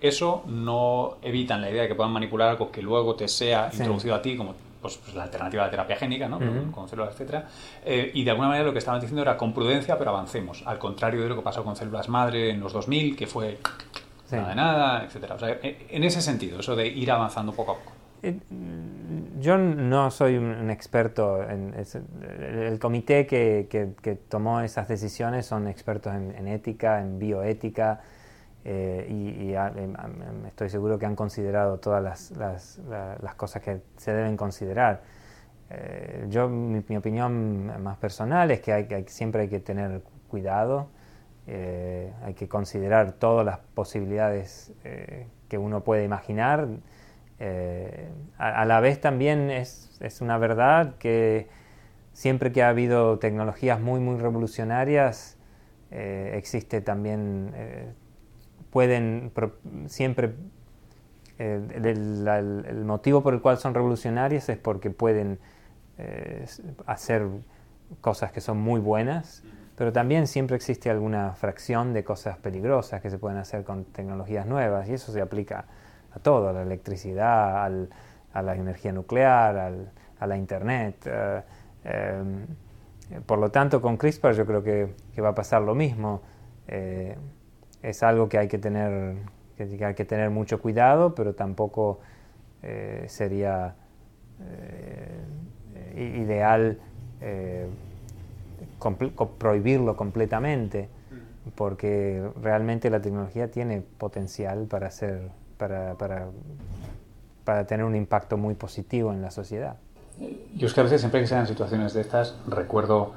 eso 0.00 0.44
no 0.46 1.16
evitan 1.22 1.60
la 1.60 1.70
idea 1.70 1.82
de 1.82 1.88
que 1.88 1.96
puedan 1.96 2.12
manipular 2.12 2.50
algo 2.50 2.70
que 2.70 2.80
luego 2.82 3.16
te 3.16 3.26
sea 3.26 3.68
introducido 3.72 4.14
a 4.14 4.22
ti 4.22 4.36
como 4.36 4.54
pues, 4.80 4.96
pues, 4.98 5.14
la 5.14 5.24
alternativa 5.24 5.64
de 5.64 5.70
terapia 5.70 5.96
génica, 5.96 6.28
¿no? 6.28 6.38
con 6.72 6.88
células, 6.88 7.12
etcétera. 7.12 7.46
y 7.86 8.24
de 8.24 8.30
alguna 8.30 8.48
manera 8.48 8.66
lo 8.66 8.72
que 8.72 8.78
estaban 8.78 9.00
diciendo 9.00 9.22
era 9.22 9.36
con 9.36 9.52
prudencia, 9.52 9.98
pero 9.98 10.10
avancemos. 10.10 10.62
Al 10.66 10.78
contrario 10.78 11.22
de 11.22 11.28
lo 11.28 11.36
que 11.36 11.42
pasó 11.42 11.64
con 11.64 11.76
células 11.76 12.08
madre 12.08 12.50
en 12.50 12.60
los 12.60 12.72
2000, 12.72 13.16
que 13.16 13.26
fue 13.26 13.58
nada 14.30 14.48
de 14.48 14.54
nada. 14.54 15.08
O 15.34 15.38
sea, 15.38 15.50
e, 15.62 15.86
en 15.90 16.04
ese 16.04 16.20
sentido, 16.20 16.60
eso 16.60 16.76
de 16.76 16.86
ir 16.86 17.10
avanzando 17.10 17.52
poco 17.52 17.72
a 17.72 17.74
poco. 17.76 17.92
Eh, 18.22 18.38
yo 19.40 19.56
no 19.56 20.10
soy 20.10 20.36
un 20.36 20.70
experto 20.70 21.42
en 21.48 21.74
el 21.74 22.78
comité 22.78 23.26
que, 23.26 23.68
que, 23.70 24.14
tomó 24.16 24.60
esas 24.60 24.88
decisiones 24.88 25.46
son 25.46 25.68
expertos 25.68 26.12
en, 26.14 26.48
ética, 26.48 27.00
en 27.00 27.18
bioética 27.18 28.00
eh, 28.70 29.06
y, 29.08 29.54
em, 29.54 29.94
estoy 30.46 30.68
seguro 30.68 30.98
que 30.98 31.06
han 31.06 31.16
considerado 31.16 31.78
todas 31.78 32.02
las, 32.02 32.30
las, 32.32 32.80
las 32.88 33.34
cosas 33.34 33.62
que 33.62 33.80
se 33.96 34.12
deben 34.12 34.36
considerar. 34.36 35.02
Eh, 35.70 36.26
yo 36.28 36.48
mi, 36.48 36.96
opinión 36.96 37.82
más 37.82 37.96
personal 37.98 38.50
es 38.50 38.60
que, 38.60 38.72
hay, 38.72 38.84
que 38.86 39.04
siempre 39.08 39.42
hay 39.42 39.48
que 39.48 39.60
tener 39.60 40.02
cuidado 40.28 40.88
eh, 41.50 42.12
hay 42.24 42.34
que 42.34 42.46
considerar 42.46 43.12
todas 43.12 43.44
las 43.44 43.58
posibilidades 43.72 44.70
eh, 44.84 45.26
que 45.48 45.56
uno 45.56 45.82
puede 45.82 46.04
imaginar. 46.04 46.68
Eh, 47.40 48.10
a, 48.36 48.66
la 48.66 48.80
vez 48.80 49.00
también 49.00 49.50
es, 49.50 49.96
es, 50.00 50.20
una 50.20 50.36
verdad 50.36 50.96
que 50.98 51.48
siempre 52.12 52.52
que 52.52 52.62
ha 52.62 52.68
habido 52.68 53.18
tecnologías 53.18 53.80
muy, 53.80 53.98
muy 53.98 54.18
revolucionarias, 54.18 55.38
existe 55.90 56.82
también, 56.82 57.54
pueden 58.70 59.32
siempre, 59.86 60.34
el, 61.38 62.26
el, 62.66 62.84
motivo 62.84 63.22
por 63.22 63.34
el 63.34 63.40
cual 63.40 63.58
son 63.58 63.74
revolucionarias 63.74 64.48
es 64.48 64.58
porque 64.58 64.90
pueden 64.90 65.38
hacer 66.86 67.26
cosas 68.00 68.30
que 68.30 68.40
son 68.40 68.58
muy 68.58 68.80
buenas 68.80 69.42
pero 69.78 69.92
también 69.92 70.26
siempre 70.26 70.56
existe 70.56 70.90
alguna 70.90 71.34
fracción 71.34 71.92
de 71.92 72.02
cosas 72.02 72.36
peligrosas 72.36 73.00
que 73.00 73.10
se 73.10 73.18
pueden 73.18 73.38
hacer 73.38 73.62
con 73.62 73.84
tecnologías 73.84 74.44
nuevas 74.44 74.88
y 74.88 74.94
eso 74.94 75.12
se 75.12 75.20
aplica 75.20 75.66
a 76.10 76.18
todo, 76.18 76.48
a 76.48 76.52
la 76.52 76.62
electricidad, 76.62 77.64
a 77.64 78.42
la 78.42 78.56
energía 78.56 78.90
nuclear, 78.90 79.72
a 80.18 80.26
la 80.26 80.36
internet. 80.36 80.96
Eh, 81.06 81.42
eh, 81.84 82.24
por 83.24 83.38
lo 83.38 83.52
tanto, 83.52 83.80
con 83.80 83.96
CRISPR 83.96 84.32
yo 84.32 84.46
creo 84.46 84.64
que, 84.64 84.92
va 85.22 85.28
a 85.28 85.34
pasar 85.36 85.62
lo 85.62 85.76
mismo. 85.76 86.22
Eh, 86.66 87.16
es 87.82 88.02
algo 88.02 88.28
que 88.28 88.38
hay 88.38 88.48
que 88.48 88.58
tener, 88.58 89.16
que 89.56 89.84
hay 89.84 89.94
que 89.94 90.04
tener 90.04 90.30
mucho 90.30 90.60
cuidado, 90.60 91.14
pero 91.14 91.34
tampoco 91.34 92.00
sería 93.06 93.74
ideal 95.96 96.78
prohibirlo 99.38 99.96
completamente. 99.96 100.88
porque 101.54 102.30
realmente 102.42 102.90
la 102.90 103.00
tecnología 103.00 103.50
tiene 103.50 103.80
potencial 103.80 104.66
para, 104.66 104.88
hacer, 104.88 105.30
para, 105.56 105.94
para, 105.94 106.26
para 107.44 107.66
tener 107.66 107.86
un 107.86 107.96
impacto 107.96 108.36
muy 108.36 108.54
positivo 108.54 109.14
en 109.14 109.22
la 109.22 109.30
sociedad. 109.30 109.76
Yo 110.56 110.66
es 110.66 110.74
que 110.74 110.80
a 110.80 110.82
veces, 110.82 111.00
siempre 111.00 111.22
que 111.22 111.26
sean 111.26 111.46
situaciones 111.46 111.94
de 111.94 112.02
estas, 112.02 112.38
recuerdo. 112.46 113.12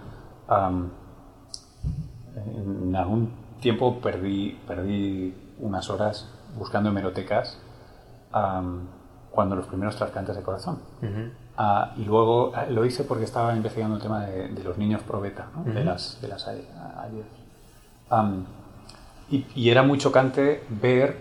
en 2.36 2.96
algún 2.96 3.32
tiempo 3.62 4.02
perdí, 4.02 4.60
perdí 4.68 5.34
unas 5.60 5.90
horas 5.90 6.28
buscando 6.58 6.90
hemerotecas 6.90 7.58
cuando 9.32 9.56
los 9.56 9.66
primeros 9.68 9.96
trasplantes 9.96 10.36
de 10.36 10.42
corazón. 10.42 10.80
Ah, 11.58 11.94
y 11.98 12.06
luego 12.06 12.54
ah, 12.56 12.66
lo 12.66 12.86
hice 12.86 13.04
porque 13.04 13.26
estaba 13.26 13.56
investigando 13.56 13.98
el 13.98 14.02
tema 14.02 14.26
de, 14.26 14.64
los 14.64 14.78
niños 14.78 15.02
probeta, 15.04 15.48
de 15.66 15.84
las, 15.84 16.20
de 16.22 16.28
las 16.28 16.48
y, 19.30 19.46
y, 19.56 19.70
era 19.70 19.84
muy 19.84 19.98
chocante 19.98 20.64
ver 20.70 21.18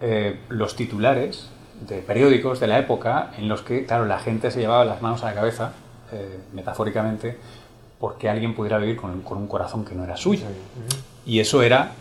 eh, 0.00 0.40
los 0.48 0.76
titulares 0.76 1.50
de 1.86 2.00
periódicos 2.00 2.60
de 2.60 2.66
la 2.66 2.78
época 2.78 3.32
en 3.36 3.48
los 3.48 3.62
que, 3.62 3.84
claro, 3.84 4.06
la 4.06 4.18
gente 4.18 4.50
se 4.50 4.60
llevaba 4.60 4.84
las 4.84 5.02
manos 5.02 5.22
a 5.24 5.26
la 5.26 5.34
cabeza, 5.34 5.72
eh, 6.12 6.40
metafóricamente, 6.52 7.36
porque 7.98 8.28
alguien 8.28 8.54
pudiera 8.54 8.78
vivir 8.78 8.96
con, 8.96 9.20
con, 9.22 9.38
un 9.38 9.46
corazón 9.46 9.84
que 9.84 9.94
no 9.94 10.04
era 10.04 10.16
suyo. 10.16 10.46
Y 11.26 11.40
eso 11.40 11.62
era, 11.62 11.92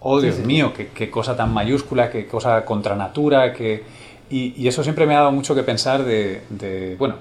oh 0.00 0.20
Dios 0.20 0.38
mío, 0.38 0.72
qué, 0.74 0.88
qué, 0.88 1.10
cosa 1.10 1.36
tan 1.36 1.52
mayúscula, 1.52 2.10
qué 2.10 2.26
cosa 2.26 2.64
contra 2.64 2.96
natura, 2.96 3.52
que, 3.52 3.84
y, 4.30 4.54
y, 4.56 4.68
eso 4.68 4.82
siempre 4.82 5.06
me 5.06 5.14
ha 5.14 5.18
dado 5.18 5.32
mucho 5.32 5.54
que 5.54 5.62
pensar 5.62 6.04
de, 6.04 6.42
de, 6.50 6.96
bueno, 6.96 7.16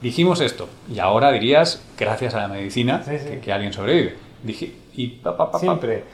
dijimos 0.00 0.40
esto, 0.40 0.68
y 0.88 0.98
ahora 0.98 1.30
dirías, 1.32 1.84
gracias 1.98 2.34
a 2.34 2.40
la 2.40 2.48
medicina, 2.48 3.02
que, 3.04 3.40
que, 3.40 3.52
alguien 3.52 3.72
sobrevive. 3.72 4.14
Dije, 4.42 4.74
y 4.94 5.08
pa, 5.08 5.36
pa, 5.36 5.50
pa, 5.50 5.58
Siempre. 5.58 6.04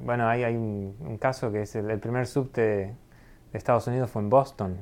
Bueno, 0.00 0.28
hay, 0.28 0.44
hay 0.44 0.54
un, 0.54 0.96
un, 1.00 1.18
caso 1.18 1.52
que 1.52 1.62
es 1.62 1.74
el, 1.74 1.90
el 1.90 1.98
primer 1.98 2.26
subte 2.26 2.94
Estados 3.52 3.86
Unidos 3.86 4.10
fue 4.10 4.22
en 4.22 4.30
Boston 4.30 4.76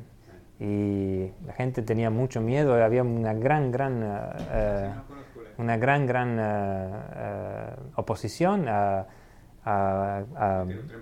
y 0.58 1.30
la 1.44 1.52
gente 1.54 1.82
tenía 1.82 2.08
mucho 2.10 2.40
miedo, 2.40 2.74
había 2.82 3.02
una 3.02 3.34
gran, 3.34 3.70
gran, 3.72 4.02
uh, 4.02 5.31
una 5.62 5.76
gran, 5.78 6.06
gran 6.06 6.38
uh, 6.38 8.00
oposición 8.00 8.68
a, 8.68 9.06
a, 9.64 10.22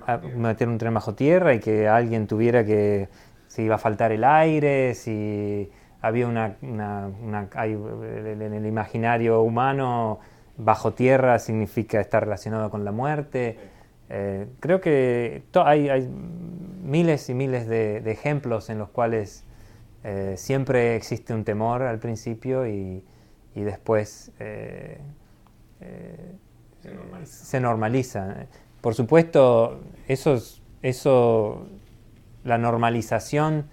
a, 0.07 0.19
meter 0.37 0.69
un 0.69 0.79
tren 0.79 0.95
bajo 0.95 1.15
tierra 1.15 1.55
y 1.55 1.61
que 1.61 1.89
alguien 1.89 2.27
tuviera 2.27 2.65
que, 2.65 3.09
si 3.49 3.63
iba 3.63 3.75
a 3.75 3.79
faltar 3.79 4.13
el 4.13 4.23
aire, 4.23 4.95
si 4.95 5.71
había 6.03 6.27
una, 6.29 6.57
una, 6.63 7.11
una 7.23 7.49
hay, 7.55 7.73
en 7.73 8.55
el 8.55 8.67
imaginario 8.67 9.43
humano, 9.43 10.21
bajo 10.57 10.93
tierra 10.93 11.39
significa 11.39 12.01
estar 12.01 12.23
relacionado 12.23 12.71
con 12.71 12.85
la 12.85 12.93
muerte. 12.93 13.59
Eh, 14.09 14.47
creo 14.61 14.81
que 14.81 15.43
hay, 15.55 15.89
hay, 15.89 16.09
miles 16.83 17.29
y 17.29 17.35
miles 17.35 17.69
de, 17.69 17.99
ejemplos 18.11 18.71
en 18.71 18.79
los 18.79 18.89
cuales 18.89 19.45
eh, 20.05 20.35
siempre 20.37 20.97
existe 20.97 21.35
un 21.35 21.45
temor 21.45 21.83
al 21.83 21.99
principio 21.99 22.67
y, 22.67 23.05
y 23.55 23.63
después 23.63 24.33
eh, 24.39 24.99
se 27.25 27.61
normaliza. 27.61 28.47
Por 28.81 28.95
supuesto, 28.95 29.81
eso, 30.09 30.39
eso, 30.83 31.67
la 32.45 32.59
normalización 32.59 33.67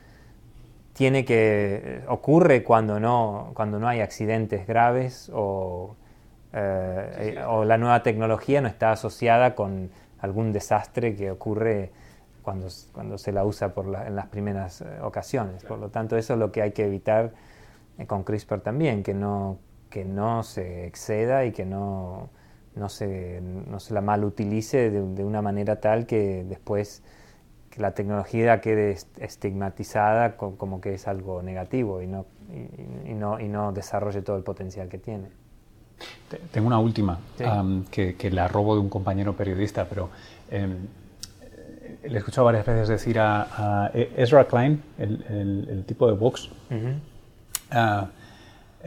tiene 0.93 1.25
que 1.25 2.03
ocurre 2.07 2.63
cuando 2.63 2.99
no, 2.99 3.51
cuando 3.53 3.79
no 3.79 3.87
hay 3.87 4.01
accidentes 4.01 4.65
graves 4.67 5.31
o, 5.33 5.95
o 6.53 7.65
la 7.65 7.77
nueva 7.77 8.03
tecnología 8.03 8.61
no 8.61 8.67
está 8.67 8.91
asociada 8.91 9.53
con 9.53 9.91
algún 10.19 10.51
desastre 10.51 11.15
que 11.15 11.31
ocurre 11.31 11.91
cuando, 12.41 12.67
cuando 12.93 13.17
se 13.17 13.31
la 13.31 13.43
usa 13.43 13.73
por 13.73 13.93
en 13.93 14.15
las 14.15 14.27
primeras 14.27 14.81
eh, 14.81 14.85
ocasiones. 15.01 15.63
Por 15.63 15.79
lo 15.79 15.89
tanto, 15.89 16.15
eso 16.15 16.33
es 16.33 16.39
lo 16.39 16.51
que 16.51 16.61
hay 16.61 16.71
que 16.71 16.85
evitar 16.85 17.33
eh, 17.97 18.05
con 18.05 18.23
CRISPR 18.23 18.61
también, 18.61 19.03
que 19.03 19.13
no, 19.13 19.57
que 19.89 20.05
no 20.05 20.43
se 20.43 20.85
exceda 20.85 21.45
y 21.45 21.51
que 21.51 21.65
no, 21.65 22.29
no, 22.75 22.89
se, 22.89 23.41
no 23.41 23.79
se 23.79 23.93
la 23.93 24.01
mal 24.01 24.23
utilice 24.23 24.89
de, 24.89 25.01
de, 25.01 25.23
una 25.23 25.41
manera 25.41 25.79
tal 25.79 26.05
que 26.05 26.45
después 26.47 27.03
que 27.69 27.81
la 27.81 27.91
tecnología 27.91 28.61
quede 28.61 28.97
estigmatizada 29.19 30.37
como 30.37 30.81
que 30.81 30.93
es 30.93 31.07
algo 31.07 31.41
negativo 31.41 32.01
y 32.01 32.07
no, 32.07 32.25
y, 32.49 33.11
y 33.11 33.13
no, 33.13 33.39
y 33.39 33.47
no 33.47 33.71
desarrolle 33.71 34.21
todo 34.21 34.37
el 34.37 34.43
potencial 34.43 34.87
que 34.89 34.97
tiene. 34.97 35.27
Tengo 36.51 36.67
una 36.67 36.79
última, 36.79 37.19
sí. 37.37 37.43
um, 37.43 37.83
que, 37.85 38.15
que, 38.15 38.29
la 38.29 38.47
robo 38.47 38.75
de 38.75 38.81
un 38.81 38.89
compañero 38.89 39.33
periodista, 39.33 39.85
pero 39.85 40.09
eh, 40.51 40.67
le 42.03 42.13
he 42.13 42.17
escuchado 42.17 42.45
varias 42.45 42.65
veces 42.65 42.87
decir 42.87 43.17
a, 43.19 43.85
a 43.85 43.91
Ezra 43.93 44.45
Klein, 44.45 44.83
el, 44.99 45.25
el, 45.29 45.67
el, 45.69 45.85
tipo 45.85 46.05
de 46.07 46.13
Vox, 46.13 46.49
uh 46.69 46.73
-huh. 46.73 48.03
uh, 48.03 48.07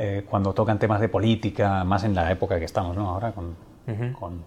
eh, 0.02 0.24
cuando 0.28 0.54
tocan 0.54 0.78
temas 0.78 0.98
de 0.98 1.10
política, 1.10 1.84
más 1.84 2.04
en 2.04 2.14
la 2.14 2.30
época 2.30 2.58
que 2.58 2.64
estamos 2.64 2.96
¿no? 2.96 3.10
ahora, 3.10 3.32
con, 3.32 3.48
uh 3.48 3.90
-huh. 3.90 4.12
con 4.12 4.42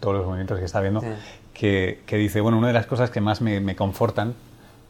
todos 0.00 0.16
los 0.16 0.26
movimientos 0.26 0.58
que 0.58 0.64
está 0.64 0.80
viendo, 0.80 1.00
sí. 1.00 1.06
que, 1.54 2.02
que, 2.04 2.16
dice, 2.16 2.40
bueno, 2.40 2.58
una 2.58 2.66
de 2.66 2.72
las 2.72 2.86
cosas 2.86 3.08
que 3.08 3.20
más 3.20 3.40
me, 3.40 3.60
me 3.60 3.76
confortan 3.76 4.34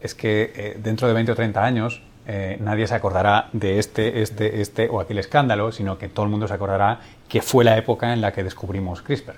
es 0.01 0.15
que 0.15 0.51
eh, 0.55 0.79
dentro 0.81 1.07
de 1.07 1.13
20 1.13 1.33
o 1.33 1.35
30 1.35 1.63
años 1.63 2.01
eh, 2.25 2.57
nadie 2.59 2.87
se 2.87 2.95
acordará 2.95 3.49
de 3.53 3.77
este, 3.77 4.23
este, 4.23 4.61
este 4.61 4.89
o 4.89 4.99
aquel 4.99 5.19
escándalo, 5.19 5.71
sino 5.71 5.99
que 5.99 6.09
todo 6.09 6.25
el 6.25 6.31
mundo 6.31 6.47
se 6.47 6.55
acordará 6.55 7.01
que 7.27 7.43
fue 7.43 7.63
la 7.63 7.77
época 7.77 8.11
en 8.11 8.21
la 8.21 8.33
que 8.33 8.43
descubrimos 8.43 9.03
CRISPR. 9.03 9.35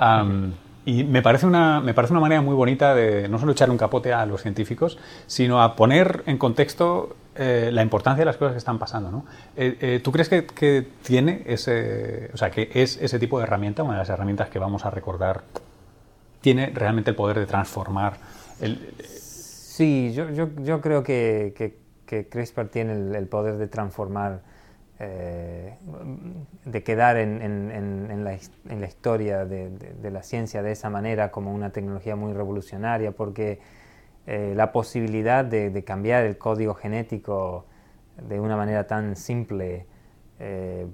Um, 0.00 0.52
y 0.84 1.02
me 1.02 1.20
parece, 1.20 1.46
una, 1.46 1.80
me 1.80 1.94
parece 1.94 2.12
una 2.12 2.20
manera 2.20 2.42
muy 2.42 2.54
bonita 2.54 2.94
de 2.94 3.28
no 3.28 3.40
solo 3.40 3.50
echarle 3.50 3.72
un 3.72 3.78
capote 3.78 4.12
a 4.12 4.24
los 4.24 4.42
científicos, 4.42 4.98
sino 5.26 5.62
a 5.62 5.74
poner 5.74 6.22
en 6.26 6.38
contexto 6.38 7.16
eh, 7.36 7.70
la 7.72 7.82
importancia 7.82 8.20
de 8.20 8.26
las 8.26 8.36
cosas 8.36 8.52
que 8.52 8.58
están 8.58 8.78
pasando. 8.78 9.10
¿no? 9.10 9.26
Eh, 9.56 9.76
eh, 9.80 10.00
¿Tú 10.02 10.12
crees 10.12 10.28
que, 10.28 10.46
que, 10.46 10.86
tiene 11.02 11.42
ese, 11.46 12.30
o 12.32 12.36
sea, 12.36 12.50
que 12.50 12.70
es 12.74 12.96
ese 13.00 13.18
tipo 13.18 13.38
de 13.38 13.44
herramienta, 13.44 13.82
una 13.82 13.94
de 13.94 13.98
las 13.98 14.08
herramientas 14.08 14.48
que 14.50 14.58
vamos 14.58 14.84
a 14.84 14.90
recordar, 14.90 15.42
tiene 16.40 16.70
realmente 16.74 17.10
el 17.10 17.16
poder 17.16 17.38
de 17.38 17.46
transformar 17.46 18.14
el... 18.60 18.94
Sí, 18.98 20.12
yo, 20.14 20.30
yo, 20.30 20.48
yo 20.62 20.80
creo 20.80 21.02
que, 21.02 21.52
que, 21.56 21.76
que 22.06 22.28
CRISPR 22.28 22.68
tiene 22.68 22.92
el, 22.92 23.14
el, 23.14 23.26
poder 23.26 23.56
de 23.56 23.66
transformar, 23.66 24.42
eh, 25.00 25.74
de 26.64 26.82
quedar 26.84 27.16
en, 27.16 27.42
en, 27.42 27.72
en, 28.10 28.24
la, 28.24 28.38
en, 28.68 28.80
la, 28.80 28.86
historia 28.86 29.44
de, 29.44 29.70
de, 29.70 29.94
de, 29.94 30.10
la 30.12 30.22
ciencia 30.22 30.62
de 30.62 30.70
esa 30.70 30.90
manera 30.90 31.32
como 31.32 31.52
una 31.52 31.70
tecnología 31.70 32.14
muy 32.14 32.32
revolucionaria, 32.32 33.10
porque 33.10 33.58
eh, 34.26 34.54
la 34.56 34.72
posibilidad 34.72 35.44
de, 35.44 35.84
cambiar 35.84 36.24
el 36.24 36.38
código 36.38 36.74
genético 36.74 37.66
de 38.26 38.40
una 38.40 38.56
manera 38.56 38.86
tan 38.86 39.16
simple, 39.16 39.86
eh, 40.38 40.86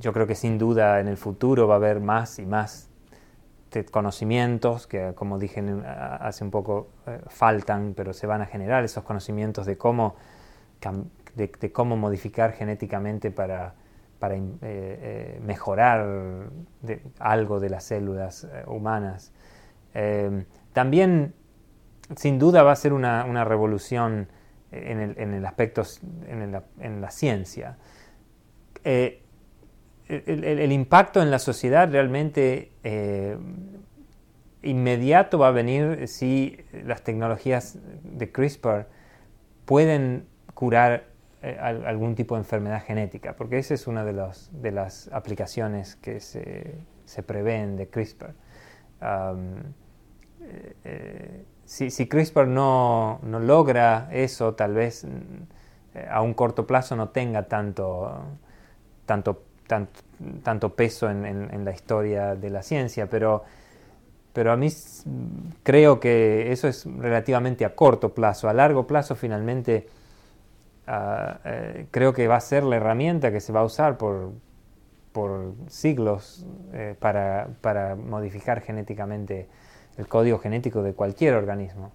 yo 0.00 0.12
creo 0.12 0.26
que 0.26 0.34
sin 0.34 0.58
duda 0.58 0.98
en 0.98 1.06
el 1.06 1.16
futuro 1.16 1.68
va 1.68 1.74
a 1.74 1.76
haber 1.76 2.00
más 2.00 2.40
y 2.40 2.46
más 2.46 2.88
conocimientos 3.90 4.86
que, 4.86 5.14
como 5.14 5.38
dije 5.38 5.62
hace 6.20 6.42
un 6.42 6.50
poco, 6.50 6.88
eh, 7.06 7.20
faltan, 7.28 7.94
pero 7.96 8.12
se 8.12 8.26
van 8.26 8.42
a 8.42 8.46
generar 8.46 8.82
esos 8.84 9.04
conocimientos 9.04 9.64
de 9.64 9.78
cómo, 9.78 10.16
de, 11.36 11.72
cómo 11.72 11.96
modificar 11.96 12.52
genéticamente 12.52 13.30
para, 13.30 13.74
para 14.18 14.36
mejorar 15.40 16.50
algo 17.20 17.60
de 17.60 17.70
las 17.70 17.84
células 17.84 18.46
humanas. 18.66 19.32
También, 20.72 21.34
sin 22.16 22.38
duda, 22.38 22.62
va 22.62 22.72
a 22.72 22.76
ser 22.76 22.92
una, 22.92 23.24
una 23.24 23.44
revolución 23.44 24.28
en 24.70 25.00
el, 25.00 25.18
en 25.18 25.34
el 25.34 25.44
aspecto, 25.44 25.82
en, 26.26 26.42
el, 26.42 26.60
en 26.80 27.00
la 27.00 27.10
ciencia. 27.10 27.76
El, 28.84 29.18
el, 30.08 30.72
impacto 30.72 31.22
en 31.22 31.30
la 31.30 31.38
sociedad 31.38 31.90
realmente 31.90 32.72
eh, 32.82 33.36
inmediato 34.62 35.38
va 35.38 35.48
a 35.48 35.50
venir 35.52 36.08
si 36.08 36.58
las 36.84 37.02
tecnologías 37.02 37.78
de 38.02 38.30
CRISPR 38.30 38.86
pueden 39.64 40.26
curar 40.54 41.04
eh, 41.42 41.56
algún 41.60 42.14
tipo 42.14 42.34
de 42.34 42.40
enfermedad 42.40 42.82
genética, 42.84 43.36
porque 43.36 43.58
esa 43.58 43.74
es 43.74 43.86
una 43.86 44.04
de, 44.04 44.12
los, 44.12 44.50
de 44.52 44.70
las 44.70 45.08
aplicaciones 45.12 45.96
que 45.96 46.20
se, 46.20 46.74
se 47.04 47.22
prevén 47.22 47.76
de 47.76 47.88
CRISPR. 47.88 48.34
Eh, 50.84 51.44
si, 51.64 51.90
si, 51.90 52.08
CRISPR 52.08 52.46
no, 52.46 53.20
no, 53.22 53.40
logra 53.40 54.08
eso, 54.12 54.54
tal 54.54 54.74
vez 54.74 55.04
eh, 55.94 56.06
a 56.10 56.22
un 56.22 56.34
corto 56.34 56.66
plazo 56.66 56.96
no 56.96 57.10
tenga 57.10 57.44
tanto, 57.44 58.10
tanto, 59.06 59.42
tanto, 60.42 60.74
peso 60.74 61.10
en, 61.10 61.64
la 61.64 61.72
historia 61.72 62.34
de 62.34 62.50
la 62.50 62.62
ciencia, 62.62 63.08
pero 63.08 63.44
pero 64.32 64.50
a 64.50 64.56
mí 64.56 64.68
creo 65.62 66.00
que 66.00 66.52
eso 66.52 66.66
es 66.66 66.86
relativamente 66.86 67.66
a 67.66 67.74
corto 67.74 68.14
plazo. 68.14 68.48
A 68.48 68.54
largo 68.54 68.86
plazo, 68.86 69.14
finalmente, 69.14 69.86
eh, 70.86 71.86
creo 71.90 72.12
que 72.12 72.26
va 72.28 72.36
a 72.36 72.40
ser 72.40 72.64
la 72.64 72.76
herramienta 72.76 73.30
que 73.30 73.40
se 73.40 73.52
va 73.52 73.60
a 73.60 73.64
usar 73.64 73.98
por, 73.98 74.32
por 75.12 75.54
siglos 75.68 76.46
eh, 76.72 76.96
para, 76.98 77.48
para, 77.60 77.94
modificar 77.94 78.62
genéticamente 78.62 79.48
el 79.96 80.08
código 80.08 80.38
genético 80.38 80.82
de 80.82 80.94
cualquier 80.94 81.34
organismo, 81.34 81.92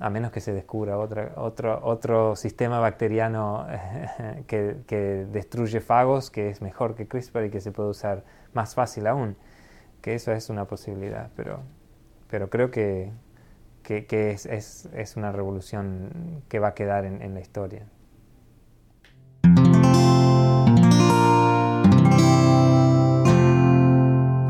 a 0.00 0.10
menos 0.10 0.32
que 0.32 0.40
se 0.40 0.52
descubra 0.52 0.98
otra, 0.98 1.32
otro, 1.36 1.80
otro 1.84 2.36
sistema 2.36 2.78
bacteriano 2.80 3.66
que, 4.46 4.76
que, 4.86 5.26
destruye 5.30 5.80
fagos, 5.80 6.30
que 6.30 6.48
es 6.48 6.62
mejor 6.62 6.94
que 6.94 7.06
CRISPR 7.06 7.44
y 7.44 7.50
que 7.50 7.60
se 7.60 7.70
puede 7.70 7.90
usar 7.90 8.24
más 8.52 8.74
fácil 8.74 9.06
aún, 9.06 9.36
que 10.00 10.14
eso 10.14 10.32
es 10.32 10.48
una 10.48 10.64
posibilidad, 10.64 11.30
pero, 11.36 11.60
pero 12.28 12.48
creo 12.48 12.70
que, 12.70 13.10
que, 13.82 14.30
es, 14.30 14.46
es, 14.46 14.88
es, 14.94 15.16
una 15.16 15.32
revolución 15.32 16.42
que 16.48 16.58
va 16.58 16.68
a 16.68 16.74
quedar 16.74 17.04
en, 17.04 17.22
en 17.22 17.34
la 17.34 17.40
historia. 17.40 17.84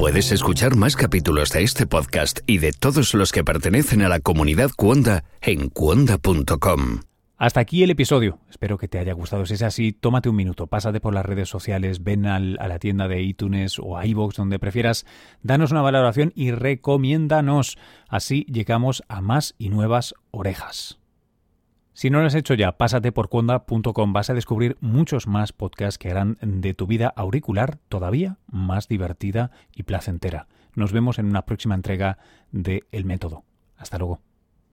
Puedes 0.00 0.32
escuchar 0.32 0.76
más 0.76 0.96
capítulos 0.96 1.50
de 1.50 1.62
este 1.62 1.86
podcast 1.86 2.38
y 2.46 2.56
de 2.56 2.72
todos 2.72 3.12
los 3.12 3.32
que 3.32 3.44
pertenecen 3.44 4.00
a 4.00 4.08
la 4.08 4.18
comunidad 4.18 4.70
Cuonda 4.74 5.24
en 5.42 5.68
cuonda.com. 5.68 7.00
Hasta 7.36 7.60
aquí 7.60 7.82
el 7.82 7.90
episodio. 7.90 8.38
Espero 8.48 8.78
que 8.78 8.88
te 8.88 8.98
haya 8.98 9.12
gustado. 9.12 9.44
Si 9.44 9.52
es 9.52 9.62
así, 9.62 9.92
tómate 9.92 10.30
un 10.30 10.36
minuto, 10.36 10.68
pásate 10.68 11.00
por 11.00 11.12
las 11.12 11.26
redes 11.26 11.50
sociales, 11.50 12.02
ven 12.02 12.24
a 12.24 12.38
la 12.40 12.78
tienda 12.78 13.08
de 13.08 13.20
iTunes 13.20 13.78
o 13.78 13.98
a 13.98 14.06
iVoox, 14.06 14.36
donde 14.36 14.58
prefieras, 14.58 15.04
danos 15.42 15.70
una 15.70 15.82
valoración 15.82 16.32
y 16.34 16.50
recomiéndanos. 16.50 17.76
Así 18.08 18.46
llegamos 18.48 19.02
a 19.08 19.20
más 19.20 19.54
y 19.58 19.68
nuevas 19.68 20.14
orejas. 20.30 20.99
Si 22.00 22.08
no 22.08 22.20
lo 22.20 22.26
has 22.26 22.34
hecho 22.34 22.54
ya, 22.54 22.78
pásate 22.78 23.12
por 23.12 23.28
cuonda.com. 23.28 24.14
Vas 24.14 24.30
a 24.30 24.34
descubrir 24.34 24.78
muchos 24.80 25.26
más 25.26 25.52
podcasts 25.52 25.98
que 25.98 26.10
harán 26.10 26.38
de 26.40 26.72
tu 26.72 26.86
vida 26.86 27.12
auricular 27.14 27.76
todavía 27.90 28.38
más 28.46 28.88
divertida 28.88 29.50
y 29.76 29.82
placentera. 29.82 30.46
Nos 30.74 30.92
vemos 30.92 31.18
en 31.18 31.26
una 31.26 31.44
próxima 31.44 31.74
entrega 31.74 32.16
de 32.52 32.84
El 32.90 33.04
Método. 33.04 33.44
Hasta 33.76 33.98
luego. 33.98 34.22